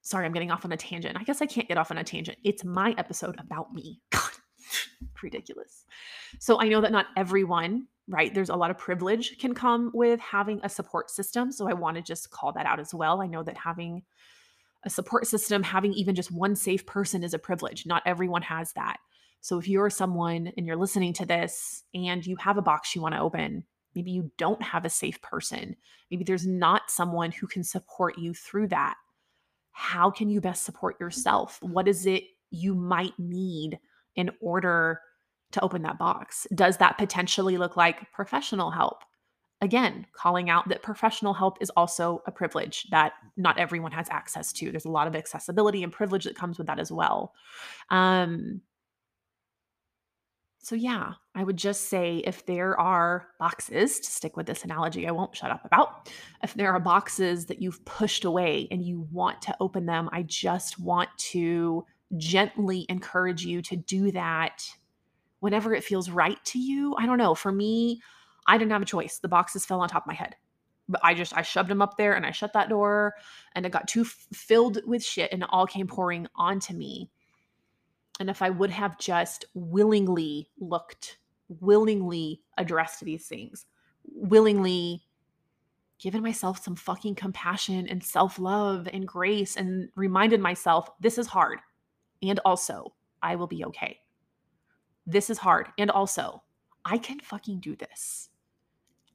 sorry, 0.08 0.26
I'm 0.26 0.32
getting 0.32 0.52
off 0.52 0.66
on 0.66 0.72
a 0.72 0.78
tangent. 0.78 1.18
I 1.20 1.24
guess 1.24 1.42
I 1.42 1.46
can't 1.46 1.68
get 1.68 1.78
off 1.78 1.92
on 1.92 1.98
a 1.98 2.04
tangent. 2.04 2.38
It's 2.44 2.64
my 2.64 2.94
episode 2.98 3.40
about 3.40 3.74
me. 3.74 4.02
God, 4.10 4.32
ridiculous. 5.24 5.86
So, 6.40 6.60
I 6.60 6.68
know 6.68 6.82
that 6.82 6.92
not 6.92 7.08
everyone, 7.16 7.88
right? 8.08 8.34
There's 8.34 8.50
a 8.50 8.56
lot 8.56 8.72
of 8.72 8.78
privilege 8.78 9.38
can 9.38 9.54
come 9.54 9.92
with 9.94 10.20
having 10.20 10.60
a 10.64 10.70
support 10.70 11.10
system. 11.10 11.52
So, 11.52 11.70
I 11.70 11.74
want 11.74 11.98
to 11.98 12.02
just 12.02 12.32
call 12.32 12.54
that 12.54 12.66
out 12.66 12.80
as 12.80 12.94
well. 12.94 13.22
I 13.22 13.28
know 13.28 13.44
that 13.44 13.58
having 13.58 14.04
a 14.84 14.90
support 14.90 15.28
system, 15.28 15.64
having 15.64 15.94
even 15.94 16.16
just 16.16 16.32
one 16.32 16.56
safe 16.56 16.86
person 16.86 17.24
is 17.24 17.34
a 17.34 17.40
privilege. 17.40 17.86
Not 17.86 18.04
everyone 18.06 18.44
has 18.44 18.74
that. 18.74 18.98
So 19.42 19.58
if 19.58 19.68
you're 19.68 19.90
someone 19.90 20.52
and 20.58 20.66
you're 20.66 20.76
listening 20.76 21.14
to 21.14 21.26
this 21.26 21.84
and 21.94 22.26
you 22.26 22.36
have 22.38 22.58
a 22.58 22.62
box 22.62 22.96
you 22.96 23.02
want 23.02 23.16
to 23.16 23.22
open, 23.22 23.64
maybe 23.96 24.12
you 24.12 24.32
don't 24.38 24.62
have 24.62 24.86
a 24.86 24.90
safe 24.90 25.22
person, 25.22 25.76
maybe 26.12 26.24
there's 26.24 26.48
not 26.48 26.90
someone 26.90 27.32
who 27.32 27.48
can 27.48 27.64
support 27.64 28.18
you 28.18 28.34
through 28.34 28.68
that. 28.70 28.96
How 29.78 30.10
can 30.10 30.30
you 30.30 30.42
best 30.42 30.64
support 30.64 31.00
yourself? 31.00 31.60
What 31.62 31.88
is 31.88 32.06
it 32.06 32.24
you 32.50 32.74
might 32.74 33.14
need 33.20 33.80
in 34.16 34.32
order 34.42 35.00
to 35.52 35.64
open 35.64 35.84
that 35.84 36.00
box? 36.00 36.48
Does 36.56 36.78
that 36.78 36.98
potentially 36.98 37.58
look 37.58 37.78
like 37.78 38.12
professional 38.12 38.72
help? 38.72 39.04
again, 39.62 40.06
calling 40.14 40.50
out 40.50 40.68
that 40.70 40.84
professional 40.84 41.34
help 41.34 41.58
is 41.62 41.72
also 41.72 42.22
a 42.28 42.32
privilege 42.32 42.86
that 42.92 43.14
not 43.38 43.58
everyone 43.58 43.92
has 43.92 44.08
access 44.10 44.54
to. 44.54 44.72
There's 44.72 44.86
a 44.86 44.92
lot 44.92 45.08
of 45.08 45.16
accessibility 45.16 45.84
and 45.84 45.92
privilege 45.92 46.26
that 46.26 46.36
comes 46.36 46.58
with 46.58 46.68
that 46.68 46.80
as 46.80 46.92
well. 46.92 47.34
Um, 47.90 48.62
so, 50.68 50.76
yeah, 50.76 51.14
I 51.34 51.46
would 51.46 51.56
just 51.56 51.88
say 51.88 52.18
if 52.26 52.46
there 52.46 52.78
are 52.78 53.28
boxes, 53.40 54.02
to 54.02 54.12
stick 54.12 54.36
with 54.36 54.48
this 54.48 54.66
analogy, 54.66 55.08
I 55.08 55.12
won't 55.12 55.34
shut 55.34 55.50
up 55.50 55.64
about, 55.64 56.12
if 56.44 56.56
there 56.56 56.74
are 56.74 56.80
boxes 56.82 57.46
that 57.46 57.62
you've 57.62 57.86
pushed 57.86 58.26
away 58.26 58.68
and 58.70 58.84
you 58.84 59.08
want 59.10 59.42
to 59.44 59.56
open 59.62 59.86
them, 59.86 60.10
I 60.12 60.24
just 60.24 60.78
want 60.78 61.08
to 61.20 61.86
gently 62.18 62.86
encourage 62.90 63.46
you 63.46 63.62
to 63.62 63.78
do 63.78 64.12
that 64.12 64.62
whenever 65.40 65.74
it 65.74 65.86
feels 65.86 66.10
right 66.10 66.44
to 66.44 66.60
you. 66.60 66.94
I 67.00 67.06
don't 67.06 67.18
know. 67.18 67.34
For 67.34 67.54
me, 67.54 68.02
I 68.46 68.58
didn't 68.58 68.74
have 68.74 68.82
a 68.82 68.86
choice. 68.86 69.20
The 69.20 69.30
boxes 69.30 69.66
fell 69.66 69.80
on 69.80 69.88
top 69.88 70.04
of 70.04 70.08
my 70.08 70.16
head. 70.16 70.36
But 70.90 71.00
I 71.02 71.14
just 71.14 71.34
I 71.34 71.44
shoved 71.44 71.70
them 71.70 71.82
up 71.82 71.96
there 71.96 72.14
and 72.14 72.26
I 72.26 72.32
shut 72.32 72.52
that 72.52 72.68
door 72.68 73.14
and 73.56 73.66
it 73.66 73.72
got 73.72 73.88
too 73.88 74.02
f- 74.02 74.28
filled 74.34 74.80
with 74.86 75.02
shit 75.02 75.32
and 75.32 75.44
it 75.44 75.50
all 75.50 75.66
came 75.66 75.88
pouring 75.88 76.28
onto 76.36 76.74
me. 76.74 77.10
And 78.20 78.30
if 78.30 78.42
I 78.42 78.50
would 78.50 78.72
have 78.72 78.98
just 78.98 79.46
willingly 79.54 80.50
looked, 80.60 81.18
willingly 81.48 82.42
addressed 82.58 83.02
these 83.02 83.28
things, 83.28 83.66
willingly 84.06 85.04
given 86.00 86.22
myself 86.22 86.64
some 86.64 86.76
fucking 86.76 87.16
compassion 87.16 87.88
and 87.88 88.04
self-love 88.04 88.88
and 88.92 89.08
grace 89.08 89.56
and 89.56 89.90
reminded 89.96 90.40
myself 90.40 90.90
this 91.00 91.18
is 91.18 91.28
hard 91.28 91.60
and 92.22 92.40
also 92.46 92.94
I 93.22 93.36
will 93.36 93.48
be 93.48 93.66
okay. 93.66 94.00
This 95.06 95.30
is 95.30 95.38
hard 95.38 95.70
and 95.78 95.90
also 95.90 96.44
I 96.86 96.98
can 96.98 97.20
fucking 97.20 97.60
do 97.60 97.76
this. 97.76 98.30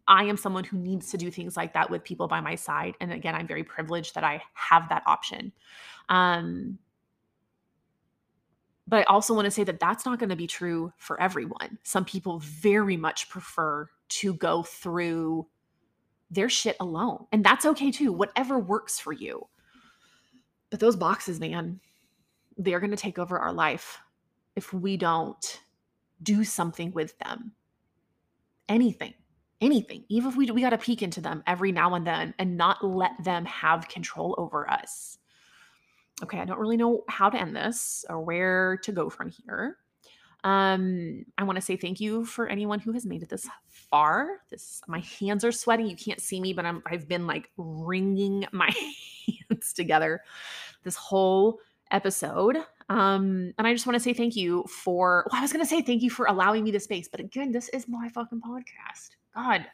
I 0.09 0.25
am 0.25 0.37
someone 0.37 0.65
who 0.65 0.79
needs 0.79 1.11
to 1.13 1.17
do 1.17 1.31
things 1.31 1.57
like 1.57 1.73
that 1.75 1.89
with 1.89 2.03
people 2.03 2.27
by 2.27 2.41
my 2.41 2.57
side. 2.57 2.95
And 3.01 3.13
again, 3.13 3.37
I'm 3.37 3.47
very 3.47 3.63
privileged 3.63 4.15
that 4.17 4.25
I 4.25 4.43
have 4.55 4.89
that 4.89 5.05
option. 5.07 5.53
Um, 6.09 6.79
but 8.93 8.99
I 8.99 9.05
also 9.05 9.33
want 9.33 9.47
to 9.47 9.51
say 9.51 9.65
that 9.65 9.81
that's 9.81 10.05
not 10.05 10.19
going 10.19 10.29
to 10.29 10.37
be 10.37 10.47
true 10.47 10.93
for 10.99 11.19
everyone. 11.19 11.79
Some 11.83 12.05
people 12.05 12.41
very 12.41 12.95
much 12.95 13.31
prefer 13.31 13.89
to 14.11 14.35
go 14.35 14.65
through 14.65 15.47
their 16.31 16.51
shit 16.51 16.77
alone. 16.79 17.25
And 17.33 17.43
that's 17.43 17.65
okay 17.65 17.91
too, 17.91 18.13
whatever 18.13 18.59
works 18.59 18.99
for 18.99 19.15
you. 19.15 19.49
But 20.69 20.79
those 20.79 20.95
boxes, 20.95 21.41
man, 21.41 21.81
they're 22.59 22.81
going 22.81 22.91
to 22.91 22.97
take 22.99 23.19
over 23.19 23.39
our 23.39 23.55
life 23.55 23.99
if 24.57 24.75
we 24.75 24.99
don't 24.99 25.61
do 26.23 26.45
something 26.45 26.93
with 26.93 27.19
them. 27.19 27.53
Anything 28.69 29.15
anything, 29.63 30.05
even 30.09 30.29
if 30.29 30.37
we, 30.37 30.51
we 30.51 30.61
got 30.61 30.71
to 30.71 30.79
peek 30.79 31.03
into 31.03 31.21
them 31.21 31.41
every 31.47 31.71
now 31.71 31.95
and 31.95 32.05
then 32.05 32.35
and 32.41 32.57
not 32.57 32.85
let 32.85 33.13
them 33.23 33.45
have 33.45 33.89
control 33.89 34.35
over 34.37 34.69
us. 34.69 35.19
Okay, 36.23 36.39
I 36.39 36.45
don't 36.45 36.59
really 36.59 36.77
know 36.77 37.03
how 37.09 37.29
to 37.29 37.41
end 37.41 37.57
this 37.57 38.05
or 38.09 38.21
where 38.21 38.79
to 38.85 38.93
go 38.93 39.11
from 39.11 39.31
here. 39.31 39.79
Um, 40.45 41.25
I 41.39 41.45
want 41.45 41.57
to 41.57 41.63
say 41.63 41.77
thank 41.77 42.01
you 42.01 42.25
for 42.25 42.49
anyone 42.49 42.81
who 42.81 42.93
has 42.93 43.07
made 43.07 43.23
it 43.23 43.29
this 43.29 43.47
far. 43.69 44.41
This 44.51 44.83
my 44.89 45.01
hands 45.21 45.45
are 45.45 45.53
sweating. 45.53 45.87
You 45.87 45.97
can't 45.97 46.21
see 46.21 46.41
me, 46.41 46.53
but 46.53 46.65
I'm 46.65 46.83
I've 46.87 47.09
been 47.09 47.27
like 47.27 47.51
wringing 47.57 48.47
my 48.53 48.73
hands 49.51 49.73
together 49.73 50.23
this 50.83 50.97
whole 50.97 51.61
episode. 51.93 52.57
Um, 52.89 53.55
and 53.57 53.67
I 53.67 53.73
just 53.73 53.87
want 53.87 53.95
to 53.95 54.01
say 54.01 54.13
thank 54.13 54.35
you 54.35 54.65
for 54.65 55.27
well, 55.31 55.39
I 55.39 55.43
was 55.43 55.53
gonna 55.53 55.65
say 55.65 55.81
thank 55.81 56.03
you 56.03 56.11
for 56.11 56.27
allowing 56.27 56.65
me 56.65 56.73
the 56.73 56.81
space, 56.81 57.09
but 57.09 57.21
again, 57.21 57.53
this 57.53 57.69
is 57.69 57.87
my 57.87 58.09
fucking 58.09 58.41
podcast. 58.41 59.11
God. 59.35 59.67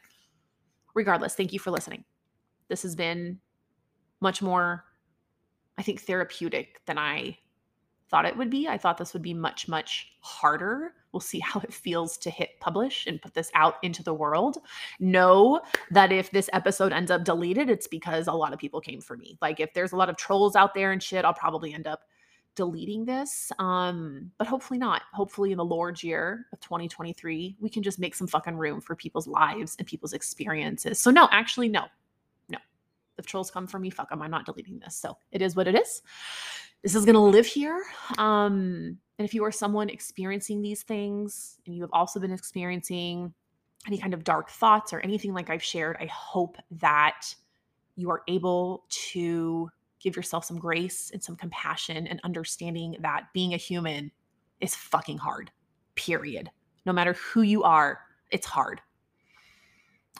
Regardless, 0.93 1.35
thank 1.35 1.53
you 1.53 1.59
for 1.59 1.71
listening. 1.71 2.03
This 2.67 2.83
has 2.83 2.95
been 2.95 3.39
much 4.21 4.41
more, 4.41 4.85
I 5.79 5.81
think, 5.81 6.01
therapeutic 6.01 6.81
than 6.85 6.97
I 6.97 7.37
thought 8.09 8.25
it 8.25 8.35
would 8.35 8.49
be. 8.49 8.67
I 8.67 8.77
thought 8.77 8.97
this 8.97 9.13
would 9.13 9.21
be 9.21 9.33
much, 9.33 9.67
much 9.67 10.11
harder. 10.19 10.93
We'll 11.13 11.21
see 11.21 11.39
how 11.43 11.61
it 11.61 11.73
feels 11.73 12.17
to 12.17 12.29
hit 12.29 12.59
publish 12.59 13.07
and 13.07 13.21
put 13.21 13.33
this 13.33 13.49
out 13.55 13.75
into 13.81 14.03
the 14.03 14.13
world. 14.13 14.57
Know 14.99 15.61
that 15.91 16.11
if 16.11 16.31
this 16.31 16.49
episode 16.53 16.91
ends 16.91 17.11
up 17.11 17.23
deleted, 17.23 17.69
it's 17.69 17.87
because 17.87 18.27
a 18.27 18.33
lot 18.33 18.51
of 18.51 18.59
people 18.59 18.81
came 18.81 18.99
for 18.99 19.15
me. 19.15 19.37
Like 19.41 19.59
if 19.59 19.73
there's 19.73 19.93
a 19.93 19.95
lot 19.95 20.09
of 20.09 20.17
trolls 20.17 20.55
out 20.55 20.73
there 20.73 20.91
and 20.91 21.01
shit, 21.01 21.23
I'll 21.23 21.33
probably 21.33 21.73
end 21.73 21.87
up 21.87 22.01
deleting 22.55 23.05
this. 23.05 23.51
Um, 23.57 24.31
but 24.37 24.47
hopefully 24.47 24.79
not. 24.79 25.03
Hopefully 25.13 25.51
in 25.51 25.57
the 25.57 25.63
Lord's 25.63 26.03
year 26.03 26.47
of 26.51 26.59
2023, 26.59 27.55
we 27.59 27.69
can 27.69 27.83
just 27.83 27.99
make 27.99 28.15
some 28.15 28.27
fucking 28.27 28.57
room 28.57 28.81
for 28.81 28.95
people's 28.95 29.27
lives 29.27 29.77
and 29.79 29.87
people's 29.87 30.13
experiences. 30.13 30.99
So 30.99 31.09
no, 31.09 31.29
actually, 31.31 31.69
no. 31.69 31.79
No. 31.81 31.85
If 33.19 33.25
trolls 33.25 33.51
come 33.51 33.67
for 33.67 33.77
me, 33.77 33.89
fuck 33.89 34.09
them. 34.09 34.21
I'm 34.21 34.31
not 34.31 34.45
deleting 34.45 34.79
this. 34.79 34.95
So 34.95 35.17
it 35.31 35.41
is 35.41 35.55
what 35.55 35.67
it 35.67 35.75
is. 35.75 36.01
This 36.81 36.95
is 36.95 37.05
gonna 37.05 37.23
live 37.23 37.45
here. 37.45 37.83
Um, 38.17 38.97
and 39.17 39.25
if 39.25 39.33
you 39.33 39.43
are 39.43 39.51
someone 39.51 39.89
experiencing 39.89 40.61
these 40.61 40.83
things 40.83 41.59
and 41.65 41.75
you 41.75 41.81
have 41.83 41.91
also 41.91 42.19
been 42.19 42.31
experiencing 42.31 43.33
any 43.85 43.97
kind 43.97 44.13
of 44.13 44.23
dark 44.23 44.49
thoughts 44.49 44.93
or 44.93 44.99
anything 45.01 45.33
like 45.33 45.49
I've 45.49 45.63
shared, 45.63 45.97
I 45.99 46.05
hope 46.05 46.57
that 46.71 47.35
you 47.95 48.09
are 48.09 48.23
able 48.27 48.85
to 49.11 49.69
give 49.99 50.15
yourself 50.15 50.45
some 50.45 50.57
grace 50.57 51.11
and 51.11 51.21
some 51.21 51.35
compassion 51.35 52.07
and 52.07 52.21
understanding 52.23 52.95
that 53.01 53.27
being 53.33 53.53
a 53.53 53.57
human 53.57 54.11
is 54.61 54.73
fucking 54.73 55.17
hard, 55.17 55.51
period. 55.95 56.49
No 56.85 56.93
matter 56.93 57.13
who 57.13 57.41
you 57.41 57.63
are, 57.63 57.99
it's 58.31 58.45
hard. 58.45 58.81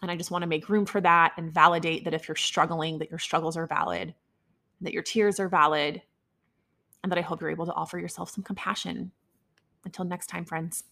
And 0.01 0.09
I 0.09 0.15
just 0.15 0.31
want 0.31 0.43
to 0.43 0.47
make 0.47 0.69
room 0.69 0.85
for 0.85 1.01
that 1.01 1.33
and 1.37 1.53
validate 1.53 2.05
that 2.05 2.13
if 2.13 2.27
you're 2.27 2.35
struggling, 2.35 2.99
that 2.99 3.09
your 3.09 3.19
struggles 3.19 3.57
are 3.57 3.67
valid, 3.67 4.15
that 4.81 4.93
your 4.93 5.03
tears 5.03 5.39
are 5.39 5.49
valid, 5.49 6.01
and 7.03 7.11
that 7.11 7.19
I 7.19 7.21
hope 7.21 7.41
you're 7.41 7.49
able 7.49 7.65
to 7.65 7.73
offer 7.73 7.99
yourself 7.99 8.29
some 8.29 8.43
compassion. 8.43 9.11
Until 9.85 10.05
next 10.05 10.27
time, 10.27 10.45
friends. 10.45 10.83